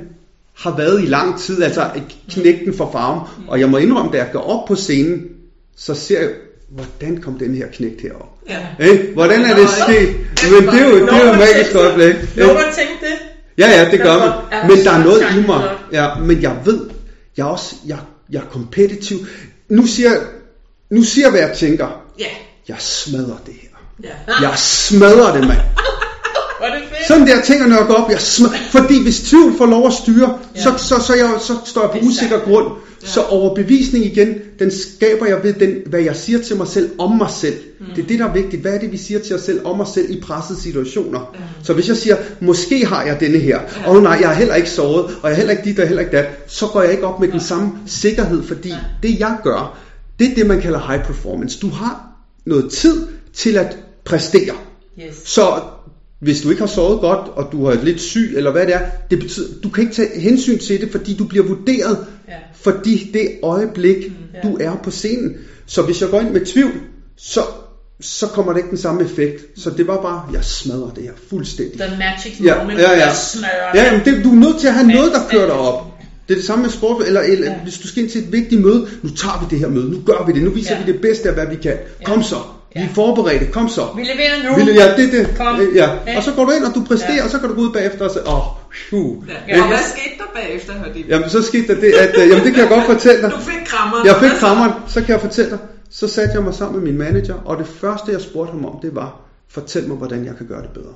har 0.54 0.78
været 0.78 1.04
i 1.04 1.06
lang 1.06 1.40
tid, 1.40 1.64
altså 1.64 1.90
knægten 2.30 2.74
for 2.74 2.90
farven. 2.92 3.22
Og 3.48 3.60
jeg 3.60 3.70
må 3.70 3.78
indrømme, 3.78 4.12
da 4.12 4.18
jeg 4.18 4.30
går 4.34 4.40
op 4.40 4.68
på 4.68 4.76
scenen, 4.76 5.26
så 5.76 5.94
ser 5.94 6.20
jeg, 6.20 6.30
hvordan 6.70 7.22
kom 7.22 7.40
den 7.40 7.56
her 7.56 7.68
knægt 7.68 8.02
herop? 8.02 8.37
Ja. 8.50 8.86
Ikke? 8.86 9.10
Hvordan 9.14 9.42
er 9.46 9.56
det 9.56 9.70
sket? 9.70 10.16
Men 10.52 10.68
det 10.74 10.82
er 10.82 10.88
jo, 10.90 11.06
det 11.06 11.14
er 11.14 11.26
jo 11.26 11.32
et 11.32 11.38
magisk 11.40 11.76
øjeblik. 11.76 12.16
Nogen 12.38 12.50
ikke? 12.52 12.64
har 12.64 12.74
tænkt 12.74 13.02
det. 13.02 13.14
Ja, 13.58 13.70
ja, 13.70 13.92
det 13.92 14.00
gør 14.00 14.18
man. 14.18 14.32
Men 14.70 14.86
der 14.86 14.92
er 14.92 15.04
noget 15.04 15.22
i 15.38 15.48
mig. 15.48 15.70
Ja, 15.92 16.16
men 16.16 16.42
jeg 16.42 16.56
ved, 16.66 16.90
jeg 17.38 17.44
er 17.44 17.48
også, 17.48 17.76
jeg, 17.88 17.98
jeg 18.32 18.40
er 18.40 18.46
kompetitiv. 18.52 19.18
Nu 19.70 19.88
siger, 19.88 20.12
nu 20.90 21.04
siger 21.04 21.30
hvad 21.30 21.40
jeg 21.40 21.52
tænker. 21.58 21.88
Ja. 22.20 22.26
Jeg 22.68 22.76
smadrer 22.80 23.38
det 23.46 23.54
her. 23.62 23.70
Ja. 24.04 24.48
Jeg 24.50 24.58
smadrer 24.58 25.34
det, 25.34 25.42
mand. 25.48 25.60
Var 26.62 26.68
det 26.68 26.82
fedt? 26.90 27.08
Sådan 27.08 27.28
der 27.28 27.42
tænker, 27.42 27.68
når 27.68 27.76
jeg 27.78 27.86
går 27.88 27.94
op, 27.94 28.12
jeg 28.12 28.22
smadrer. 28.22 28.58
Fordi 28.72 29.04
hvis 29.04 29.20
tvivl 29.20 29.58
får 29.58 29.66
lov 29.66 29.88
at 29.88 29.94
styre, 29.94 30.40
Ja. 30.56 30.62
så, 30.62 30.74
så, 30.78 31.04
så, 31.08 31.14
jeg, 31.14 31.30
så 31.40 31.54
står 31.66 31.82
jeg 31.82 31.92
på 31.92 31.98
er 31.98 32.02
usikker 32.02 32.40
sandt. 32.40 32.74
Grund. 33.14 33.14
Så 33.14 33.22
overbevisning 33.24 34.06
igen, 34.06 34.36
den 34.60 34.72
skaber 34.72 35.26
jeg 35.26 35.40
ved, 35.44 35.54
den, 35.54 35.76
hvad 35.86 36.00
jeg 36.00 36.16
siger 36.16 36.40
til 36.40 36.58
mig 36.58 36.68
selv 36.68 36.90
om 36.98 37.18
mig 37.18 37.30
selv. 37.30 37.56
Mm. 37.80 37.86
Det 37.96 38.04
er 38.04 38.08
det, 38.08 38.20
der 38.20 38.26
er 38.26 38.34
vigtigt. 38.34 38.62
Hvad 38.62 38.74
er 38.74 38.80
det, 38.80 38.92
vi 38.92 38.98
siger 38.98 39.20
til 39.20 39.36
os 39.36 39.42
selv 39.42 39.66
om 39.66 39.82
os 39.82 39.90
selv 39.90 40.12
i 40.12 40.20
pressede 40.22 40.60
situationer? 40.60 41.20
Mm. 41.34 41.40
Så 41.64 41.74
hvis 41.74 41.88
jeg 41.88 41.98
siger, 41.98 42.16
måske 42.40 42.86
har 42.86 43.06
jeg 43.06 43.20
denne 43.20 43.38
her, 43.38 43.60
og 43.86 43.96
oh, 43.96 44.04
nej, 44.04 44.18
jeg 44.22 44.28
har 44.28 44.36
heller 44.36 44.56
ikke 44.56 44.70
sovet, 44.70 45.06
og 45.06 45.20
jeg 45.24 45.30
har 45.30 45.36
heller 45.36 45.52
ikke 45.52 45.64
dit, 45.64 45.80
og 45.80 45.88
heller 45.88 46.04
ikke 46.04 46.18
dat, 46.18 46.26
så 46.48 46.68
går 46.68 46.82
jeg 46.82 46.92
ikke 46.92 47.08
op 47.08 47.20
med 47.20 47.28
den 47.28 47.40
samme 47.40 47.72
sikkerhed, 47.86 48.44
fordi 48.44 48.70
Nej. 48.70 48.80
det 49.04 49.20
jeg 49.20 49.38
gør, 49.44 49.80
det 50.20 50.32
er 50.32 50.36
det, 50.36 50.48
man 50.48 50.62
kalder 50.62 50.80
high 50.88 51.06
performance. 51.06 51.60
Du 51.60 51.70
har 51.70 52.08
noget 52.46 52.72
tid 52.72 53.08
til 53.34 53.58
at 53.58 53.78
præstere. 54.06 54.54
Yes. 55.00 55.16
Så 55.26 55.62
hvis 56.20 56.42
du 56.42 56.50
ikke 56.50 56.62
har 56.62 56.68
sovet 56.68 57.00
godt, 57.00 57.28
og 57.28 57.52
du 57.52 57.66
er 57.66 57.84
lidt 57.84 58.02
syg, 58.02 58.34
eller 58.36 58.52
hvad 58.52 58.66
det 58.66 58.76
er, 58.76 58.80
det 59.12 59.20
betyder, 59.20 59.48
du 59.64 59.70
kan 59.70 59.84
ikke 59.84 59.96
tage 59.96 60.20
hensyn 60.20 60.60
til 60.60 60.82
det, 60.82 60.92
fordi 60.92 61.14
du 61.14 61.24
bliver 61.24 61.46
vurderet, 61.46 61.98
Ja. 61.98 62.04
Fordi 62.54 63.10
det 63.14 63.30
øjeblik, 63.44 63.96
mm, 64.08 64.16
ja. 64.34 64.50
du 64.50 64.58
er 64.60 64.76
på 64.84 64.92
scenen. 64.92 65.38
Så 65.66 65.82
hvis 65.82 66.02
jeg 66.02 66.10
går 66.10 66.20
ind 66.22 66.30
med 66.30 66.46
tvivl, 66.46 66.72
så, 67.18 67.42
så 68.02 68.28
kommer 68.28 68.54
det 68.54 68.60
ikke 68.60 68.70
den 68.70 68.78
samme 68.78 69.04
effekt. 69.04 69.46
Så 69.62 69.70
det 69.70 69.88
var 69.88 70.02
bare, 70.02 70.24
jeg 70.34 70.44
smadrer 70.44 70.90
det 70.90 71.04
her 71.04 71.12
fuldstændig. 71.30 71.80
The 71.80 71.98
magic 71.98 72.42
Ja, 72.44 72.62
moment, 72.62 72.80
ja, 72.80 72.92
ja. 72.92 73.06
der 73.06 73.14
smører 73.14 73.72
Ja, 73.84 73.92
men 73.92 74.06
det, 74.06 74.24
du 74.24 74.32
er 74.32 74.36
nødt 74.36 74.60
til 74.60 74.68
at 74.68 74.74
have 74.74 74.88
noget, 74.88 75.12
der 75.12 75.20
kører 75.30 75.46
dig 75.46 75.56
op. 75.56 75.84
Det 76.28 76.34
er 76.34 76.38
det 76.38 76.46
samme 76.46 76.62
med 76.62 76.70
sport, 76.72 77.08
eller, 77.08 77.22
eller 77.22 77.52
Ja. 77.52 77.60
hvis 77.64 77.78
du 77.78 77.88
skal 77.88 78.04
ind 78.04 78.12
til 78.12 78.24
et 78.24 78.32
vigtigt 78.32 78.62
møde, 78.62 78.88
nu 79.02 79.10
tager 79.10 79.40
vi 79.40 79.46
det 79.50 79.60
her 79.60 79.68
møde, 79.68 79.90
nu 79.90 80.02
gør 80.06 80.26
vi 80.26 80.34
det, 80.34 80.44
nu 80.44 80.50
viser 80.50 80.76
Ja. 80.76 80.84
vi 80.84 80.92
det 80.92 81.02
bedste 81.02 81.30
af, 81.30 81.34
hvad 81.36 81.48
vi 81.48 81.56
kan. 81.56 81.78
Kom 82.04 82.24
så, 82.24 82.36
Vi 82.78 82.84
er 82.84 82.94
forberedte, 82.96 83.46
kom 83.46 83.70
så. 83.70 83.88
Vi 83.96 84.02
leverer 84.02 84.58
nu. 84.58 84.66
Vi, 84.66 84.72
ja, 84.72 84.96
det, 84.98 85.12
det. 85.12 85.38
Kom. 85.38 85.60
Ja. 85.76 85.90
Ja. 86.08 86.18
Og 86.18 86.24
så 86.24 86.32
går 86.32 86.46
du 86.46 86.52
ind, 86.52 86.64
og 86.64 86.76
du 86.76 86.84
præsterer, 86.84 87.16
Ja. 87.16 87.24
og 87.24 87.30
så 87.30 87.40
kan 87.40 87.50
du 87.50 87.56
gå 87.56 87.62
ud 87.62 87.74
bagefter 87.74 88.06
og 88.06 88.12
sige, 88.12 88.28
åh, 88.28 88.94
oh, 88.94 89.28
Ja. 89.48 89.62
Og 89.62 89.68
hvad 89.68 89.78
skete 89.94 90.18
der 90.18 90.30
bagefter, 90.42 90.74
Hørte 90.74 91.04
Jamen, 91.10 91.30
så 91.30 91.42
skete 91.42 91.68
der 91.68 91.82
det, 91.82 91.92
at, 91.92 92.22
øh, 92.22 92.30
jamen, 92.30 92.44
det 92.46 92.54
kan 92.54 92.62
jeg 92.62 92.70
godt 92.70 92.86
fortælle 92.86 93.22
dig. 93.22 93.32
Du 93.32 93.38
fik 93.38 93.66
krammeren. 93.66 94.06
Jeg 94.06 94.16
fik 94.16 94.22
Hvad 94.30 94.40
så? 94.40 94.46
krammeren, 94.46 94.72
så 94.88 95.02
kan 95.02 95.10
jeg 95.10 95.22
fortælle 95.22 95.52
dig. 95.52 95.60
Så 95.90 96.08
satte 96.08 96.34
jeg 96.36 96.44
mig 96.44 96.54
sammen 96.54 96.84
med 96.84 96.92
min 96.92 96.98
manager, 97.00 97.36
og 97.46 97.58
det 97.58 97.68
første, 97.68 98.12
jeg 98.12 98.22
spurgte 98.22 98.52
ham 98.52 98.66
om, 98.66 98.80
det 98.82 98.96
var, 98.96 99.22
fortæl 99.50 99.88
mig, 99.88 99.98
hvordan 99.98 100.26
jeg 100.26 100.36
kan 100.38 100.46
gøre 100.48 100.62
det 100.62 100.70
bedre. 100.74 100.94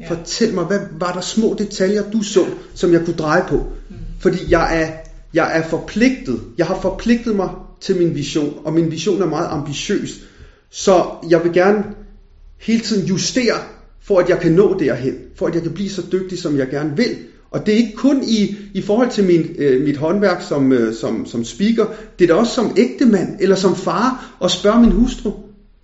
Ja. 0.00 0.04
Ja. 0.04 0.14
Fortæl 0.14 0.54
mig, 0.54 0.64
hvad 0.64 0.78
var 0.98 1.12
der 1.12 1.20
små 1.20 1.56
detaljer, 1.58 2.02
du 2.10 2.22
så, 2.22 2.44
som 2.74 2.92
jeg 2.92 3.00
kunne 3.04 3.16
dreje 3.16 3.44
på? 3.48 3.56
Mm. 3.56 3.96
Fordi 4.20 4.38
jeg 4.48 4.82
er, 4.82 4.88
jeg 5.34 5.58
er 5.58 5.62
forpligtet. 5.62 6.40
Jeg 6.58 6.66
har 6.66 6.78
forpligtet 6.82 7.36
mig 7.36 7.48
til 7.80 7.96
min 7.96 8.14
vision, 8.14 8.54
og 8.64 8.72
min 8.72 8.90
vision 8.90 9.22
er 9.22 9.26
meget 9.26 9.48
ambitiøs. 9.50 10.10
Så 10.72 11.04
jeg 11.30 11.44
vil 11.44 11.52
gerne 11.52 11.84
hele 12.60 12.80
tiden 12.80 13.06
justere, 13.06 13.58
for 14.02 14.18
at 14.18 14.28
jeg 14.28 14.40
kan 14.40 14.52
nå 14.52 14.76
derhen. 14.78 15.14
For 15.36 15.46
at 15.46 15.54
jeg 15.54 15.62
kan 15.62 15.72
blive 15.72 15.90
så 15.90 16.02
dygtig, 16.12 16.38
som 16.38 16.58
jeg 16.58 16.68
gerne 16.68 16.96
vil. 16.96 17.16
Og 17.50 17.66
det 17.66 17.74
er 17.74 17.78
ikke 17.78 17.96
kun 17.96 18.22
i, 18.22 18.56
i 18.74 18.82
forhold 18.82 19.10
til 19.10 19.24
min, 19.24 19.46
øh, 19.58 19.84
mit 19.84 19.96
håndværk 19.96 20.42
som, 20.48 20.72
øh, 20.72 20.94
som, 20.94 21.26
som 21.26 21.44
speaker. 21.44 21.86
Det 22.18 22.24
er 22.24 22.34
da 22.34 22.40
også 22.40 22.54
som 22.54 22.74
ægtemand 22.76 23.36
eller 23.40 23.56
som 23.56 23.76
far 23.76 24.36
at 24.44 24.50
spørge 24.50 24.80
min 24.80 24.92
hustru, 24.92 25.32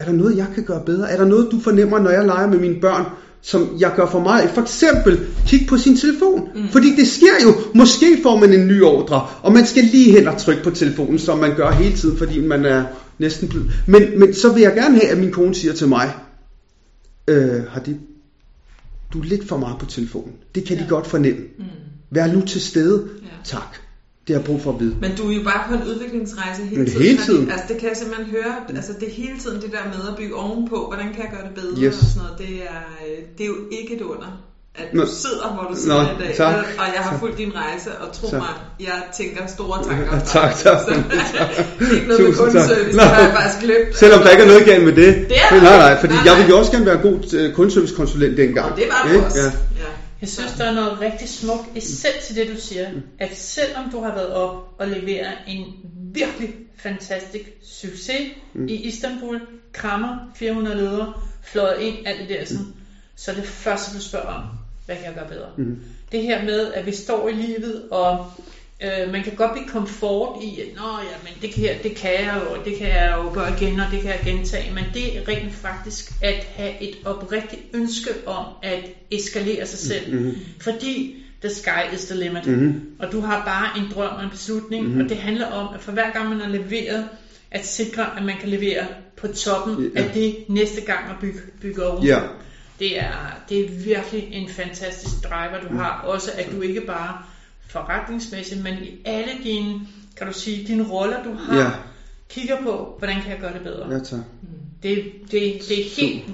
er 0.00 0.04
der 0.04 0.12
noget, 0.12 0.36
jeg 0.36 0.46
kan 0.54 0.64
gøre 0.64 0.82
bedre? 0.86 1.10
Er 1.10 1.16
der 1.16 1.24
noget, 1.24 1.48
du 1.52 1.60
fornemmer, 1.60 1.98
når 1.98 2.10
jeg 2.10 2.24
leger 2.24 2.46
med 2.46 2.58
mine 2.58 2.80
børn, 2.80 3.04
som 3.42 3.76
jeg 3.80 3.92
gør 3.96 4.06
for 4.06 4.20
meget? 4.20 4.50
For 4.50 4.62
eksempel, 4.62 5.20
kig 5.46 5.66
på 5.68 5.76
sin 5.76 5.96
telefon. 5.96 6.48
Mm. 6.54 6.68
Fordi 6.68 6.96
det 6.96 7.08
sker 7.08 7.34
jo. 7.44 7.54
Måske 7.74 8.18
får 8.22 8.36
man 8.36 8.52
en 8.52 8.66
ny 8.66 8.82
ordre, 8.82 9.26
og 9.42 9.52
man 9.52 9.66
skal 9.66 9.84
lige 9.84 10.12
hen 10.12 10.28
og 10.28 10.36
trykke 10.36 10.62
på 10.62 10.70
telefonen, 10.70 11.18
som 11.18 11.38
man 11.38 11.56
gør 11.56 11.70
hele 11.70 11.96
tiden, 11.96 12.18
fordi 12.18 12.40
man 12.40 12.64
er 12.64 12.84
næsten 13.18 13.48
blevet... 13.48 13.72
Men, 13.86 14.18
men 14.18 14.34
så 14.34 14.52
vil 14.52 14.62
jeg 14.62 14.74
gerne 14.74 14.94
have, 14.94 15.08
at 15.10 15.18
min 15.18 15.32
kone 15.32 15.54
siger 15.54 15.72
til 15.72 15.88
mig, 15.88 16.14
øh, 17.28 17.64
har 17.64 17.80
de, 17.80 17.98
du 19.12 19.20
er 19.20 19.24
lidt 19.24 19.48
for 19.48 19.56
meget 19.56 19.78
på 19.78 19.86
telefonen. 19.86 20.32
Det 20.54 20.64
kan 20.64 20.76
ja. 20.76 20.82
de 20.82 20.88
godt 20.88 21.06
fornemme. 21.06 21.42
Mm. 21.58 21.64
Vær 22.10 22.26
nu 22.26 22.40
til 22.40 22.60
stede. 22.60 23.08
Ja. 23.22 23.28
Tak. 23.44 23.76
Det 24.26 24.34
har 24.36 24.40
jeg 24.40 24.46
brug 24.46 24.62
for 24.62 24.72
at 24.72 24.80
vide. 24.80 24.96
Men 25.00 25.16
du 25.16 25.30
er 25.30 25.34
jo 25.36 25.42
bare 25.42 25.68
på 25.68 25.74
en 25.74 25.90
udviklingsrejse 25.90 26.62
hele 26.62 26.86
tiden. 26.86 27.02
hele 27.02 27.18
tiden. 27.18 27.50
Altså 27.50 27.64
det 27.68 27.78
kan 27.78 27.88
jeg 27.88 27.96
simpelthen 27.96 28.26
høre. 28.26 28.54
Altså 28.68 28.92
det 29.00 29.08
er 29.08 29.12
hele 29.12 29.38
tiden 29.38 29.62
det 29.62 29.72
der 29.72 29.84
med 29.84 30.08
at 30.08 30.16
bygge 30.16 30.34
ovenpå. 30.34 30.86
Hvordan 30.86 31.12
kan 31.14 31.22
jeg 31.22 31.30
gøre 31.32 31.48
det 31.48 31.54
bedre 31.54 31.82
Yes. 31.84 32.02
og 32.02 32.06
sådan 32.06 32.22
noget. 32.22 32.38
Det 32.38 32.62
er, 32.62 32.80
øh, 33.06 33.24
det 33.38 33.44
er 33.44 33.48
jo 33.48 33.56
ikke 33.70 33.96
et 33.96 34.00
under. 34.02 34.44
At 34.78 34.86
du 34.92 34.96
Nå. 34.96 35.06
sidder, 35.06 35.48
hvor 35.54 35.62
du 35.70 35.80
sidder 35.80 36.02
Nå, 36.02 36.08
i 36.24 36.26
dag. 36.26 36.36
tak. 36.36 36.54
Og 36.54 36.84
jeg 36.94 37.02
har 37.04 37.10
Tak. 37.10 37.20
fulgt 37.20 37.38
din 37.38 37.52
rejse, 37.56 37.90
og 38.02 38.12
tro 38.12 38.26
Tak. 38.30 38.38
mig, 38.40 38.48
jeg 38.80 39.02
tænker 39.16 39.46
store 39.46 39.84
tanker. 39.84 40.10
om 40.12 40.18
dig. 40.18 40.26
Tak, 40.26 40.54
tak. 40.56 40.78
Så, 40.80 40.90
ikke 41.94 42.06
noget 42.06 42.08
med 42.08 42.16
Tusind 42.18 42.34
tak. 42.34 42.44
kundeservice, 42.44 42.98
det 42.98 43.00
har 43.06 43.20
jeg 43.22 43.32
faktisk 43.40 43.60
glemt. 43.64 43.96
Selvom 43.96 44.20
der 44.22 44.30
ikke 44.30 44.42
er 44.42 44.46
noget 44.48 44.64
galt 44.64 44.84
med 44.84 44.92
det. 44.92 45.14
Det 45.28 45.36
er 45.38 45.62
nej, 45.62 45.76
nej, 45.86 46.00
fordi 46.00 46.12
Nej, 46.14 46.22
jeg 46.24 46.32
nej. 46.32 46.40
ville 46.40 46.50
jo 46.54 46.58
også 46.58 46.72
gerne 46.72 46.86
være 46.86 46.98
god 46.98 47.34
øh, 47.34 47.54
kundeservicekonsulent 47.54 48.36
dengang. 48.36 48.72
Og 48.72 48.76
det 48.78 48.84
var 48.90 49.02
du 49.08 49.14
Ikke? 49.14 49.26
også. 49.26 49.38
Ja. 49.38 49.44
Ja. 49.84 49.90
Jeg 50.20 50.28
synes, 50.28 50.52
der 50.58 50.64
er 50.64 50.74
noget 50.74 51.00
rigtig 51.00 51.28
smukt 51.28 51.64
essens 51.76 52.26
til 52.26 52.36
det, 52.36 52.46
du 52.56 52.60
siger. 52.60 52.86
At 53.18 53.30
selvom 53.36 53.84
du 53.92 54.02
har 54.02 54.14
været 54.14 54.32
op 54.32 54.52
og 54.78 54.86
leveret 54.88 55.32
en 55.46 55.64
virkelig 56.14 56.54
fantastisk 56.82 57.44
succes 57.80 58.20
mm. 58.54 58.68
i 58.68 58.74
Istanbul, 58.74 59.40
krammer 59.72 60.08
400 60.36 60.76
ledere, 60.76 61.12
fløjet 61.52 61.80
ind, 61.80 61.94
alt 62.06 62.18
det 62.20 62.28
der 62.28 62.44
sådan, 62.46 62.66
så 63.16 63.30
er 63.30 63.34
det 63.34 63.46
første, 63.46 63.96
du 63.98 64.02
spørger 64.02 64.26
om, 64.26 64.42
hvad 64.88 64.96
kan 64.96 65.04
jeg 65.06 65.14
gøre 65.14 65.28
bedre? 65.28 65.48
Mm. 65.56 65.78
Det 66.12 66.22
her 66.22 66.44
med, 66.44 66.72
at 66.72 66.86
vi 66.86 66.92
står 66.92 67.28
i 67.28 67.32
livet, 67.32 67.82
og 67.90 68.26
øh, 68.82 69.12
man 69.12 69.22
kan 69.22 69.34
godt 69.36 69.52
blive 69.52 69.68
komfort 69.68 70.42
i, 70.42 70.60
at 70.60 70.66
Nå, 70.76 70.82
ja, 70.82 71.16
men 71.24 71.32
det, 71.42 71.50
kan, 71.54 71.64
jeg- 71.64 71.78
det 71.82 71.94
kan 71.94 72.10
jeg 72.10 72.40
jo, 72.44 72.54
og 72.58 72.64
det 72.64 72.76
kan 72.76 72.88
jeg 72.88 73.14
jo 73.16 73.30
gøre 73.34 73.52
igen, 73.60 73.80
og 73.80 73.86
det 73.92 74.00
kan 74.02 74.10
jeg 74.10 74.20
gentage. 74.24 74.74
Men 74.74 74.84
det 74.94 75.16
er 75.18 75.28
rent 75.28 75.52
faktisk 75.54 76.12
at 76.22 76.46
have 76.56 76.82
et 76.82 76.94
oprigtigt 77.04 77.62
ønske 77.74 78.10
om 78.26 78.44
at 78.62 78.80
eskalere 79.10 79.66
sig 79.66 79.78
selv. 79.78 80.12
Mm-hmm. 80.14 80.36
Fordi 80.60 81.14
the 81.40 81.50
sky 81.50 81.94
is 81.94 82.04
the 82.04 82.14
limit. 82.18 82.46
Mm-hmm. 82.46 82.82
Og 82.98 83.12
du 83.12 83.20
har 83.20 83.44
bare 83.44 83.84
en 83.84 83.92
drøm 83.94 84.14
og 84.16 84.24
en 84.24 84.30
beslutning, 84.30 84.84
mm-hmm. 84.84 85.00
og 85.00 85.08
det 85.08 85.16
handler 85.16 85.46
om, 85.46 85.74
at 85.74 85.80
for 85.80 85.92
hver 85.92 86.10
gang 86.12 86.28
man 86.28 86.40
har 86.40 86.48
leveret, 86.48 87.08
at 87.50 87.66
sikre, 87.66 88.06
at 88.18 88.24
man 88.24 88.34
kan 88.40 88.48
levere 88.48 88.86
på 89.16 89.26
toppen 89.26 89.92
Ja. 89.96 90.02
af 90.02 90.10
det 90.14 90.36
næste 90.48 90.80
gang 90.80 91.08
og 91.10 91.14
bygge, 91.20 91.38
bygge 91.60 91.86
oven. 91.86 92.04
Ja. 92.06 92.18
Det 92.78 93.00
er, 93.00 93.40
det 93.48 93.64
er 93.64 93.68
virkelig 93.70 94.28
en 94.32 94.48
fantastisk 94.48 95.14
driver, 95.24 95.60
du 95.70 95.76
har. 95.76 96.00
Også 96.04 96.30
at 96.34 96.48
du 96.52 96.60
ikke 96.60 96.80
bare 96.80 97.18
forretningsmæssigt, 97.68 98.62
men 98.62 98.74
i 98.82 99.02
alle 99.04 99.32
dine, 99.44 99.80
kan 100.16 100.26
du 100.26 100.32
sige, 100.32 100.66
dine 100.66 100.88
roller, 100.88 101.22
du 101.22 101.32
har, 101.34 101.58
Ja. 101.58 101.70
kigger 102.28 102.62
på, 102.62 102.94
hvordan 102.98 103.22
kan 103.22 103.30
jeg 103.30 103.40
gøre 103.40 103.52
det 103.52 103.62
bedre. 103.62 103.92
Ja, 103.92 103.98
tak. 103.98 104.20
Det, 104.82 105.04
det, 105.22 105.30
det 105.68 105.80
er 105.80 105.84
helt, 105.96 106.24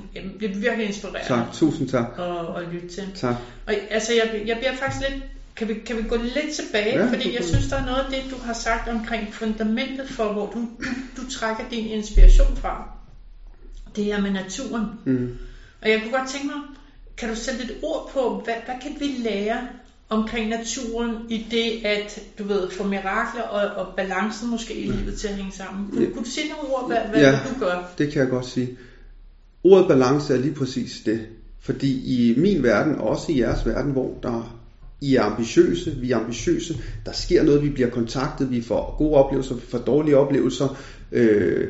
det 0.41 0.51
er 0.51 0.55
virkelig 0.55 0.87
inspirerende 0.87 1.29
Tak. 1.29 1.53
Tusind 1.53 1.89
tak. 1.89 2.07
at, 2.19 2.63
at 2.63 2.73
lytte 2.73 2.89
til. 2.89 3.05
Tak. 3.15 3.35
Og 3.67 3.75
altså, 3.91 4.13
jeg, 4.13 4.43
jeg 4.47 4.57
bliver 4.59 4.77
faktisk 4.77 5.11
lidt, 5.11 5.23
kan 5.57 5.69
vi, 5.69 5.75
kan 5.75 5.97
vi 5.97 6.03
gå 6.03 6.17
lidt 6.17 6.55
tilbage, 6.55 6.99
Ja, 6.99 7.09
fordi 7.13 7.35
jeg 7.37 7.45
synes, 7.45 7.69
der 7.69 7.77
er 7.77 7.85
noget 7.85 7.99
af 7.99 8.11
det, 8.11 8.31
du 8.31 8.37
har 8.45 8.53
sagt 8.53 8.89
omkring 8.89 9.35
fundamentet 9.35 10.09
for, 10.09 10.33
hvor 10.33 10.47
du, 10.47 10.61
du, 10.61 11.23
du 11.23 11.31
trækker 11.31 11.65
din 11.71 11.87
inspiration 11.87 12.57
fra. 12.57 12.89
Det 13.97 14.13
er 14.13 14.21
med 14.21 14.31
naturen. 14.31 14.85
Mm. 15.05 15.37
Og 15.85 15.91
jeg 15.91 16.01
kunne 16.03 16.19
godt 16.19 16.31
tænke 16.31 16.47
mig, 16.47 16.63
kan 17.17 17.29
du 17.29 17.35
sætte 17.35 17.63
et 17.65 17.77
ord 17.83 18.11
på, 18.15 18.43
hvad, 18.45 18.55
hvad 18.67 18.75
kan 18.83 18.97
vi 19.01 19.29
lære 19.29 19.69
omkring 20.09 20.49
naturen 20.49 21.17
i 21.31 21.47
det, 21.51 21.87
at 21.87 22.23
du 22.39 22.45
ved, 22.45 22.71
få 22.71 22.85
mirakler 22.85 23.43
og, 23.43 23.87
og 23.87 23.97
balancen 23.97 24.51
måske 24.51 24.75
i 24.75 24.87
livet 24.91 25.15
til 25.19 25.29
at 25.29 25.35
hænge 25.35 25.53
sammen? 25.53 25.91
Kunne, 25.93 26.07
kunne 26.07 26.25
du 26.25 26.31
sige 26.31 26.49
nogle 26.49 26.75
ord, 26.75 26.87
hvad, 26.87 26.99
hvad 27.11 27.21
Ja. 27.21 27.31
ja. 27.31 27.39
du 27.55 27.65
gør? 27.65 27.93
Det 27.99 28.13
kan 28.13 28.21
jeg 28.21 28.29
godt 28.29 28.47
sige. 28.47 28.71
Ordet 29.65 29.89
balance 29.89 30.35
er 30.35 30.39
lige 30.39 30.55
præcis 30.55 31.03
det. 31.07 31.21
Fordi 31.61 31.93
i 32.05 32.35
min 32.39 32.63
verden, 32.63 32.95
og 32.95 33.09
også 33.09 33.33
i 33.33 33.41
jeres 33.41 33.67
verden, 33.67 33.93
hvor 33.93 34.19
der 34.23 34.57
I 35.01 35.15
er 35.15 35.23
ambitiøse, 35.23 35.97
vi 36.01 36.11
er 36.11 36.17
ambitiøse, 36.17 36.79
der 37.07 37.13
sker 37.13 37.43
noget, 37.43 37.63
vi 37.63 37.71
bliver 37.71 37.91
kontaktet, 37.91 38.51
vi 38.51 38.61
får 38.61 38.95
gode 38.99 39.15
oplevelser, 39.15 39.55
vi 39.55 39.61
får 39.69 39.79
dårlige 39.79 40.17
oplevelser, 40.17 40.69
øh, 41.13 41.69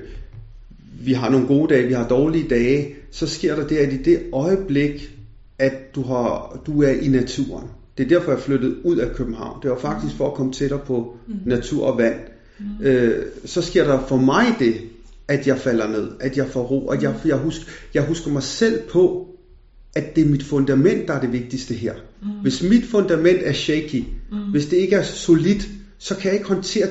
vi 1.01 1.13
har 1.13 1.31
nogle 1.31 1.47
gode 1.47 1.75
dage, 1.75 1.87
vi 1.87 1.93
har 1.93 2.09
dårlige 2.09 2.49
dage, 2.49 2.95
så 3.11 3.27
sker 3.27 3.57
der 3.57 3.67
det, 3.67 3.77
at 3.77 3.93
i 3.93 4.03
det 4.03 4.23
øjeblik, 4.33 5.11
at 5.59 5.95
du, 5.95 6.03
har, 6.03 6.61
du 6.67 6.83
er 6.83 6.91
i 6.91 7.09
naturen. 7.09 7.65
Det 7.99 8.05
er 8.05 8.09
derfor, 8.09 8.33
jeg 8.33 8.41
flyttede 8.41 8.87
ud 8.87 8.97
af 8.97 9.15
København. 9.15 9.63
Det 9.63 9.71
var 9.71 9.79
faktisk 9.79 10.17
for 10.17 10.27
at 10.27 10.35
komme 10.35 10.53
tættere 10.53 10.81
på 10.87 11.17
natur 11.47 11.87
og 11.87 11.99
vand. 11.99 12.21
Øh, 12.83 13.23
så 13.45 13.63
sker 13.63 13.85
der 13.85 14.07
for 14.07 14.17
mig 14.17 14.47
det, 14.59 14.75
at 15.29 15.47
jeg 15.47 15.59
falder 15.59 15.89
ned, 15.89 16.09
at 16.21 16.37
jeg 16.37 16.47
får 16.47 16.63
ro, 16.63 16.87
og 16.87 17.03
jeg, 17.03 17.15
jeg, 17.25 17.37
husker, 17.37 17.65
jeg 17.95 18.03
husker 18.03 18.31
mig 18.31 18.43
selv 18.43 18.83
på, 18.93 19.29
at 19.95 20.17
det 20.17 20.25
er 20.25 20.29
mit 20.29 20.43
fundament, 20.43 21.09
der 21.09 21.15
er 21.15 21.21
det 21.21 21.33
vigtigste 21.33 21.75
her. 21.75 21.95
Mm. 22.23 22.29
Hvis 22.43 22.63
mit 22.63 22.85
fundament 22.85 23.39
er 23.43 23.53
shaky, 23.53 24.05
mm. 24.31 24.51
hvis 24.51 24.67
det 24.67 24.77
ikke 24.77 24.97
er 24.97 25.03
solidt, 25.03 25.69
så 25.99 26.17
kan 26.17 26.25
jeg 26.25 26.35
ikke 26.35 26.49
håndtere 26.49 26.89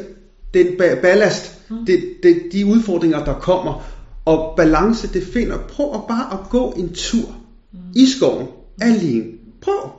den 0.54 0.68
ba- 0.68 1.02
ballast, 1.02 1.52
mm. 1.60 1.63
Det, 1.88 2.04
det, 2.24 2.42
de 2.52 2.66
udfordringer, 2.66 3.26
der 3.26 3.34
kommer. 3.34 3.84
Og 4.26 4.54
balance, 4.58 5.14
det 5.14 5.24
finder, 5.34 5.58
prøv 5.58 5.94
at 5.94 6.02
bare 6.08 6.34
at 6.34 6.50
gå 6.50 6.74
en 6.78 6.94
tur 6.94 7.36
mm. 7.72 7.80
i 7.96 8.06
skoven, 8.06 8.48
alene. 8.82 9.24
Prøv. 9.62 9.90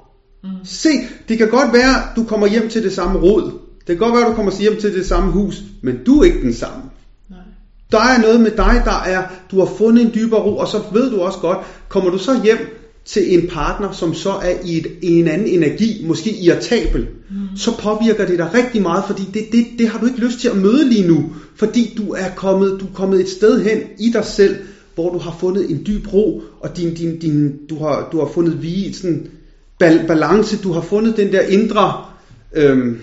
Mm. 0.42 0.50
Se, 0.64 0.88
det 1.28 1.38
kan 1.38 1.48
godt 1.48 1.72
være, 1.72 1.94
du 2.16 2.24
kommer 2.24 2.46
hjem 2.46 2.68
til 2.68 2.82
det 2.82 2.92
samme 2.92 3.18
rod. 3.18 3.42
Det 3.78 3.86
kan 3.86 3.96
godt 3.96 4.14
være, 4.14 4.30
du 4.30 4.34
kommer 4.34 4.52
hjem 4.60 4.80
til 4.80 4.94
det 4.94 5.06
samme 5.06 5.32
hus, 5.32 5.62
men 5.82 6.04
du 6.06 6.20
er 6.20 6.24
ikke 6.24 6.42
den 6.42 6.54
samme. 6.54 6.82
Nej. 7.30 7.38
Der 7.92 8.00
er 8.00 8.18
noget 8.18 8.40
med 8.40 8.50
dig, 8.50 8.82
der 8.84 9.02
er, 9.06 9.22
du 9.50 9.58
har 9.58 9.66
fundet 9.66 10.04
en 10.04 10.10
dybere 10.14 10.40
ro, 10.40 10.56
og 10.56 10.68
så 10.68 10.82
ved 10.92 11.10
du 11.10 11.20
også 11.20 11.38
godt, 11.38 11.58
kommer 11.88 12.10
du 12.10 12.18
så 12.18 12.42
hjem 12.42 12.83
til 13.04 13.34
en 13.34 13.48
partner, 13.48 13.92
som 13.92 14.14
så 14.14 14.30
er 14.30 14.54
i, 14.64 14.76
et, 14.76 14.86
i 15.02 15.12
en 15.12 15.28
anden 15.28 15.46
energi, 15.46 16.04
måske 16.06 16.30
irritabel, 16.30 17.06
mm. 17.30 17.56
så 17.56 17.78
påvirker 17.78 18.26
det 18.26 18.38
dig 18.38 18.54
rigtig 18.54 18.82
meget, 18.82 19.04
fordi 19.06 19.22
det, 19.34 19.42
det, 19.52 19.66
det 19.78 19.88
har 19.88 19.98
du 19.98 20.06
ikke 20.06 20.20
lyst 20.20 20.40
til 20.40 20.48
at 20.48 20.56
møde 20.56 20.88
lige 20.88 21.08
nu, 21.08 21.32
fordi 21.56 21.94
du 21.96 22.12
er 22.12 22.28
kommet, 22.36 22.80
du 22.80 22.84
er 22.84 22.92
kommet 22.94 23.20
et 23.20 23.28
sted 23.28 23.62
hen 23.62 23.78
i 23.98 24.10
dig 24.10 24.24
selv, 24.24 24.56
hvor 24.94 25.12
du 25.12 25.18
har 25.18 25.36
fundet 25.40 25.70
en 25.70 25.82
dyb 25.86 26.12
ro, 26.12 26.42
og 26.60 26.76
din, 26.76 26.94
din, 26.94 27.18
din, 27.18 27.52
du, 27.70 27.78
har, 27.78 28.08
du 28.12 28.18
har 28.18 28.30
fundet 28.34 28.62
vi, 28.62 28.92
sådan 28.92 29.26
bal, 29.78 30.06
balance, 30.06 30.56
du 30.56 30.72
har 30.72 30.80
fundet 30.80 31.16
den 31.16 31.32
der 31.32 31.40
indre 31.40 32.04
øhm, 32.52 33.00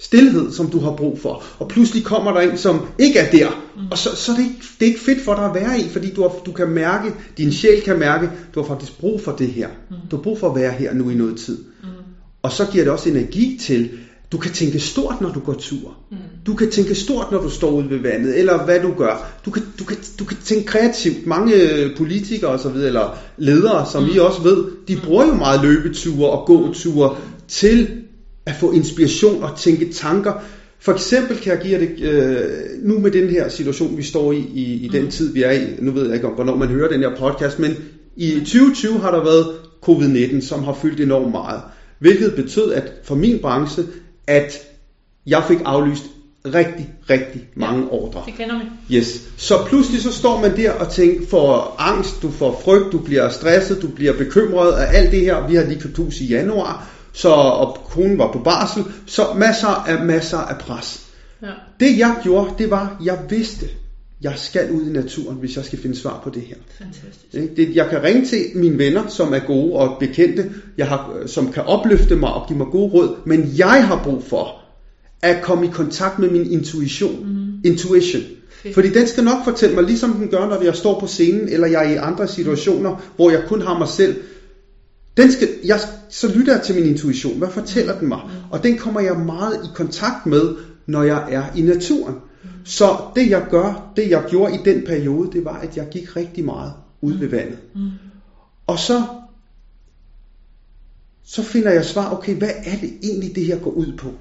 stillhed, 0.00 0.52
som 0.52 0.70
du 0.70 0.80
har 0.80 0.92
brug 0.96 1.20
for. 1.20 1.42
Og 1.58 1.68
pludselig 1.68 2.04
kommer 2.04 2.32
der 2.32 2.40
en, 2.40 2.58
som 2.58 2.80
ikke 2.98 3.18
er 3.18 3.30
der. 3.30 3.48
Mm. 3.76 3.82
Og 3.90 3.98
så, 3.98 4.16
så 4.16 4.32
er 4.32 4.36
det, 4.36 4.44
ikke, 4.44 4.56
det 4.80 4.86
er 4.86 4.90
ikke 4.90 5.00
fedt 5.00 5.24
for 5.24 5.34
dig 5.34 5.44
at 5.44 5.54
være 5.54 5.80
i, 5.80 5.88
fordi 5.88 6.14
du, 6.14 6.22
har, 6.22 6.32
du 6.46 6.52
kan 6.52 6.68
mærke, 6.68 7.12
din 7.38 7.52
sjæl 7.52 7.82
kan 7.82 7.98
mærke, 7.98 8.30
du 8.54 8.60
har 8.60 8.68
faktisk 8.68 8.98
brug 8.98 9.20
for 9.20 9.32
det 9.32 9.48
her. 9.48 9.68
Mm. 9.90 9.96
Du 10.10 10.16
har 10.16 10.22
brug 10.22 10.38
for 10.38 10.50
at 10.50 10.56
være 10.56 10.72
her 10.72 10.94
nu 10.94 11.10
i 11.10 11.14
noget 11.14 11.36
tid. 11.36 11.58
Mm. 11.82 11.88
Og 12.42 12.52
så 12.52 12.66
giver 12.72 12.84
det 12.84 12.92
også 12.92 13.08
energi 13.08 13.58
til, 13.60 13.90
du 14.32 14.38
kan 14.38 14.52
tænke 14.52 14.80
stort, 14.80 15.20
når 15.20 15.32
du 15.32 15.40
går 15.40 15.52
tur. 15.52 15.96
Mm. 16.10 16.16
Du 16.46 16.54
kan 16.54 16.70
tænke 16.70 16.94
stort, 16.94 17.32
når 17.32 17.42
du 17.42 17.50
står 17.50 17.70
ude 17.70 17.90
ved 17.90 17.98
vandet, 17.98 18.38
eller 18.38 18.64
hvad 18.64 18.80
du 18.80 18.94
gør. 18.98 19.40
Du 19.44 19.50
kan, 19.50 19.62
du 19.78 19.84
kan, 19.84 19.96
du 20.18 20.24
kan 20.24 20.36
tænke 20.44 20.66
kreativt. 20.66 21.26
Mange 21.26 21.54
øh, 21.54 21.96
politikere 21.96 22.50
og 22.50 22.60
så 22.60 22.68
videre, 22.68 22.86
eller 22.86 23.18
ledere, 23.36 23.86
som 23.92 24.02
mm. 24.02 24.08
I 24.14 24.18
også 24.18 24.42
ved, 24.42 24.64
de 24.88 24.96
bruger 25.04 25.26
jo 25.26 25.34
meget 25.34 25.62
løbeture 25.62 26.30
og 26.30 26.46
gåture 26.46 27.16
til 27.48 27.88
at 28.48 28.56
få 28.56 28.72
inspiration 28.72 29.42
og 29.42 29.58
tænke 29.58 29.92
tanker. 29.92 30.32
For 30.80 30.92
eksempel 30.92 31.38
kan 31.38 31.52
jeg 31.52 31.62
give 31.62 31.72
jer 31.72 31.78
det, 31.78 32.00
øh, 32.00 32.42
nu 32.82 32.98
med 32.98 33.10
den 33.10 33.28
her 33.28 33.48
situation, 33.48 33.96
vi 33.96 34.02
står 34.02 34.32
i, 34.32 34.38
i, 34.38 34.84
i 34.84 34.88
den 34.88 35.10
tid, 35.10 35.32
vi 35.32 35.42
er 35.42 35.50
i, 35.50 35.66
nu 35.78 35.92
ved 35.92 36.04
jeg 36.06 36.14
ikke, 36.14 36.26
om, 36.26 36.32
hvornår 36.32 36.56
man 36.56 36.68
hører 36.68 36.88
den 36.88 37.00
her 37.00 37.16
podcast, 37.16 37.58
men 37.58 37.76
i 38.16 38.30
2020 38.30 38.98
har 38.98 39.10
der 39.10 39.24
været 39.24 39.46
covid-19, 39.88 40.40
som 40.40 40.64
har 40.64 40.78
fyldt 40.82 41.00
enormt 41.00 41.30
meget. 41.30 41.60
Hvilket 41.98 42.34
betød, 42.34 42.72
at 42.72 42.92
for 43.04 43.14
min 43.14 43.38
branche, 43.38 43.82
at 44.26 44.58
jeg 45.26 45.44
fik 45.48 45.58
aflyst 45.64 46.04
rigtig, 46.44 46.88
rigtig 47.10 47.48
mange 47.54 47.80
ja, 47.80 47.88
ordre. 47.90 48.22
Det 48.26 48.34
kender 48.34 48.54
vi. 48.58 48.96
Yes. 48.96 49.22
Så 49.36 49.54
pludselig 49.66 50.02
så 50.02 50.12
står 50.12 50.40
man 50.40 50.56
der 50.56 50.72
og 50.72 50.92
tænker, 50.92 51.26
får 51.26 51.76
angst, 51.78 52.22
du 52.22 52.30
får 52.30 52.60
frygt, 52.64 52.92
du 52.92 52.98
bliver 52.98 53.28
stresset, 53.28 53.82
du 53.82 53.88
bliver 53.88 54.12
bekymret 54.12 54.72
af 54.72 54.98
alt 54.98 55.10
det 55.10 55.20
her. 55.20 55.48
Vi 55.48 55.54
har 55.54 55.64
lige 55.64 55.80
købt 55.80 55.96
hus 55.96 56.20
i 56.20 56.26
januar, 56.26 56.97
så, 57.18 57.28
og 57.28 57.78
konen 57.90 58.18
var 58.18 58.32
på 58.32 58.38
barsel, 58.38 58.84
så 59.06 59.26
masser 59.36 59.68
af 59.68 60.04
masser 60.04 60.38
af 60.38 60.58
pres. 60.58 61.06
Ja. 61.42 61.46
Det 61.80 61.98
jeg 61.98 62.16
gjorde, 62.22 62.50
det 62.58 62.70
var, 62.70 63.00
jeg 63.04 63.18
vidste, 63.28 63.66
jeg 64.22 64.32
skal 64.36 64.70
ud 64.70 64.82
i 64.82 64.92
naturen, 64.92 65.36
hvis 65.36 65.56
jeg 65.56 65.64
skal 65.64 65.78
finde 65.78 65.96
svar 65.96 66.20
på 66.24 66.30
det 66.30 66.42
her. 66.42 66.56
Fantastisk. 66.78 67.56
Det, 67.56 67.76
jeg 67.76 67.88
kan 67.90 68.02
ringe 68.02 68.26
til 68.26 68.38
mine 68.54 68.78
venner, 68.78 69.06
som 69.06 69.32
er 69.34 69.38
gode 69.38 69.72
og 69.74 69.96
bekendte, 70.00 70.50
jeg 70.78 70.88
har, 70.88 71.12
som 71.26 71.52
kan 71.52 71.62
opløfte 71.62 72.16
mig 72.16 72.32
og 72.32 72.48
give 72.48 72.58
mig 72.58 72.66
gode 72.66 72.92
råd, 72.92 73.16
men 73.26 73.52
jeg 73.56 73.86
har 73.86 74.00
brug 74.04 74.22
for 74.24 74.60
at 75.22 75.42
komme 75.42 75.66
i 75.66 75.70
kontakt 75.72 76.18
med 76.18 76.30
min 76.30 76.52
intuition. 76.52 77.26
Mm. 77.26 77.70
Intuition. 77.70 78.22
Fedt. 78.50 78.74
Fordi 78.74 78.88
den 78.88 79.06
skal 79.06 79.24
nok 79.24 79.44
fortælle 79.44 79.74
mig, 79.74 79.84
ligesom 79.84 80.12
den 80.12 80.28
gør, 80.28 80.46
når 80.46 80.62
jeg 80.62 80.76
står 80.76 81.00
på 81.00 81.06
scenen, 81.06 81.48
eller 81.48 81.66
jeg 81.66 81.86
er 81.86 81.92
i 81.92 81.96
andre 81.96 82.28
situationer, 82.28 83.02
hvor 83.16 83.30
jeg 83.30 83.42
kun 83.48 83.62
har 83.62 83.78
mig 83.78 83.88
selv. 83.88 84.16
Den 85.18 85.32
skal, 85.32 85.48
jeg, 85.64 85.80
så 86.08 86.28
lytter 86.28 86.52
jeg 86.54 86.62
til 86.62 86.74
min 86.74 86.86
intuition. 86.86 87.38
Hvad 87.38 87.50
fortæller 87.50 87.98
den 87.98 88.08
mig? 88.08 88.20
Og 88.50 88.62
den 88.62 88.78
kommer 88.78 89.00
jeg 89.00 89.16
meget 89.16 89.54
i 89.64 89.68
kontakt 89.74 90.26
med, 90.26 90.56
når 90.86 91.02
jeg 91.02 91.32
er 91.32 91.44
i 91.56 91.62
naturen. 91.62 92.14
Så 92.64 92.96
det 93.14 93.30
jeg 93.30 93.46
gør, 93.50 93.92
det 93.96 94.10
jeg 94.10 94.24
gjorde 94.30 94.54
i 94.54 94.58
den 94.64 94.84
periode, 94.86 95.32
det 95.32 95.44
var, 95.44 95.58
at 95.58 95.76
jeg 95.76 95.88
gik 95.90 96.16
rigtig 96.16 96.44
meget 96.44 96.72
ud 97.00 97.12
ved 97.12 97.28
vandet. 97.28 97.58
Og 98.66 98.78
så, 98.78 99.02
så 101.24 101.42
finder 101.42 101.70
jeg 101.70 101.84
svar, 101.84 102.12
okay, 102.12 102.34
hvad 102.34 102.50
er 102.64 102.76
det 102.76 102.92
egentlig, 103.02 103.34
det 103.34 103.44
her 103.44 103.58
går 103.58 103.70
ud 103.70 103.92
på? 103.96 104.12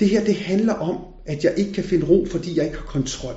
Det 0.00 0.08
her, 0.08 0.24
det 0.24 0.36
handler 0.36 0.74
om, 0.74 0.98
at 1.26 1.44
jeg 1.44 1.54
ikke 1.56 1.72
kan 1.72 1.84
finde 1.84 2.06
ro, 2.06 2.26
fordi 2.30 2.56
jeg 2.56 2.64
ikke 2.64 2.76
har 2.76 2.86
kontrol. 2.86 3.34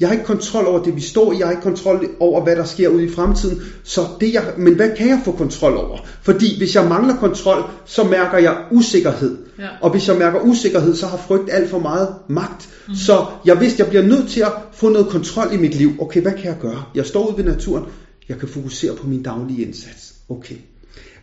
Jeg 0.00 0.08
har 0.08 0.12
ikke 0.12 0.26
kontrol 0.26 0.66
over 0.66 0.82
det, 0.82 0.96
vi 0.96 1.00
står 1.00 1.32
i. 1.32 1.38
Jeg 1.38 1.46
har 1.46 1.52
ikke 1.52 1.62
kontrol 1.62 2.08
over, 2.20 2.44
hvad 2.44 2.56
der 2.56 2.64
sker 2.64 2.88
ude 2.88 3.04
i 3.04 3.10
fremtiden. 3.10 3.62
Så 3.84 4.00
det 4.20 4.32
jeg, 4.32 4.44
men 4.58 4.74
hvad 4.74 4.90
kan 4.96 5.08
jeg 5.08 5.20
få 5.24 5.32
kontrol 5.32 5.76
over? 5.76 5.98
Fordi 6.22 6.58
hvis 6.58 6.74
jeg 6.74 6.88
mangler 6.88 7.16
kontrol, 7.16 7.62
så 7.84 8.04
mærker 8.04 8.38
jeg 8.38 8.56
usikkerhed. 8.70 9.38
Ja. 9.58 9.68
Og 9.80 9.90
hvis 9.90 10.08
jeg 10.08 10.16
mærker 10.16 10.40
usikkerhed, 10.40 10.94
så 10.94 11.06
har 11.06 11.16
frygt 11.16 11.52
alt 11.52 11.70
for 11.70 11.78
meget 11.78 12.14
magt. 12.28 12.68
Mm. 12.88 12.94
Så 12.94 13.26
jeg 13.44 13.60
vidste, 13.60 13.80
jeg 13.80 13.88
bliver 13.88 14.02
nødt 14.02 14.28
til 14.28 14.40
at 14.40 14.52
få 14.72 14.88
noget 14.88 15.08
kontrol 15.08 15.46
i 15.52 15.56
mit 15.56 15.74
liv. 15.74 15.92
Okay, 16.00 16.22
hvad 16.22 16.32
kan 16.32 16.44
jeg 16.44 16.56
gøre? 16.60 16.84
Jeg 16.94 17.06
står 17.06 17.28
ude 17.28 17.36
ved 17.36 17.44
naturen. 17.44 17.84
Jeg 18.28 18.38
kan 18.38 18.48
fokusere 18.48 18.94
på 18.94 19.06
min 19.06 19.22
daglige 19.22 19.66
indsats. 19.66 20.14
Okay. 20.28 20.56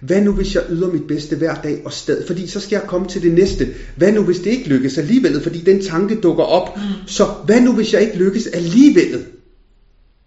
Hvad 0.01 0.21
nu 0.21 0.31
hvis 0.31 0.55
jeg 0.55 0.63
yder 0.69 0.91
mit 0.91 1.07
bedste 1.07 1.35
hver 1.35 1.55
dag 1.55 1.81
og 1.85 1.93
stadig, 1.93 2.27
fordi 2.27 2.47
så 2.47 2.59
skal 2.59 2.75
jeg 2.75 2.87
komme 2.87 3.07
til 3.07 3.21
det 3.21 3.33
næste. 3.33 3.67
Hvad 3.95 4.11
nu 4.11 4.23
hvis 4.23 4.39
det 4.39 4.51
ikke 4.51 4.69
lykkes 4.69 4.97
alligevel, 4.97 5.41
fordi 5.41 5.59
den 5.59 5.81
tanke 5.81 6.15
dukker 6.15 6.43
op. 6.43 6.77
Mm. 6.77 6.81
Så 7.07 7.25
hvad 7.45 7.61
nu 7.61 7.73
hvis 7.73 7.93
jeg 7.93 8.01
ikke 8.01 8.17
lykkes 8.17 8.47
alligevel? 8.47 9.25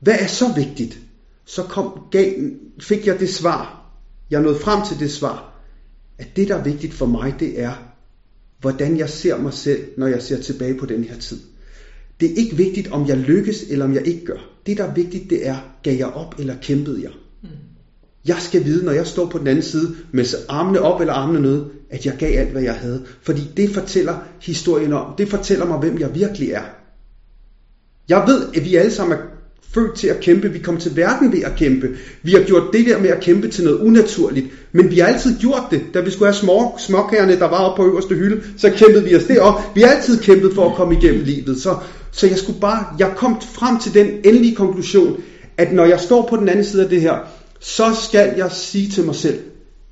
Hvad 0.00 0.16
er 0.18 0.26
så 0.26 0.52
vigtigt? 0.56 0.98
Så 1.46 1.62
kom, 1.62 1.98
gav, 2.10 2.32
fik 2.80 3.06
jeg 3.06 3.20
det 3.20 3.28
svar. 3.28 3.90
Jeg 4.30 4.40
nåede 4.40 4.58
frem 4.58 4.86
til 4.88 4.98
det 4.98 5.10
svar. 5.10 5.54
At 6.18 6.36
det 6.36 6.48
der 6.48 6.54
er 6.54 6.62
vigtigt 6.62 6.94
for 6.94 7.06
mig, 7.06 7.34
det 7.40 7.60
er, 7.60 7.72
hvordan 8.60 8.98
jeg 8.98 9.08
ser 9.08 9.38
mig 9.38 9.52
selv, 9.52 9.82
når 9.96 10.06
jeg 10.06 10.22
ser 10.22 10.38
tilbage 10.38 10.74
på 10.74 10.86
den 10.86 11.04
her 11.04 11.16
tid. 11.16 11.40
Det 12.20 12.30
er 12.30 12.34
ikke 12.34 12.56
vigtigt, 12.56 12.88
om 12.88 13.08
jeg 13.08 13.16
lykkes 13.16 13.62
eller 13.70 13.84
om 13.84 13.94
jeg 13.94 14.06
ikke 14.06 14.24
gør. 14.24 14.50
Det 14.66 14.76
der 14.76 14.84
er 14.84 14.94
vigtigt, 14.94 15.30
det 15.30 15.46
er, 15.46 15.56
gav 15.82 15.96
jeg 15.96 16.06
op 16.06 16.34
eller 16.38 16.54
kæmpede 16.62 17.02
jeg? 17.02 17.10
Jeg 18.28 18.36
skal 18.40 18.64
vide, 18.64 18.84
når 18.84 18.92
jeg 18.92 19.06
står 19.06 19.26
på 19.26 19.38
den 19.38 19.46
anden 19.46 19.62
side 19.62 19.96
med 20.12 20.24
armene 20.48 20.80
op 20.80 21.00
eller 21.00 21.14
armene 21.14 21.40
nede, 21.40 21.64
at 21.90 22.06
jeg 22.06 22.14
gav 22.18 22.38
alt, 22.38 22.50
hvad 22.50 22.62
jeg 22.62 22.74
havde. 22.74 23.04
Fordi 23.22 23.50
det 23.56 23.70
fortæller 23.70 24.14
historien 24.40 24.92
om. 24.92 25.14
Det 25.18 25.28
fortæller 25.28 25.66
mig, 25.66 25.78
hvem 25.78 25.98
jeg 25.98 26.14
virkelig 26.14 26.50
er. 26.50 26.62
Jeg 28.08 28.24
ved, 28.26 28.46
at 28.56 28.64
vi 28.64 28.76
alle 28.76 28.90
sammen 28.90 29.18
er 29.18 29.22
født 29.74 29.94
til 29.94 30.08
at 30.08 30.20
kæmpe. 30.20 30.52
Vi 30.52 30.58
kom 30.58 30.76
til 30.76 30.96
verden 30.96 31.32
ved 31.32 31.42
at 31.42 31.52
kæmpe. 31.56 31.88
Vi 32.22 32.32
har 32.32 32.40
gjort 32.40 32.62
det 32.72 32.86
der 32.86 32.98
med 32.98 33.10
at 33.10 33.20
kæmpe 33.20 33.48
til 33.48 33.64
noget 33.64 33.80
unaturligt. 33.80 34.46
Men 34.72 34.90
vi 34.90 34.98
har 34.98 35.06
altid 35.06 35.38
gjort 35.40 35.62
det. 35.70 35.82
Da 35.94 36.00
vi 36.00 36.10
skulle 36.10 36.26
have 36.26 36.40
små, 36.40 36.74
småkagerne, 36.78 37.38
der 37.38 37.48
var 37.48 37.58
oppe 37.58 37.82
på 37.82 37.88
øverste 37.88 38.14
hylde, 38.14 38.42
så 38.56 38.70
kæmpede 38.70 39.04
vi 39.04 39.16
os 39.16 39.24
derop. 39.24 39.60
Vi 39.74 39.80
har 39.80 39.88
altid 39.88 40.18
kæmpet 40.18 40.54
for 40.54 40.70
at 40.70 40.76
komme 40.76 40.94
igennem 40.94 41.24
livet. 41.24 41.60
Så, 41.60 41.76
så 42.12 42.26
jeg 42.26 42.38
skulle 42.38 42.60
bare, 42.60 42.84
jeg 42.98 43.12
kom 43.16 43.40
frem 43.40 43.78
til 43.78 43.94
den 43.94 44.06
endelige 44.24 44.54
konklusion, 44.54 45.16
at 45.56 45.72
når 45.72 45.84
jeg 45.84 46.00
står 46.00 46.26
på 46.30 46.36
den 46.36 46.48
anden 46.48 46.64
side 46.64 46.82
af 46.82 46.88
det 46.88 47.00
her, 47.00 47.14
så 47.64 47.94
skal 48.08 48.34
jeg 48.36 48.52
sige 48.52 48.90
til 48.90 49.04
mig 49.04 49.14
selv, 49.14 49.42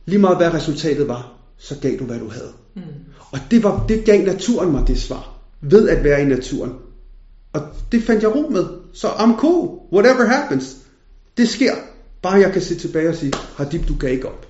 lige 0.07 0.19
meget 0.19 0.37
hvad 0.37 0.55
resultatet 0.55 1.09
var, 1.09 1.33
så 1.59 1.75
gav 1.83 1.99
du 1.99 2.05
hvad 2.05 2.19
du 2.19 2.29
havde. 2.29 2.53
Mm. 2.75 2.83
Og 3.33 3.39
det, 3.51 3.63
var, 3.63 3.85
det 3.89 4.05
gav 4.05 4.23
naturen 4.25 4.73
mig 4.73 4.87
det 4.89 5.01
svar, 5.01 5.33
ved 5.61 5.89
at 5.89 6.05
være 6.05 6.23
i 6.23 6.25
naturen. 6.25 6.73
Og 7.53 7.63
det 7.93 8.03
fandt 8.03 8.23
jeg 8.23 8.35
ro 8.35 8.49
med. 8.51 8.65
Så 8.95 9.09
I'm 9.09 9.37
cool, 9.41 9.79
whatever 9.93 10.25
happens. 10.27 10.77
Det 11.37 11.49
sker, 11.49 11.75
bare 12.23 12.35
jeg 12.41 12.53
kan 12.53 12.63
se 12.63 12.75
tilbage 12.75 13.09
og 13.09 13.15
sige, 13.15 13.33
Hadib, 13.57 13.89
du 13.89 13.95
gav 14.01 14.11
ikke 14.13 14.29
op. 14.29 14.47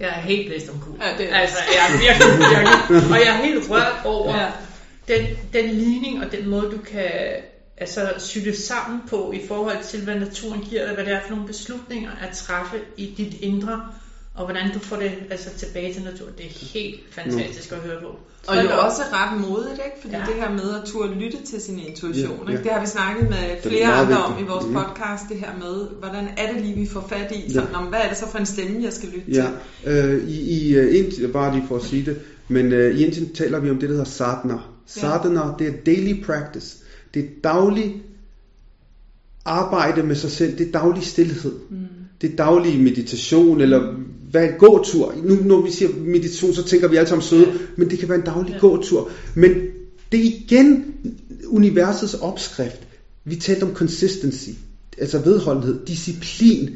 Jeg 0.00 0.08
er 0.08 0.20
helt 0.20 0.46
blæst 0.48 0.68
om 0.68 0.78
kul. 0.80 0.94
Ja, 1.00 1.22
det 1.24 1.32
er- 1.32 1.36
Altså, 1.36 1.56
jeg 1.74 1.94
er 1.94 1.98
virkelig, 1.98 2.48
virkelig, 2.48 3.10
og 3.12 3.18
jeg 3.26 3.28
er 3.40 3.44
helt 3.46 3.70
rørt 3.70 4.00
over 4.04 4.36
Ja. 4.36 4.42
ja. 4.42 4.50
den, 5.08 5.26
den 5.52 5.70
ligning 5.70 6.24
og 6.24 6.32
den 6.32 6.48
måde, 6.48 6.62
du 6.62 6.78
kan 6.90 7.10
altså, 7.82 8.00
sy 8.18 8.38
det 8.38 8.56
sammen 8.56 9.00
på 9.10 9.32
i 9.34 9.40
forhold 9.48 9.84
til, 9.90 10.00
hvad 10.04 10.14
naturen 10.14 10.60
giver 10.70 10.84
dig, 10.86 10.94
hvad 10.94 11.04
det 11.04 11.12
er 11.12 11.20
for 11.26 11.30
nogle 11.30 11.46
beslutninger 11.46 12.10
at 12.28 12.36
træffe 12.36 12.76
i 12.96 13.14
dit 13.16 13.34
indre, 13.40 13.80
og 14.34 14.44
hvordan 14.44 14.72
du 14.74 14.78
får 14.78 14.96
det 14.96 15.12
altså, 15.30 15.48
tilbage 15.58 15.94
til 15.94 16.02
naturen. 16.02 16.32
Det 16.38 16.46
er 16.46 16.50
helt 16.78 17.00
fantastisk 17.10 17.72
at 17.72 17.78
høre 17.78 18.00
på. 18.00 18.10
Og 18.46 18.56
jo 18.64 18.68
også 18.86 19.02
ret 19.12 19.40
modigt, 19.40 19.80
ikke? 19.86 19.96
Fordi 20.00 20.14
ja. 20.14 20.20
Ja. 20.20 20.26
det 20.26 20.34
her 20.34 20.50
med 20.50 20.74
at 20.80 20.82
turde 20.86 21.14
lytte 21.14 21.38
til 21.46 21.60
sin 21.62 21.78
intuition, 21.78 22.40
Ja, 22.46 22.50
ikke? 22.52 22.52
ja. 22.52 22.62
Det 22.62 22.72
har 22.72 22.80
vi 22.80 22.86
snakket 22.86 23.30
med 23.30 23.38
er 23.38 23.68
flere 23.68 23.92
andre 23.92 24.24
om 24.24 24.44
i 24.44 24.46
vores 24.48 24.64
Mhm. 24.64 24.74
podcast, 24.74 25.22
det 25.28 25.36
her 25.38 25.52
med, 25.58 25.86
hvordan 26.00 26.28
er 26.36 26.52
det 26.52 26.62
lige, 26.62 26.74
vi 26.74 26.86
får 26.86 27.06
fat 27.08 27.32
i? 27.32 27.40
Ja. 27.46 27.52
Sådan, 27.52 27.74
om, 27.74 27.84
hvad 27.84 27.98
er 28.04 28.08
det 28.08 28.16
så 28.16 28.28
for 28.28 28.38
en 28.38 28.46
stemme, 28.46 28.82
jeg 28.84 28.92
skal 28.92 29.08
lytte 29.08 29.30
Ja, 29.32 29.46
til? 29.84 29.92
øh, 29.92 30.28
i, 30.28 30.38
i 30.70 30.78
uh, 30.78 30.96
Indien, 30.96 31.32
bare 31.32 31.54
lige 31.54 31.64
for 31.68 31.76
at 31.76 31.82
sige 31.82 32.04
det, 32.04 32.20
men 32.48 32.72
øh, 32.72 32.96
i 32.98 33.04
Indien 33.04 33.34
taler 33.34 33.58
vi 33.58 33.70
om 33.70 33.78
det, 33.78 33.88
der 33.88 33.94
hedder 33.94 34.10
sadhana. 34.10 34.58
Sadhana, 34.86 35.40
det 35.58 35.66
er 35.68 35.72
daily 35.86 36.24
practice. 36.24 36.76
Det 37.14 37.24
er 37.24 37.28
daglig 37.44 38.02
arbejde 39.44 40.02
med 40.02 40.16
sig 40.16 40.30
selv, 40.30 40.58
det 40.58 40.68
er 40.68 40.72
daglig 40.72 41.02
stillhed. 41.02 41.52
Mm. 41.70 41.76
Det 42.20 42.32
er 42.32 42.36
daglig 42.36 42.80
meditation, 42.80 43.60
eller 43.60 43.94
hvad 44.30 44.44
en 44.44 44.58
gåtur. 44.58 45.14
Nu 45.24 45.34
når 45.34 45.62
vi 45.62 45.70
siger 45.70 45.90
meditation, 46.04 46.52
så 46.52 46.64
tænker 46.64 46.88
vi 46.88 46.96
alle 46.96 47.08
sammen 47.08 47.22
søde, 47.22 47.52
men 47.76 47.90
det 47.90 47.98
kan 47.98 48.08
være 48.08 48.18
en 48.18 48.24
daglig 48.24 48.52
ja. 48.52 48.58
gåtur. 48.58 49.10
Men 49.34 49.50
det 50.12 50.20
er 50.20 50.24
igen 50.24 50.94
universets 51.46 52.14
opskrift. 52.14 52.88
Vi 53.24 53.36
talte 53.36 53.62
om 53.64 53.74
consistency, 53.74 54.50
altså 54.98 55.18
vedholdenhed, 55.18 55.86
disciplin. 55.86 56.70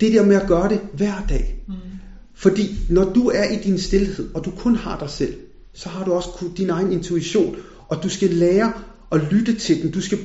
Det 0.00 0.12
der 0.12 0.24
med 0.24 0.36
at 0.36 0.48
gøre 0.48 0.68
det 0.68 0.80
hver 0.92 1.24
dag. 1.28 1.64
Mm. 1.66 1.74
Fordi 2.34 2.76
når 2.90 3.12
du 3.12 3.28
er 3.28 3.44
i 3.44 3.56
din 3.56 3.78
stillhed, 3.78 4.28
og 4.34 4.44
du 4.44 4.50
kun 4.50 4.76
har 4.76 4.98
dig 4.98 5.10
selv, 5.10 5.34
så 5.72 5.88
har 5.88 6.04
du 6.04 6.12
også 6.12 6.28
din 6.56 6.70
egen 6.70 6.92
intuition, 6.92 7.56
og 7.88 8.02
du 8.02 8.08
skal 8.08 8.30
lære 8.30 8.72
at 9.12 9.20
lytte 9.30 9.54
til 9.54 9.82
den. 9.82 9.90
Du 9.90 10.00
skal, 10.00 10.18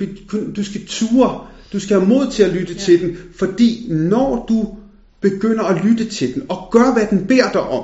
du 0.56 0.64
skal 0.64 0.86
ture, 0.88 1.48
du 1.74 1.80
skal 1.80 2.00
have 2.00 2.10
mod 2.10 2.32
til 2.32 2.44
at 2.44 2.54
lytte 2.54 2.74
ja. 2.74 2.80
til 2.80 3.02
den, 3.02 3.18
fordi 3.36 3.88
når 3.90 4.46
du 4.50 4.76
begynder 5.22 5.64
at 5.64 5.86
lytte 5.86 6.06
til 6.06 6.34
den, 6.34 6.44
og 6.50 6.68
gør 6.72 6.94
hvad 6.94 7.08
den 7.10 7.28
beder 7.28 7.52
dig 7.52 7.62
om, 7.62 7.84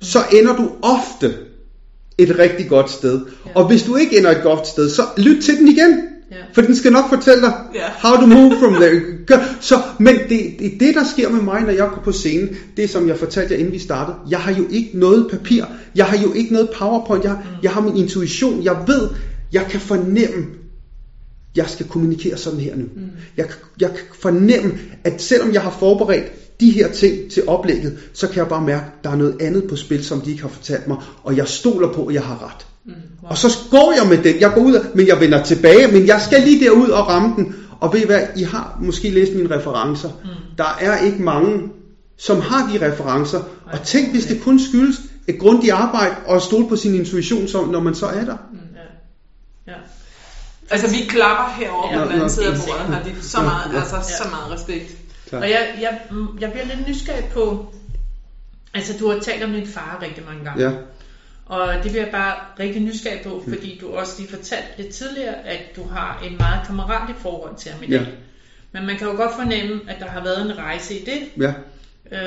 så 0.00 0.18
ender 0.32 0.56
du 0.56 0.70
ofte 0.82 1.34
et 2.18 2.38
rigtig 2.38 2.68
godt 2.68 2.90
sted. 2.90 3.20
Ja. 3.46 3.50
Og 3.54 3.68
hvis 3.68 3.82
du 3.82 3.96
ikke 3.96 4.18
ender 4.18 4.30
et 4.30 4.42
godt 4.42 4.66
sted, 4.66 4.90
så 4.90 5.02
lyt 5.16 5.42
til 5.42 5.58
den 5.58 5.68
igen. 5.68 6.00
Ja. 6.30 6.36
For 6.52 6.62
den 6.62 6.76
skal 6.76 6.92
nok 6.92 7.08
fortælle 7.08 7.42
dig, 7.42 7.52
how 8.02 8.16
to 8.16 8.26
move 8.26 8.52
from 8.60 8.74
there. 8.74 9.00
Så, 9.60 9.74
men 9.98 10.14
det, 10.28 10.54
det, 10.58 10.72
det, 10.80 10.94
der 10.94 11.04
sker 11.12 11.28
med 11.28 11.42
mig, 11.42 11.60
når 11.60 11.70
jeg 11.70 11.88
går 11.94 12.00
på 12.04 12.12
scenen, 12.12 12.48
det 12.76 12.90
som 12.90 13.08
jeg 13.08 13.16
fortalte 13.16 13.54
jer, 13.54 13.58
inden 13.58 13.72
vi 13.72 13.78
startede, 13.78 14.16
jeg 14.30 14.38
har 14.38 14.52
jo 14.52 14.64
ikke 14.70 14.90
noget 14.94 15.26
papir, 15.30 15.64
jeg 15.94 16.06
har 16.06 16.18
jo 16.18 16.32
ikke 16.32 16.52
noget 16.52 16.70
powerpoint, 16.78 17.24
jeg, 17.24 17.38
jeg 17.62 17.70
har 17.70 17.80
min 17.80 17.96
intuition, 17.96 18.64
jeg 18.64 18.76
ved, 18.86 19.08
jeg 19.52 19.66
kan 19.70 19.80
fornemme, 19.80 20.46
jeg 21.56 21.66
skal 21.68 21.86
kommunikere 21.88 22.36
sådan 22.36 22.60
her 22.60 22.76
nu. 22.76 22.82
Mm. 22.96 23.02
Jeg, 23.36 23.46
kan- 23.46 23.56
jeg 23.80 23.88
kan 23.90 23.98
fornemme, 24.20 24.72
at 25.04 25.22
selvom 25.22 25.52
jeg 25.52 25.62
har 25.62 25.70
forberedt 25.78 26.60
de 26.60 26.70
her 26.70 26.92
ting 26.92 27.30
til 27.30 27.42
oplægget, 27.46 27.98
så 28.12 28.26
kan 28.28 28.36
jeg 28.36 28.48
bare 28.48 28.62
mærke, 28.62 28.84
at 28.98 29.04
der 29.04 29.10
er 29.10 29.16
noget 29.16 29.36
andet 29.40 29.64
på 29.68 29.76
spil, 29.76 30.04
som 30.04 30.20
de 30.20 30.30
ikke 30.30 30.42
har 30.42 30.48
fortalt 30.48 30.88
mig, 30.88 30.96
og 31.24 31.36
jeg 31.36 31.48
stoler 31.48 31.92
på, 31.92 32.06
at 32.06 32.14
jeg 32.14 32.22
har 32.22 32.44
ret. 32.46 32.66
Mm. 32.86 32.92
Wow. 33.22 33.30
Og 33.30 33.38
så 33.38 33.48
går 33.70 33.94
jeg 34.00 34.08
med 34.16 34.24
den, 34.32 34.40
jeg 34.40 34.52
går 34.54 34.60
ud, 34.60 34.74
af- 34.74 34.80
men 34.94 35.06
jeg 35.06 35.20
vender 35.20 35.42
tilbage, 35.44 35.92
men 35.92 36.06
jeg 36.06 36.20
skal 36.20 36.42
lige 36.42 36.64
derud 36.64 36.88
og 36.88 37.08
ramme 37.08 37.32
den. 37.36 37.54
Og 37.80 37.92
ved 37.94 38.00
I 38.00 38.06
hvad, 38.06 38.20
I 38.36 38.42
har 38.42 38.78
måske 38.82 39.10
læst 39.10 39.34
mine 39.34 39.56
referencer. 39.56 40.08
Mm. 40.24 40.28
Der 40.58 40.76
er 40.80 40.98
ikke 41.04 41.22
mange, 41.22 41.62
som 42.18 42.40
har 42.40 42.70
de 42.72 42.86
referencer. 42.92 43.38
Og 43.72 43.82
tænk, 43.84 44.10
hvis 44.10 44.26
det 44.26 44.40
kun 44.42 44.58
skyldes 44.60 44.96
et 45.28 45.38
grundigt 45.38 45.72
arbejde 45.72 46.14
og 46.26 46.36
at 46.36 46.42
stole 46.42 46.68
på 46.68 46.76
sin 46.76 46.94
intuition, 46.94 47.48
så, 47.48 47.66
når 47.66 47.80
man 47.80 47.94
så 47.94 48.06
er 48.06 48.24
der. 48.24 48.36
Ja. 48.52 48.58
Ja. 49.66 49.76
Altså, 50.70 50.90
vi 50.90 51.06
klapper 51.08 51.54
herovre 51.58 51.92
Ja, 51.92 51.98
på 51.98 52.04
den 52.04 52.12
anden 52.12 52.30
side 52.30 52.46
af 52.46 52.54
bordet, 52.66 52.94
har 52.94 53.02
de 53.02 53.22
så 53.22 53.42
meget, 53.42 53.76
altså, 53.76 54.16
så 54.22 54.28
meget 54.30 54.52
respekt. 54.52 54.96
Tak. 55.30 55.42
Og 55.42 55.50
jeg, 55.50 55.78
jeg, 55.80 56.00
mm, 56.10 56.38
jeg 56.40 56.52
bliver 56.52 56.66
lidt 56.66 56.88
nysgerrig 56.88 57.24
på, 57.24 57.74
altså 58.74 58.98
du 58.98 59.10
har 59.10 59.20
talt 59.20 59.44
om 59.44 59.52
din 59.52 59.66
far 59.66 59.98
rigtig 60.02 60.24
mange 60.24 60.44
gange. 60.44 60.64
Ja, 60.64 60.72
Og 61.46 61.74
det 61.74 61.90
bliver 61.90 62.02
jeg 62.02 62.12
bare 62.12 62.34
rigtig 62.58 62.82
nysgerrig 62.82 63.20
på, 63.24 63.44
fordi 63.48 63.78
du 63.80 63.88
også 63.96 64.14
lige 64.18 64.30
fortalte 64.30 64.68
lidt 64.78 64.94
tidligere, 64.94 65.46
at 65.46 65.60
du 65.76 65.88
har 65.88 66.22
en 66.24 66.36
meget 66.38 66.66
kammeratligt 66.66 67.18
forhold 67.18 67.56
til 67.56 67.72
ham 67.72 67.82
i 67.82 67.86
dag. 67.86 68.00
Ja. 68.00 68.06
Men 68.72 68.86
man 68.86 68.96
kan 68.96 69.06
jo 69.06 69.16
godt 69.16 69.34
fornemme, 69.34 69.80
at 69.88 69.96
der 70.00 70.06
har 70.06 70.22
været 70.22 70.50
en 70.50 70.58
rejse 70.58 70.98
i 70.98 71.04
det, 71.04 71.42
ja. 71.42 71.52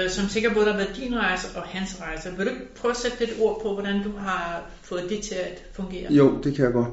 øh, 0.04 0.10
som 0.10 0.30
sikkert 0.30 0.54
både 0.54 0.66
har 0.66 0.78
været 0.78 0.96
din 0.96 1.20
rejse 1.20 1.48
og 1.56 1.62
hans 1.64 2.02
rejse. 2.02 2.30
Vil 2.38 2.46
du 2.46 2.52
ikke 2.52 2.76
prøve 2.76 2.92
at 2.92 2.98
sætte 2.98 3.20
lidt 3.20 3.32
ord 3.40 3.62
på, 3.64 3.74
hvordan 3.74 4.04
du 4.04 4.18
har 4.18 4.64
fået 4.82 5.10
det 5.10 5.22
til 5.22 5.36
at 5.36 5.64
fungere? 5.74 6.14
Jo, 6.14 6.42
det 6.44 6.56
kan 6.56 6.66
jeg 6.66 6.74
godt. 6.74 6.90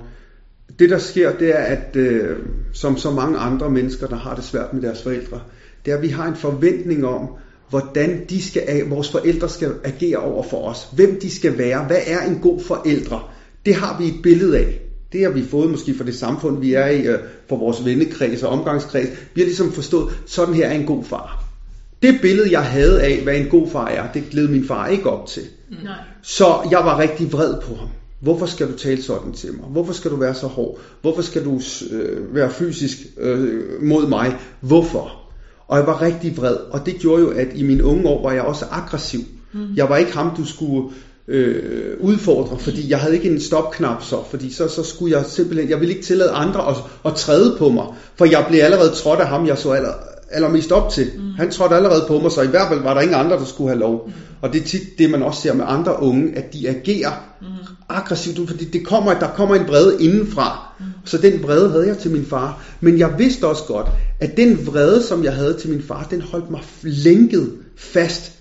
Det 0.79 0.91
der 0.91 0.99
sker, 0.99 1.39
det 1.39 1.51
er, 1.51 1.63
at 1.63 1.97
øh, 1.97 2.37
som 2.73 2.97
så 2.97 3.11
mange 3.11 3.39
andre 3.39 3.71
mennesker, 3.71 4.07
der 4.07 4.17
har 4.17 4.35
det 4.35 4.45
svært 4.45 4.73
med 4.73 4.83
deres 4.83 5.03
forældre, 5.03 5.41
det 5.85 5.93
er, 5.93 5.97
at 5.97 6.03
vi 6.03 6.09
har 6.09 6.27
en 6.29 6.37
forventning 6.37 7.07
om, 7.07 7.29
hvordan 7.71 8.25
de 8.31 8.43
skal, 8.43 8.89
vores 8.89 9.11
forældre 9.11 9.49
skal 9.49 9.73
agere 9.85 10.17
over 10.17 10.43
for 10.43 10.69
os. 10.69 10.89
Hvem 10.93 11.19
de 11.23 11.31
skal 11.31 11.59
være. 11.59 11.85
Hvad 11.85 12.01
er 12.07 12.21
en 12.21 12.39
god 12.39 12.61
forældre? 12.61 13.21
Det 13.67 13.75
har 13.75 13.99
vi 13.99 14.09
et 14.09 14.23
billede 14.23 14.59
af. 14.59 14.81
Det 15.13 15.23
har 15.23 15.31
vi 15.31 15.43
fået 15.43 15.71
måske 15.71 15.95
fra 15.95 16.05
det 16.05 16.15
samfund, 16.15 16.61
vi 16.61 16.75
er 16.75 16.87
i, 16.87 17.07
øh, 17.07 17.19
for 17.49 17.57
vores 17.57 17.85
vennekreds 17.85 18.43
og 18.43 18.51
omgangskreds. 18.51 19.09
Vi 19.35 19.41
har 19.41 19.47
ligesom 19.47 19.73
forstået, 19.73 20.23
sådan 20.27 20.55
her 20.55 20.67
er 20.67 20.73
en 20.73 20.87
god 20.87 21.05
far. 21.05 21.45
Det 22.03 22.19
billede, 22.23 22.53
jeg 22.53 22.63
havde 22.63 23.03
af, 23.03 23.21
hvad 23.23 23.37
en 23.37 23.49
god 23.49 23.71
far 23.71 23.87
er, 23.87 24.13
det 24.13 24.25
gled 24.31 24.49
min 24.49 24.65
far 24.65 24.89
ikke 24.89 25.11
op 25.11 25.27
til. 25.27 25.43
Nej. 25.85 25.95
Så 26.23 26.69
jeg 26.71 26.79
var 26.79 26.99
rigtig 26.99 27.33
vred 27.33 27.55
på 27.61 27.75
ham. 27.75 27.89
Hvorfor 28.23 28.47
skal 28.47 28.73
du 28.73 28.79
tale 28.79 29.03
sådan 29.03 29.33
til 29.33 29.53
mig? 29.53 29.65
Hvorfor 29.65 29.93
skal 29.93 30.11
du 30.11 30.17
være 30.17 30.35
så 30.35 30.47
hård? 30.47 30.79
Hvorfor 31.01 31.23
skal 31.23 31.45
du 31.45 31.61
øh, 31.91 32.35
være 32.35 32.51
fysisk 32.51 32.99
øh, 33.19 33.83
mod 33.83 34.07
mig? 34.07 34.37
Hvorfor? 34.61 35.13
Og 35.69 35.79
jeg 35.79 35.87
var 35.87 36.03
rigtig 36.03 36.37
vred, 36.37 36.57
og 36.57 36.87
det 36.87 36.95
gjorde 36.95 37.23
jo, 37.23 37.31
at 37.31 37.49
i 37.55 37.63
mine 37.63 37.85
unge 37.85 38.09
år 38.09 38.23
var 38.23 38.33
jeg 38.33 38.43
også 38.43 38.65
aggressiv. 38.71 39.21
Mm. 39.53 39.75
Jeg 39.77 39.89
var 39.89 39.97
ikke 39.97 40.13
ham, 40.13 40.37
du 40.37 40.47
skulle 40.47 40.91
øh, 41.29 41.97
udfordre, 42.01 42.59
fordi 42.59 42.91
jeg 42.91 42.99
havde 42.99 43.15
ikke 43.15 43.31
en 43.31 43.41
stopknap 43.41 44.03
så, 44.03 44.17
fordi 44.31 44.53
så, 44.53 44.69
så 44.69 44.83
skulle 44.83 45.17
jeg 45.17 45.27
simpelthen, 45.27 45.71
jeg 45.71 45.81
ville 45.81 45.95
ikke 45.95 46.07
tillade 46.07 46.31
andre 46.31 46.69
at, 46.69 46.77
at 47.05 47.15
træde 47.15 47.57
på 47.59 47.69
mig, 47.69 47.87
for 48.17 48.25
jeg 48.25 48.47
blev 48.49 48.63
allerede 48.63 48.91
trådt 48.91 49.21
af 49.21 49.27
ham, 49.29 49.47
jeg 49.47 49.59
så 49.59 49.71
aller, 49.71 49.93
allermest 50.33 50.73
op 50.73 50.91
til. 50.91 51.11
Mm. 51.17 51.35
Han 51.37 51.51
trådte 51.51 51.75
allerede 51.75 52.05
på 52.09 52.19
mig, 52.19 52.33
så 52.33 52.43
i 52.43 52.47
hvert 52.47 52.69
fald 52.69 52.81
var 52.81 52.95
der 52.95 53.01
ingen 53.01 53.15
andre, 53.15 53.37
der 53.37 53.45
skulle 53.45 53.71
have 53.71 53.81
lov. 53.81 54.07
Mm. 54.07 54.13
Og 54.41 54.53
det 54.53 54.61
er 54.61 54.65
tit 54.65 54.99
det, 54.99 55.11
man 55.11 55.23
også 55.23 55.43
ser 55.43 55.55
med 55.55 55.65
andre 55.69 56.03
unge, 56.03 56.37
at 56.37 56.53
de 56.53 56.69
agerer 56.69 57.11
mm. 57.41 57.47
aggressivt, 57.89 58.51
fordi 58.51 58.65
det 58.65 58.87
kommer, 58.87 59.19
der 59.19 59.29
kommer 59.29 59.55
en 59.55 59.69
vrede 59.69 60.03
indenfra. 60.05 60.75
Mm. 60.79 60.85
Så 61.05 61.19
den 61.19 61.43
vrede 61.43 61.71
havde 61.71 61.87
jeg 61.87 61.99
til 61.99 62.11
min 62.11 62.27
far. 62.27 62.65
Men 62.81 62.99
jeg 62.99 63.15
vidste 63.19 63.47
også 63.47 63.63
godt, 63.67 63.87
at 64.21 64.37
den 64.37 64.67
vrede, 64.67 65.03
som 65.03 65.25
jeg 65.25 65.33
havde 65.33 65.55
til 65.55 65.71
min 65.71 65.83
far, 65.83 66.07
den 66.11 66.21
holdt 66.21 66.51
mig 66.51 66.61
lænket 66.83 67.53
fast 67.77 68.33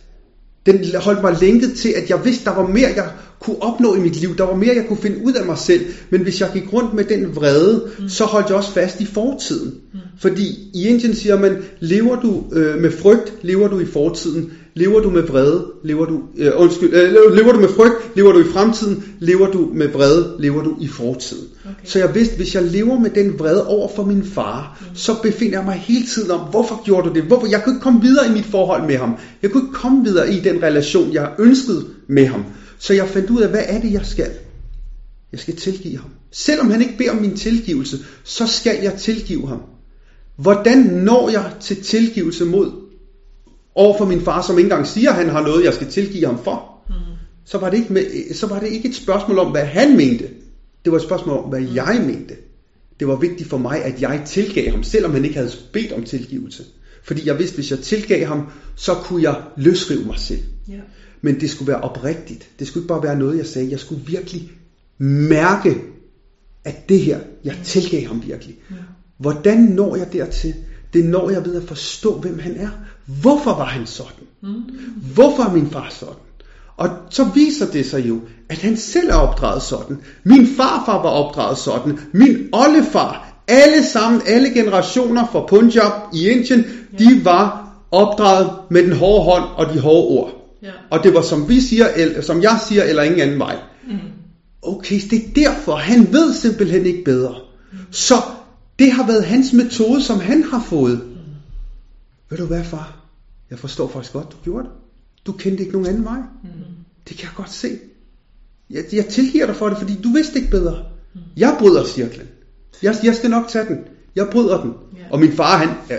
den 0.66 0.96
holdt 1.02 1.22
mig 1.22 1.38
lænket 1.42 1.74
til, 1.78 1.90
at 1.90 2.10
jeg 2.10 2.26
vidste, 2.26 2.46
der 2.46 2.56
var 2.56 2.68
mere, 2.68 2.90
jeg 2.96 3.10
kunne 3.40 3.62
opnå 3.62 3.96
i 3.96 4.00
mit 4.00 4.16
liv. 4.16 4.38
Der 4.38 4.44
var 4.44 4.56
mere, 4.56 4.76
jeg 4.76 4.86
kunne 4.88 5.02
finde 5.02 5.26
ud 5.26 5.34
af 5.34 5.46
mig 5.46 5.58
selv. 5.58 5.86
Men 6.10 6.22
hvis 6.22 6.42
jeg 6.42 6.50
gik 6.54 6.74
rundt 6.74 6.94
med 6.94 7.04
den 7.04 7.36
vrede, 7.36 7.90
mm. 8.00 8.10
så 8.10 8.26
holdt 8.26 8.50
jeg 8.50 8.58
også 8.58 8.72
fast 8.72 9.02
i 9.02 9.06
fortiden. 9.06 9.74
Mm. 9.94 10.00
Fordi 10.22 10.70
i 10.74 10.88
Indien 10.88 11.16
siger 11.16 11.40
man, 11.40 11.64
lever 11.80 12.22
du 12.22 12.44
øh, 12.52 12.82
med 12.82 12.92
frygt, 12.92 13.34
lever 13.42 13.68
du 13.68 13.80
i 13.80 13.86
fortiden. 13.86 14.52
Lever 14.74 15.00
du 15.00 15.10
med 15.10 15.22
vrede, 15.22 15.66
lever 15.84 16.06
du, 16.06 16.22
øh, 16.38 16.52
undskyld, 16.56 16.94
øh, 16.94 17.14
lever 17.36 17.52
du 17.52 17.60
med 17.60 17.70
frygt, 17.70 17.96
lever 18.16 18.32
du 18.32 18.40
i 18.40 18.44
fremtiden. 18.54 19.04
Lever 19.20 19.52
du 19.52 19.70
med 19.74 19.88
vrede, 19.88 20.36
lever 20.40 20.64
du 20.64 20.78
i 20.82 20.88
fortiden. 20.88 21.48
Okay. 21.66 21.74
Så 21.84 22.00
jeg 22.00 22.16
vidste, 22.16 22.36
hvis 22.36 22.56
jeg 22.56 22.64
lever 22.64 23.00
med 23.00 23.10
den 23.10 23.40
vrede 23.40 23.68
over 23.68 23.88
for 23.96 24.06
min 24.06 24.24
far, 24.24 24.80
mm. 24.82 24.96
så 24.96 25.16
befinder 25.24 25.58
jeg 25.58 25.66
mig 25.66 25.76
hele 25.76 26.06
tiden 26.08 26.32
om, 26.32 26.40
hvorfor 26.40 26.84
gjorde 26.86 27.10
du 27.10 27.14
det? 27.14 27.24
Hvorfor? 27.24 27.48
Jeg 27.48 27.64
kunne 27.64 27.76
ikke 27.76 27.84
komme 27.84 28.02
videre 28.02 28.28
i 28.28 28.32
mit 28.32 28.46
forhold 28.46 28.88
med 28.88 28.98
ham. 28.98 29.16
Jeg 29.42 29.52
kunne 29.52 29.64
ikke 29.64 29.74
komme 29.74 30.04
videre 30.04 30.34
i 30.34 30.40
den 30.40 30.64
relation, 30.64 31.14
jeg 31.14 31.32
ønskede 31.40 31.86
med 32.08 32.26
ham. 32.26 32.46
Så 32.80 32.94
jeg 32.94 33.08
fandt 33.08 33.30
ud 33.30 33.42
af, 33.42 33.50
hvad 33.50 33.64
er 33.68 33.82
det, 33.82 33.94
jeg 33.94 34.06
skal? 34.06 34.32
Jeg 35.32 35.40
skal 35.40 35.56
tilgive 35.56 35.98
ham. 35.98 36.10
Selvom 36.32 36.72
han 36.72 36.82
ikke 36.82 36.98
beder 36.98 37.12
om 37.12 37.18
min 37.18 37.38
tilgivelse, 37.38 37.98
så 38.24 38.48
skal 38.48 38.78
jeg 38.84 38.94
tilgive 38.94 39.48
ham. 39.48 39.60
Hvordan 40.36 40.78
når 40.78 41.30
jeg 41.30 41.52
til 41.60 41.84
tilgivelse 41.84 42.46
mod 42.46 42.72
over 43.76 43.98
for 43.98 44.06
min 44.06 44.22
far, 44.22 44.42
som 44.42 44.58
ikke 44.58 44.66
engang 44.66 44.88
siger, 44.88 45.10
at 45.10 45.16
han 45.16 45.30
har 45.30 45.42
noget, 45.42 45.66
jeg 45.66 45.74
skal 45.74 45.88
tilgive 45.88 46.26
ham 46.26 46.44
for? 46.44 46.84
Mm. 46.90 46.94
Så, 47.46 47.58
var 47.58 47.70
det 47.70 47.78
ikke 47.78 47.94
med, 47.94 48.34
så 48.34 48.48
var 48.48 48.60
det 48.60 48.68
ikke 48.68 48.90
et 48.90 48.96
spørgsmål 48.96 49.40
om, 49.40 49.52
hvad 49.52 49.66
han 49.66 49.98
mente. 49.98 50.28
Det 50.86 50.92
var 50.92 50.98
et 50.98 51.04
spørgsmål 51.04 51.38
om, 51.38 51.50
hvad 51.50 51.62
jeg 51.62 52.04
mente. 52.06 52.36
Det 53.00 53.08
var 53.08 53.16
vigtigt 53.16 53.50
for 53.50 53.58
mig, 53.58 53.84
at 53.84 54.02
jeg 54.02 54.22
tilgav 54.26 54.72
ham, 54.72 54.84
selvom 54.84 55.12
han 55.12 55.26
ikke 55.26 55.38
havde 55.38 55.52
bedt 55.74 55.92
om 55.92 56.04
tilgivelse. 56.04 56.64
Fordi 57.04 57.28
jeg 57.28 57.40
vidste, 57.40 57.54
at 57.54 57.58
hvis 57.58 57.72
jeg 57.72 57.80
tilgav 57.80 58.26
ham, 58.26 58.50
så 58.76 58.94
kunne 58.94 59.24
jeg 59.24 59.42
løsrive 59.58 60.06
mig 60.06 60.20
selv. 60.20 60.42
Ja. 60.68 60.80
Men 61.22 61.40
det 61.40 61.50
skulle 61.50 61.72
være 61.72 61.82
oprigtigt. 61.82 62.50
Det 62.60 62.68
skulle 62.68 62.84
ikke 62.84 62.88
bare 62.88 63.04
være 63.04 63.20
noget, 63.20 63.38
jeg 63.38 63.46
sagde. 63.46 63.72
Jeg 63.72 63.80
skulle 63.80 64.06
virkelig 64.06 64.52
mærke, 65.30 65.82
at 66.64 66.90
det 66.90 67.00
her, 67.00 67.20
jeg 67.44 67.56
tilgav 67.64 68.08
ham 68.08 68.24
virkelig. 68.26 68.56
Ja. 68.72 68.76
Hvordan 69.22 69.58
når 69.58 69.96
jeg 69.96 70.14
dertil? 70.14 70.54
Det 70.94 71.06
når 71.06 71.30
jeg 71.30 71.46
ved 71.46 71.56
at 71.62 71.68
forstå, 71.68 72.14
hvem 72.14 72.40
han 72.40 72.58
er. 72.58 72.70
Hvorfor 73.22 73.56
var 73.56 73.66
han 73.66 73.86
sådan? 73.86 74.28
Mm. 74.42 74.64
Hvorfor 75.14 75.44
er 75.44 75.54
min 75.54 75.70
far 75.70 75.88
sådan? 75.90 76.14
Og 76.78 76.90
så 77.10 77.24
viser 77.24 77.66
det 77.66 77.86
sig 77.86 78.08
jo, 78.08 78.20
at 78.50 78.58
han 78.58 78.78
selv 78.78 79.10
er 79.10 79.16
opdraget 79.16 79.62
sådan. 79.62 79.98
Min 80.24 80.48
farfar 80.58 81.02
var 81.02 81.10
opdraget 81.10 81.58
sådan. 81.58 82.00
Min 82.14 82.50
oldefar, 82.54 83.44
alle 83.48 83.86
sammen, 83.86 84.22
alle 84.26 84.50
generationer 84.50 85.28
fra 85.32 85.46
Punjab 85.46 85.92
i 86.14 86.30
Indien, 86.30 86.66
ja. 86.94 86.98
de 86.98 87.26
var 87.26 87.72
opdraget 87.92 88.50
med 88.70 88.84
den 88.84 88.94
hårde 88.94 89.24
hånd 89.24 89.44
og 89.56 89.74
de 89.74 89.80
hårde 89.80 90.08
ord. 90.08 90.58
Ja. 90.64 90.72
Og 90.90 91.04
det 91.04 91.14
var 91.14 91.22
som 91.22 91.50
vi 91.50 91.62
siger, 91.62 91.88
eller, 91.96 92.22
som 92.22 92.42
jeg 92.42 92.60
siger, 92.68 92.84
eller 92.84 93.04
ingen 93.04 93.20
anden 93.22 93.40
vej. 93.40 93.56
Mm. 93.88 93.98
Okay, 94.62 95.00
det 95.10 95.14
er 95.14 95.34
derfor, 95.36 95.76
han 95.76 96.14
ved 96.14 96.34
simpelthen 96.34 96.86
ikke 96.86 97.04
bedre. 97.04 97.36
Mm. 97.72 97.78
Så 97.92 98.16
det 98.80 98.92
har 98.92 99.08
været 99.08 99.26
hans 99.26 99.54
metode, 99.54 100.04
som 100.04 100.20
han 100.20 100.44
har 100.44 100.64
fået. 100.64 101.02
Mm. 101.06 101.16
Ved 102.30 102.38
du 102.38 102.46
hvad, 102.46 102.64
far? 102.64 102.98
Jeg 103.50 103.60
forstår 103.60 103.88
faktisk 103.88 104.14
godt, 104.14 104.32
du 104.32 104.38
gjorde 104.44 104.64
det. 104.64 104.74
Du 105.26 105.32
kendte 105.32 105.64
ikke 105.64 105.74
nogen 105.74 105.88
anden 105.88 106.06
vej. 106.06 106.20
Mm. 106.44 106.50
Det 107.10 107.18
kan 107.18 107.24
jeg 107.24 107.34
godt 107.36 107.52
se. 107.52 107.78
Jeg, 108.70 108.84
jeg 108.94 109.06
tilgiver 109.06 109.46
dig 109.46 109.56
for 109.56 109.70
det, 109.70 109.78
fordi 109.78 110.02
du 110.04 110.10
vidste 110.10 110.40
ikke 110.40 110.52
bedre. 110.52 110.78
Mm. 111.14 111.22
Jeg 111.38 111.56
bryder 111.60 111.86
cirklen. 111.86 112.28
Jeg, 112.84 112.96
jeg 113.04 113.16
skal 113.16 113.30
nok 113.30 113.48
tage 113.48 113.66
den. 113.66 113.78
Jeg 114.16 114.28
bryder 114.32 114.62
den. 114.62 114.74
Yeah. 115.00 115.12
Og 115.12 115.20
min 115.20 115.32
far, 115.32 115.58
han, 115.58 115.70
ja, 115.90 115.98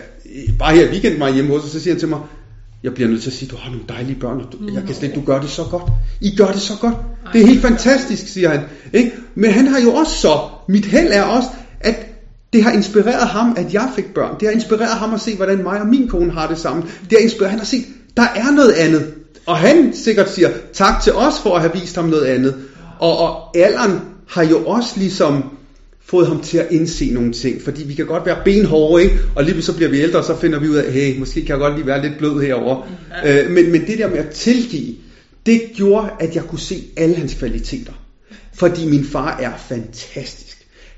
bare 0.58 0.74
her 0.74 0.88
i 0.88 0.90
weekenden 0.90 1.20
var 1.20 1.32
hjemme 1.32 1.50
hos, 1.50 1.64
og 1.64 1.70
så 1.70 1.80
siger 1.80 1.94
han 1.94 2.00
til 2.00 2.08
mig, 2.08 2.20
jeg 2.82 2.94
bliver 2.94 3.10
nødt 3.10 3.22
til 3.22 3.30
at 3.30 3.34
sige, 3.34 3.48
du 3.48 3.56
har 3.56 3.70
nogle 3.70 3.84
dejlige 3.88 4.20
børn, 4.20 4.40
og 4.40 4.52
du, 4.52 4.58
mm, 4.60 4.74
jeg 4.74 4.82
kan 4.86 4.94
slet, 4.94 5.14
du 5.14 5.20
gør 5.20 5.40
det 5.40 5.50
så 5.50 5.64
godt. 5.70 5.92
I 6.20 6.36
gør 6.36 6.46
det 6.46 6.60
så 6.60 6.72
godt. 6.80 6.94
Ej, 6.94 7.32
det 7.32 7.42
er 7.42 7.46
helt 7.46 7.62
fantastisk, 7.62 8.28
siger 8.28 8.48
han. 8.48 8.60
Ikke? 8.92 9.12
Men 9.34 9.50
han 9.50 9.66
har 9.66 9.80
jo 9.80 9.94
også 9.94 10.18
så, 10.18 10.40
mit 10.68 10.84
held 10.84 11.08
er 11.12 11.22
også, 11.22 11.48
at 11.80 12.06
det 12.52 12.62
har 12.62 12.72
inspireret 12.72 13.28
ham, 13.28 13.54
at 13.56 13.74
jeg 13.74 13.90
fik 13.96 14.14
børn. 14.14 14.34
Det 14.40 14.48
har 14.48 14.54
inspireret 14.54 14.98
ham 14.98 15.14
at 15.14 15.20
se, 15.20 15.36
hvordan 15.36 15.62
mig 15.62 15.80
og 15.80 15.86
min 15.86 16.08
kone 16.08 16.32
har 16.32 16.48
det 16.48 16.58
sammen. 16.58 16.84
Det 16.84 17.18
har 17.18 17.18
inspireret, 17.18 17.50
han 17.50 17.58
har 17.58 17.66
set, 17.66 17.84
der 18.16 18.22
er 18.22 18.50
noget 18.50 18.72
andet. 18.72 19.14
Og 19.46 19.56
han 19.56 19.94
sikkert 19.94 20.30
siger 20.30 20.50
tak 20.72 21.02
til 21.02 21.12
os 21.12 21.34
for 21.42 21.54
at 21.54 21.60
have 21.60 21.72
vist 21.72 21.96
ham 21.96 22.04
noget 22.04 22.24
andet. 22.24 22.54
Og, 22.98 23.18
og 23.18 23.56
alderen 23.56 24.00
har 24.28 24.44
jo 24.44 24.66
også 24.66 24.90
ligesom 24.96 25.44
fået 26.04 26.26
ham 26.26 26.40
til 26.40 26.58
at 26.58 26.66
indse 26.70 27.10
nogle 27.10 27.32
ting. 27.32 27.62
Fordi 27.62 27.84
vi 27.84 27.94
kan 27.94 28.06
godt 28.06 28.26
være 28.26 28.38
benhårde, 28.44 29.02
ikke? 29.02 29.18
og 29.36 29.44
lige 29.44 29.62
så 29.62 29.76
bliver 29.76 29.90
vi 29.90 30.00
ældre, 30.00 30.18
og 30.18 30.24
så 30.24 30.36
finder 30.36 30.58
vi 30.58 30.68
ud 30.68 30.74
af, 30.74 30.92
hey, 30.92 31.18
måske 31.18 31.40
kan 31.40 31.48
jeg 31.48 31.58
godt 31.58 31.74
lige 31.74 31.86
være 31.86 32.02
lidt 32.02 32.18
blød 32.18 32.40
herover. 32.40 32.86
Ja. 33.24 33.44
Øh, 33.44 33.50
men, 33.50 33.72
men 33.72 33.86
det 33.86 33.98
der 33.98 34.08
med 34.08 34.18
at 34.18 34.28
tilgive, 34.28 34.94
det 35.46 35.62
gjorde, 35.74 36.10
at 36.20 36.34
jeg 36.36 36.44
kunne 36.44 36.60
se 36.60 36.84
alle 36.96 37.14
hans 37.14 37.34
kvaliteter. 37.34 37.92
Fordi 38.54 38.86
min 38.86 39.04
far 39.04 39.38
er 39.40 39.52
fantastisk. 39.68 40.51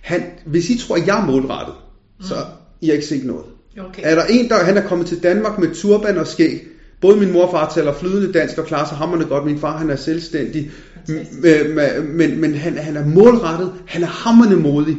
Han, 0.04 0.22
hvis 0.46 0.70
I 0.70 0.78
tror, 0.78 0.96
at 0.96 1.06
jeg 1.06 1.22
er 1.22 1.26
målrettet, 1.26 1.74
mm. 2.18 2.26
så 2.26 2.34
I 2.80 2.86
har 2.86 2.92
ikke 2.92 3.06
set 3.06 3.24
noget. 3.24 3.44
Okay. 3.78 4.02
Er 4.04 4.14
der 4.14 4.24
en, 4.24 4.48
der 4.48 4.64
han 4.64 4.76
er 4.76 4.88
kommet 4.88 5.06
til 5.06 5.22
Danmark 5.22 5.58
med 5.58 5.74
turban 5.74 6.18
og 6.18 6.26
skæg, 6.26 6.68
Både 7.04 7.16
min 7.16 7.32
mor 7.32 7.42
og 7.42 7.50
far 7.50 7.72
taler 7.74 7.92
flydende 7.92 8.32
dansk 8.32 8.58
og 8.58 8.66
klarer 8.66 8.88
sig 8.88 8.96
hammerne 8.96 9.24
godt. 9.24 9.44
Min 9.44 9.58
far 9.58 9.78
han 9.78 9.90
er 9.90 9.96
selvstændig. 9.96 10.70
Men, 11.06 11.78
men, 12.04 12.40
men 12.40 12.54
han, 12.54 12.78
han 12.78 12.96
er 12.96 13.06
målrettet. 13.06 13.72
Han 13.86 14.02
er 14.02 14.06
hammerne 14.06 14.56
modig. 14.56 14.96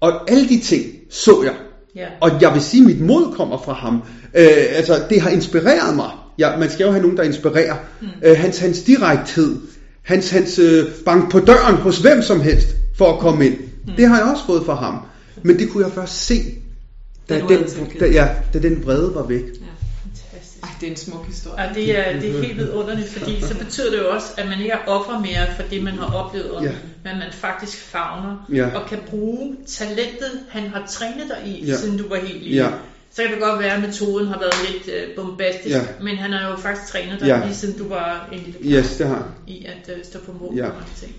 Og 0.00 0.30
alle 0.30 0.48
de 0.48 0.60
ting 0.60 0.84
så 1.10 1.42
jeg. 1.44 1.54
Ja. 1.96 2.06
Og 2.20 2.30
jeg 2.40 2.54
vil 2.54 2.62
sige, 2.62 2.80
at 2.80 2.86
mit 2.86 3.00
mod 3.00 3.34
kommer 3.36 3.62
fra 3.64 3.72
ham. 3.72 3.94
Øh, 4.34 4.76
altså, 4.76 5.02
det 5.10 5.20
har 5.20 5.30
inspireret 5.30 5.96
mig. 5.96 6.10
Ja, 6.38 6.56
man 6.56 6.70
skal 6.70 6.84
jo 6.84 6.90
have 6.90 7.02
nogen, 7.02 7.16
der 7.16 7.22
inspirerer. 7.22 7.76
Mm. 8.00 8.06
Øh, 8.22 8.36
hans, 8.36 8.58
hans 8.58 8.82
direkthed. 8.82 9.56
Hans, 10.02 10.30
hans 10.30 10.58
øh, 10.58 10.84
bank 11.04 11.30
på 11.30 11.38
døren 11.38 11.74
hos 11.74 11.98
hvem 11.98 12.22
som 12.22 12.40
helst 12.40 12.68
for 12.96 13.12
at 13.12 13.18
komme 13.18 13.46
ind. 13.46 13.54
Mm. 13.88 13.94
Det 13.96 14.08
har 14.08 14.16
jeg 14.18 14.26
også 14.26 14.46
fået 14.46 14.66
fra 14.66 14.74
ham. 14.74 15.06
Men 15.42 15.58
det 15.58 15.70
kunne 15.70 15.84
jeg 15.86 15.92
først 15.92 16.26
se, 16.26 16.34
da, 17.28 17.40
den, 17.48 17.64
da, 18.00 18.06
ja, 18.06 18.28
da 18.52 18.58
den 18.58 18.84
vrede 18.84 19.14
var 19.14 19.22
væk. 19.22 19.42
Ja. 19.42 19.66
Ej, 20.62 20.68
det 20.80 20.86
er 20.86 20.90
en 20.90 20.96
smuk 20.96 21.26
historie. 21.26 21.68
Og 21.68 21.74
det 21.74 21.98
er, 21.98 22.20
det 22.20 22.36
er 22.36 22.42
helt 22.42 22.56
vidunderligt, 22.58 23.08
fordi 23.08 23.40
så 23.40 23.58
betyder 23.58 23.90
det 23.90 23.98
jo 23.98 24.10
også, 24.14 24.26
at 24.36 24.48
man 24.48 24.58
ikke 24.58 24.70
er 24.72 24.78
offer 24.86 25.18
mere 25.20 25.46
for 25.56 25.62
det, 25.70 25.82
man 25.82 25.94
har 25.94 26.14
oplevet, 26.14 26.62
Ja. 26.62 26.70
men 27.04 27.18
man 27.18 27.32
faktisk 27.32 27.78
fagner 27.78 28.46
Ja. 28.52 28.76
og 28.78 28.88
kan 28.88 28.98
bruge 29.10 29.56
talentet, 29.66 30.30
han 30.48 30.62
har 30.62 30.86
trænet 30.90 31.24
dig 31.28 31.52
i, 31.52 31.64
Ja. 31.66 31.76
siden 31.76 31.98
du 31.98 32.08
var 32.08 32.16
helt 32.16 32.42
lille. 32.42 32.56
Ja. 32.64 32.70
Så 33.10 33.22
kan 33.22 33.30
det 33.32 33.40
godt 33.40 33.60
være, 33.60 33.74
at 33.74 33.82
metoden 33.82 34.26
har 34.28 34.38
været 34.38 34.54
lidt 34.70 34.96
øh, 34.96 35.16
bombastisk, 35.16 35.74
Ja. 35.76 35.82
men 36.02 36.16
han 36.16 36.32
har 36.32 36.50
jo 36.50 36.56
faktisk 36.56 36.92
trænet 36.92 37.20
dig, 37.20 37.26
Ja. 37.26 37.44
lige 37.44 37.56
siden 37.56 37.78
du 37.78 37.88
var 37.88 38.28
en 38.32 38.38
lille 38.38 38.76
Yes, 38.78 38.96
det 38.96 39.06
har 39.06 39.28
i 39.46 39.64
at 39.64 39.96
øh, 39.96 40.04
stå 40.04 40.18
på 40.18 40.32
mål 40.40 40.56
Ja. 40.56 40.66
for 40.68 40.72
mange 40.72 40.88
ting. 41.00 41.12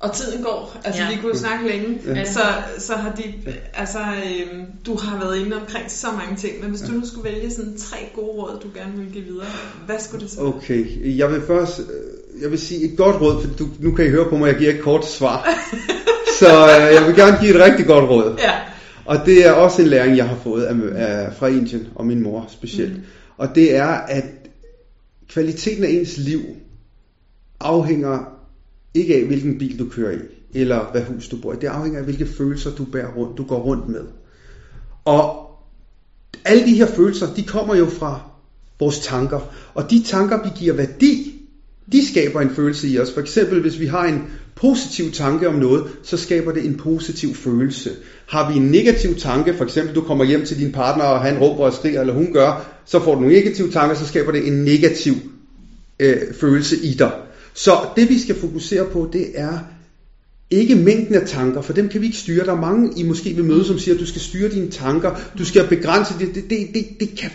Og 0.00 0.12
tiden 0.14 0.42
går. 0.42 0.76
Altså, 0.84 1.02
Ja. 1.02 1.10
vi 1.10 1.20
kunne 1.20 1.38
snakke 1.38 1.68
længe. 1.68 1.98
Ja. 2.06 2.24
Så, 2.24 2.40
så 2.78 2.92
har 2.94 3.12
de, 3.12 3.22
altså, 3.74 3.98
øhm, 3.98 4.64
du 4.86 4.96
har 4.96 5.18
været 5.18 5.38
inde 5.38 5.56
omkring 5.56 5.90
så 5.90 6.06
mange 6.18 6.36
ting, 6.36 6.60
men 6.60 6.70
hvis 6.70 6.80
du 6.80 6.92
nu 6.92 7.06
skulle 7.06 7.30
vælge 7.30 7.50
sådan 7.50 7.78
tre 7.78 7.96
gode 8.14 8.26
råd, 8.28 8.60
du 8.62 8.68
gerne 8.74 8.92
vil 8.96 9.12
give 9.12 9.24
videre, 9.24 9.46
hvad 9.86 9.96
skulle 9.98 10.24
det 10.24 10.32
så 10.32 10.40
være? 10.40 10.54
Okay, 10.54 11.16
jeg 11.18 11.30
vil 11.32 11.42
først, 11.46 11.80
øh, 11.80 12.42
jeg 12.42 12.50
vil 12.50 12.58
sige 12.58 12.92
et 12.92 12.96
godt 12.96 13.20
råd, 13.20 13.42
for 13.42 13.54
du, 13.54 13.68
nu 13.78 13.94
kan 13.94 14.06
I 14.06 14.08
høre 14.08 14.28
på 14.30 14.36
mig, 14.36 14.48
jeg 14.48 14.56
giver 14.56 14.72
et 14.74 14.80
kort 14.80 15.06
svar. 15.06 15.48
Så 16.40 16.46
øh, 16.46 16.94
jeg 16.94 17.06
vil 17.06 17.14
gerne 17.16 17.38
give 17.40 17.54
et 17.54 17.60
rigtig 17.60 17.86
godt 17.86 18.10
råd. 18.10 18.36
Ja. 18.38 18.52
Og 19.04 19.26
det 19.26 19.46
er 19.46 19.52
også 19.52 19.82
en 19.82 19.88
læring, 19.88 20.16
jeg 20.16 20.28
har 20.28 20.36
fået 20.42 20.64
af, 20.64 20.74
af, 20.94 21.32
fra 21.38 21.46
Indien, 21.46 21.88
og 21.94 22.06
min 22.06 22.22
mor 22.22 22.46
specielt. 22.48 22.96
Mm. 22.96 23.02
Og 23.36 23.48
det 23.54 23.76
er, 23.76 23.86
at 23.88 24.24
kvaliteten 25.28 25.84
af 25.84 25.88
ens 25.88 26.16
liv 26.18 26.40
afhænger 27.60 28.37
ikke 28.98 29.14
af, 29.16 29.24
hvilken 29.24 29.58
bil 29.58 29.78
du 29.78 29.88
kører 29.88 30.12
i, 30.12 30.20
eller 30.54 30.90
hvad 30.92 31.02
hus 31.02 31.28
du 31.28 31.36
bor 31.36 31.52
i. 31.52 31.56
Det 31.56 31.66
afhænger 31.66 31.98
af, 31.98 32.04
hvilke 32.04 32.26
følelser 32.26 32.70
du 32.70 32.84
bærer 32.84 33.12
rundt, 33.12 33.38
du 33.38 33.44
går 33.44 33.58
rundt 33.58 33.88
med. 33.88 34.02
Og 35.04 35.50
alle 36.44 36.66
de 36.66 36.74
her 36.74 36.86
følelser, 36.86 37.34
de 37.34 37.42
kommer 37.42 37.74
jo 37.74 37.86
fra 37.86 38.20
vores 38.80 38.98
tanker. 38.98 39.40
Og 39.74 39.90
de 39.90 40.02
tanker, 40.02 40.42
vi 40.42 40.48
giver 40.56 40.74
værdi, 40.74 41.34
de 41.92 42.06
skaber 42.06 42.40
en 42.40 42.50
følelse 42.50 42.88
i 42.88 42.98
os. 42.98 43.12
For 43.12 43.20
eksempel, 43.20 43.60
hvis 43.60 43.80
vi 43.80 43.86
har 43.86 44.04
en 44.04 44.22
positiv 44.54 45.12
tanke 45.12 45.48
om 45.48 45.54
noget, 45.54 45.84
så 46.02 46.16
skaber 46.16 46.52
det 46.52 46.66
en 46.66 46.74
positiv 46.74 47.34
følelse. 47.34 47.90
Har 48.26 48.52
vi 48.52 48.56
en 48.56 48.70
negativ 48.70 49.14
tanke, 49.14 49.54
for 49.54 49.64
eksempel 49.64 49.94
du 49.94 50.00
kommer 50.00 50.24
hjem 50.24 50.44
til 50.44 50.58
din 50.58 50.72
partner, 50.72 51.04
og 51.04 51.20
han 51.20 51.38
råber 51.38 51.64
og 51.64 51.72
skriger, 51.72 52.00
eller 52.00 52.14
hun 52.14 52.32
gør, 52.32 52.80
så 52.84 53.00
får 53.00 53.14
du 53.14 53.20
nogle 53.20 53.34
negative 53.34 53.70
tanker, 53.70 53.96
så 53.96 54.06
skaber 54.06 54.32
det 54.32 54.46
en 54.46 54.64
negativ 54.64 55.14
øh, 56.00 56.16
følelse 56.40 56.76
i 56.76 56.94
dig. 56.94 57.12
Så 57.58 57.86
det 57.96 58.08
vi 58.08 58.18
skal 58.18 58.40
fokusere 58.40 58.84
på, 58.84 59.10
det 59.12 59.26
er 59.34 59.58
ikke 60.50 60.74
mængden 60.74 61.14
af 61.14 61.26
tanker, 61.26 61.60
for 61.60 61.72
dem 61.72 61.88
kan 61.88 62.00
vi 62.00 62.06
ikke 62.06 62.18
styre. 62.18 62.44
Der 62.44 62.52
er 62.52 62.60
mange, 62.60 62.92
I 62.96 63.02
måske 63.02 63.34
vil 63.34 63.44
møde, 63.44 63.64
som 63.64 63.78
siger, 63.78 63.94
at 63.94 64.00
du 64.00 64.06
skal 64.06 64.20
styre 64.20 64.48
dine 64.48 64.70
tanker, 64.70 65.20
du 65.38 65.44
skal 65.44 65.68
begrænse 65.68 66.14
det. 66.18 66.34
Det, 66.34 66.50
det, 66.50 66.68
det, 66.74 66.86
det 67.00 67.18
kan 67.18 67.30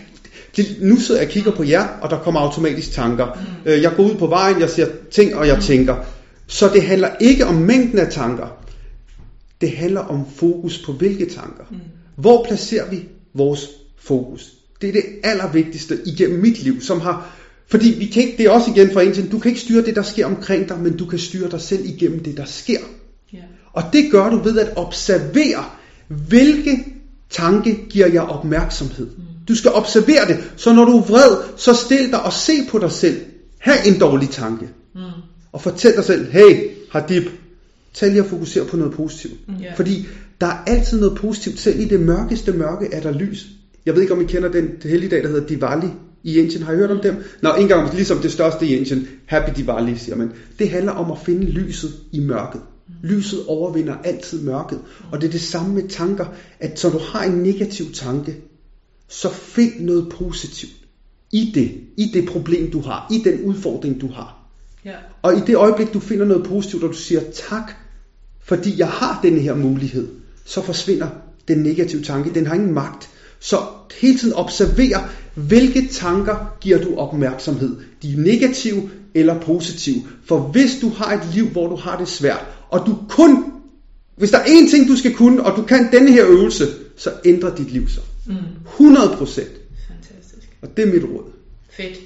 det, 0.56 0.76
nu 0.80 0.98
sidder 0.98 1.20
jeg 1.20 1.28
og 1.28 1.32
kigger 1.32 1.50
på 1.50 1.62
jer, 1.62 1.86
og 2.00 2.10
der 2.10 2.18
kommer 2.18 2.40
automatisk 2.40 2.92
tanker. 2.92 3.26
Mm. 3.64 3.70
Jeg 3.70 3.92
går 3.96 4.02
ud 4.02 4.14
på 4.14 4.26
vejen, 4.26 4.60
jeg 4.60 4.70
ser 4.70 4.86
ting, 5.10 5.34
og 5.34 5.46
jeg 5.46 5.62
tænker. 5.62 5.96
Så 6.46 6.68
det 6.68 6.82
handler 6.82 7.08
ikke 7.20 7.46
om 7.46 7.54
mængden 7.54 7.98
af 7.98 8.12
tanker. 8.12 8.46
Det 9.60 9.70
handler 9.70 10.00
om 10.00 10.24
fokus 10.36 10.82
på 10.86 10.92
hvilke 10.92 11.26
tanker. 11.26 11.64
Mm. 11.70 11.76
Hvor 12.16 12.44
placerer 12.48 12.90
vi 12.90 13.04
vores 13.34 13.68
fokus? 13.98 14.52
Det 14.80 14.88
er 14.88 14.92
det 14.92 15.04
allervigtigste 15.24 15.98
igennem 16.06 16.40
mit 16.40 16.62
liv, 16.62 16.80
som 16.80 17.00
har... 17.00 17.30
Fordi 17.68 17.94
vi 17.98 18.06
kan 18.06 18.22
ikke, 18.22 18.36
det 18.38 18.46
er 18.46 18.50
også 18.50 18.70
igen 18.70 18.92
fra 18.92 19.02
en 19.02 19.12
til, 19.12 19.32
du 19.32 19.38
kan 19.38 19.48
ikke 19.48 19.60
styre 19.60 19.84
det, 19.84 19.96
der 19.96 20.02
sker 20.02 20.26
omkring 20.26 20.68
dig, 20.68 20.78
men 20.80 20.96
du 20.96 21.06
kan 21.06 21.18
styre 21.18 21.50
dig 21.50 21.60
selv 21.60 21.84
igennem 21.84 22.22
det, 22.22 22.36
der 22.36 22.44
sker. 22.44 22.78
Ja. 23.32 23.38
Og 23.72 23.82
det 23.92 24.10
gør 24.10 24.30
du 24.30 24.38
ved 24.38 24.58
at 24.58 24.72
observere, 24.76 25.64
hvilke 26.08 26.84
tanke 27.30 27.78
giver 27.90 28.06
jeg 28.06 28.22
opmærksomhed. 28.22 29.06
Du 29.48 29.54
skal 29.54 29.70
observere 29.70 30.28
det, 30.28 30.52
så 30.56 30.72
når 30.72 30.84
du 30.84 30.98
er 30.98 31.02
vred, 31.02 31.36
så 31.56 31.74
stil 31.74 32.10
dig 32.10 32.22
og 32.22 32.32
se 32.32 32.52
på 32.68 32.78
dig 32.78 32.92
selv. 32.92 33.16
Ha' 33.58 33.88
en 33.88 33.98
dårlig 33.98 34.30
tanke. 34.30 34.68
Mm. 34.94 35.00
Og 35.52 35.62
fortæl 35.62 35.96
dig 35.96 36.04
selv, 36.04 36.30
hey 36.30 36.70
Hadib, 36.90 37.22
tag 37.94 38.10
lige 38.10 38.22
at 38.22 38.28
fokusere 38.28 38.64
på 38.64 38.76
noget 38.76 38.92
positivt. 38.92 39.34
Ja. 39.60 39.72
Fordi 39.76 40.06
der 40.40 40.46
er 40.46 40.64
altid 40.66 41.00
noget 41.00 41.18
positivt. 41.18 41.60
Selv 41.60 41.80
i 41.80 41.84
det 41.84 42.00
mørkeste 42.00 42.52
mørke 42.52 42.88
er 42.92 43.00
der 43.00 43.12
lys. 43.12 43.46
Jeg 43.86 43.94
ved 43.94 44.02
ikke, 44.02 44.14
om 44.14 44.20
I 44.20 44.24
kender 44.24 44.48
den 44.48 44.68
det 44.82 44.90
hellige 44.90 45.10
dag, 45.10 45.22
der 45.22 45.28
hedder 45.28 45.46
Diwali 45.46 45.88
i 46.24 46.38
Indien. 46.38 46.62
Har 46.62 46.72
I 46.72 46.76
hørt 46.76 46.90
om 46.90 47.00
dem? 47.00 47.24
Nå, 47.42 47.54
en 47.54 47.68
gang 47.68 47.94
ligesom 47.94 48.18
det 48.18 48.32
største 48.32 48.66
i 48.66 48.76
Indien. 48.76 49.08
Happy 49.26 49.50
Diwali, 49.56 49.96
siger 49.96 50.16
man. 50.16 50.32
Det 50.58 50.70
handler 50.70 50.92
om 50.92 51.12
at 51.12 51.18
finde 51.18 51.44
lyset 51.44 51.92
i 52.12 52.20
mørket. 52.20 52.60
Lyset 53.02 53.40
overvinder 53.46 53.94
altid 54.04 54.42
mørket. 54.42 54.80
Og 55.12 55.20
det 55.20 55.26
er 55.26 55.30
det 55.30 55.40
samme 55.40 55.74
med 55.74 55.88
tanker, 55.88 56.26
at 56.60 56.78
så 56.78 56.90
du 56.90 56.98
har 56.98 57.24
en 57.24 57.42
negativ 57.42 57.92
tanke, 57.92 58.36
så 59.08 59.28
find 59.28 59.80
noget 59.80 60.08
positivt 60.08 60.72
i 61.32 61.52
det, 61.54 61.72
i 61.96 62.10
det 62.14 62.28
problem, 62.28 62.70
du 62.70 62.80
har, 62.80 63.06
i 63.10 63.22
den 63.24 63.40
udfordring, 63.44 64.00
du 64.00 64.08
har. 64.08 64.38
Ja. 64.84 64.94
Og 65.22 65.36
i 65.36 65.40
det 65.46 65.56
øjeblik, 65.56 65.94
du 65.94 66.00
finder 66.00 66.24
noget 66.24 66.46
positivt, 66.46 66.84
og 66.84 66.88
du 66.88 66.96
siger 66.96 67.20
tak, 67.50 67.72
fordi 68.44 68.78
jeg 68.78 68.88
har 68.88 69.20
denne 69.22 69.40
her 69.40 69.54
mulighed, 69.54 70.08
så 70.44 70.62
forsvinder 70.62 71.08
den 71.48 71.58
negative 71.58 72.02
tanke. 72.02 72.34
Den 72.34 72.46
har 72.46 72.54
ingen 72.54 72.74
magt. 72.74 73.10
Så 73.40 73.56
hele 74.00 74.18
tiden 74.18 74.34
observer, 74.34 75.08
hvilke 75.34 75.88
tanker 75.88 76.56
giver 76.60 76.78
du 76.78 76.96
opmærksomhed. 76.96 77.76
De 78.02 78.12
er 78.12 78.16
negative 78.16 78.90
eller 79.14 79.40
positive. 79.40 80.02
For 80.24 80.38
hvis 80.38 80.78
du 80.80 80.88
har 80.88 81.12
et 81.14 81.34
liv, 81.34 81.48
hvor 81.48 81.68
du 81.68 81.76
har 81.76 81.98
det 81.98 82.08
svært, 82.08 82.44
og 82.68 82.86
du 82.86 82.98
kun, 83.08 83.44
hvis 84.16 84.30
der 84.30 84.38
er 84.38 84.44
én 84.44 84.70
ting, 84.70 84.88
du 84.88 84.96
skal 84.96 85.14
kunne, 85.14 85.42
og 85.42 85.56
du 85.56 85.62
kan 85.62 85.88
denne 85.92 86.12
her 86.12 86.26
øvelse, 86.26 86.66
så 86.96 87.12
ændrer 87.24 87.54
dit 87.56 87.70
liv 87.72 87.88
sig. 87.88 88.02
Mm. 88.26 88.34
100 88.66 89.16
procent. 89.16 89.50
Fantastisk. 89.88 90.48
Og 90.62 90.76
det 90.76 90.88
er 90.88 90.92
mit 90.92 91.04
råd. 91.04 91.30
Fedt. 91.70 91.98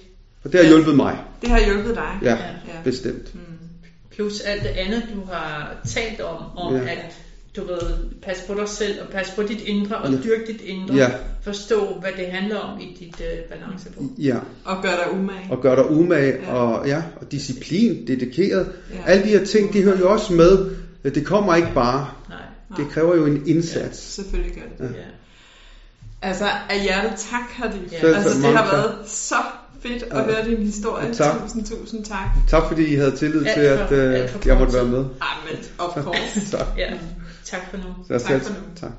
Og 0.45 0.53
det 0.53 0.61
har 0.61 0.69
hjulpet 0.69 0.97
mig. 0.97 1.19
Det 1.43 1.49
har 1.51 1.61
hjulpet 1.65 1.95
dig. 1.95 2.19
Ja, 2.23 2.31
Ja. 2.35 2.37
bestemt. 2.85 3.35
Plus 4.15 4.41
alt 4.41 4.63
det 4.63 4.69
andet, 4.69 5.03
du 5.15 5.21
har 5.33 5.77
talt 5.87 6.21
om, 6.21 6.37
om 6.57 6.75
Ja. 6.75 6.81
ja. 6.83 6.91
at 6.91 7.17
du 7.57 7.65
ved, 7.67 7.81
passe 8.23 8.43
på 8.47 8.55
dig 8.55 8.69
selv, 8.69 9.03
og 9.03 9.09
passe 9.09 9.33
på 9.37 9.43
dit 9.43 9.61
indre, 9.61 9.97
og 9.97 10.11
Ja. 10.13 10.19
dyrke 10.25 10.53
dit 10.53 10.61
indre. 10.61 10.95
Ja. 10.95 11.11
Forstå, 11.43 11.95
hvad 12.01 12.11
det 12.17 12.27
handler 12.27 12.59
om 12.59 12.81
i 12.81 12.97
dit 13.01 13.21
øh, 13.21 13.39
balancepunkt. 13.59 14.13
Ja. 14.19 14.37
Og 14.65 14.83
gør 14.83 14.91
dig 14.91 15.13
umage. 15.21 15.47
og 15.51 15.63
gør 15.63 15.75
dig 15.75 15.91
umage, 15.91 16.33
Ja. 16.33 16.55
ja. 16.55 16.55
og, 16.55 16.87
ja, 16.89 17.03
og 17.21 17.33
disciplin, 17.33 18.07
dedikeret. 18.07 18.73
Ja. 18.91 18.97
Ja. 18.97 19.03
Alle 19.13 19.25
de 19.25 19.29
her 19.29 19.45
ting, 19.45 19.73
de 19.73 19.83
hører 19.83 19.99
jo 19.99 20.13
også 20.13 20.33
med. 20.33 20.71
Det 21.05 21.27
kommer 21.27 21.55
ikke 21.55 21.71
bare. 21.75 22.09
Nej. 22.29 22.39
Det 22.77 22.87
kræver 22.91 23.17
jo 23.17 23.27
en 23.27 23.43
indsats. 23.47 23.99
Selvfølgelig 23.99 24.55
gør 24.55 24.87
det. 24.87 24.95
Ja. 24.95 25.01
Altså, 26.23 26.45
af 26.71 26.83
hjertet 26.83 27.13
tak, 27.19 27.41
Hardy. 27.53 27.93
Ja. 27.93 28.07
Altså, 28.15 28.31
tak. 28.35 28.43
det 28.43 28.57
har 28.57 28.65
tak. 28.65 28.73
været 28.73 28.95
så 29.07 29.35
fedt 29.83 30.03
at 30.03 30.09
Ja. 30.19 30.23
høre 30.23 30.45
din 30.51 30.59
historie. 30.59 31.15
Tak. 31.15 31.43
Tusind, 31.43 31.65
tusind 31.67 32.05
tak. 32.05 32.27
Tak 32.49 32.63
fordi 32.69 32.93
I 32.93 32.95
havde 32.95 33.11
tillid 33.17 33.47
Alt 33.47 33.55
til, 33.55 33.61
at 33.61 33.89
for- 33.89 33.95
øh, 33.95 34.29
for 34.29 34.41
jeg 34.47 34.59
måtte 34.59 34.75
være 34.75 34.85
med. 34.85 34.99
Amen, 34.99 35.65
of 35.79 36.05
course. 36.05 36.41
Så, 36.51 36.59
ja. 36.77 36.93
Tak 37.51 37.71
for 37.71 37.77
nu. 37.77 37.95
så 38.07 38.09
Tak 38.13 38.21
selv, 38.21 38.41
for 38.41 38.53
nu. 38.61 38.67
tak. 38.77 38.91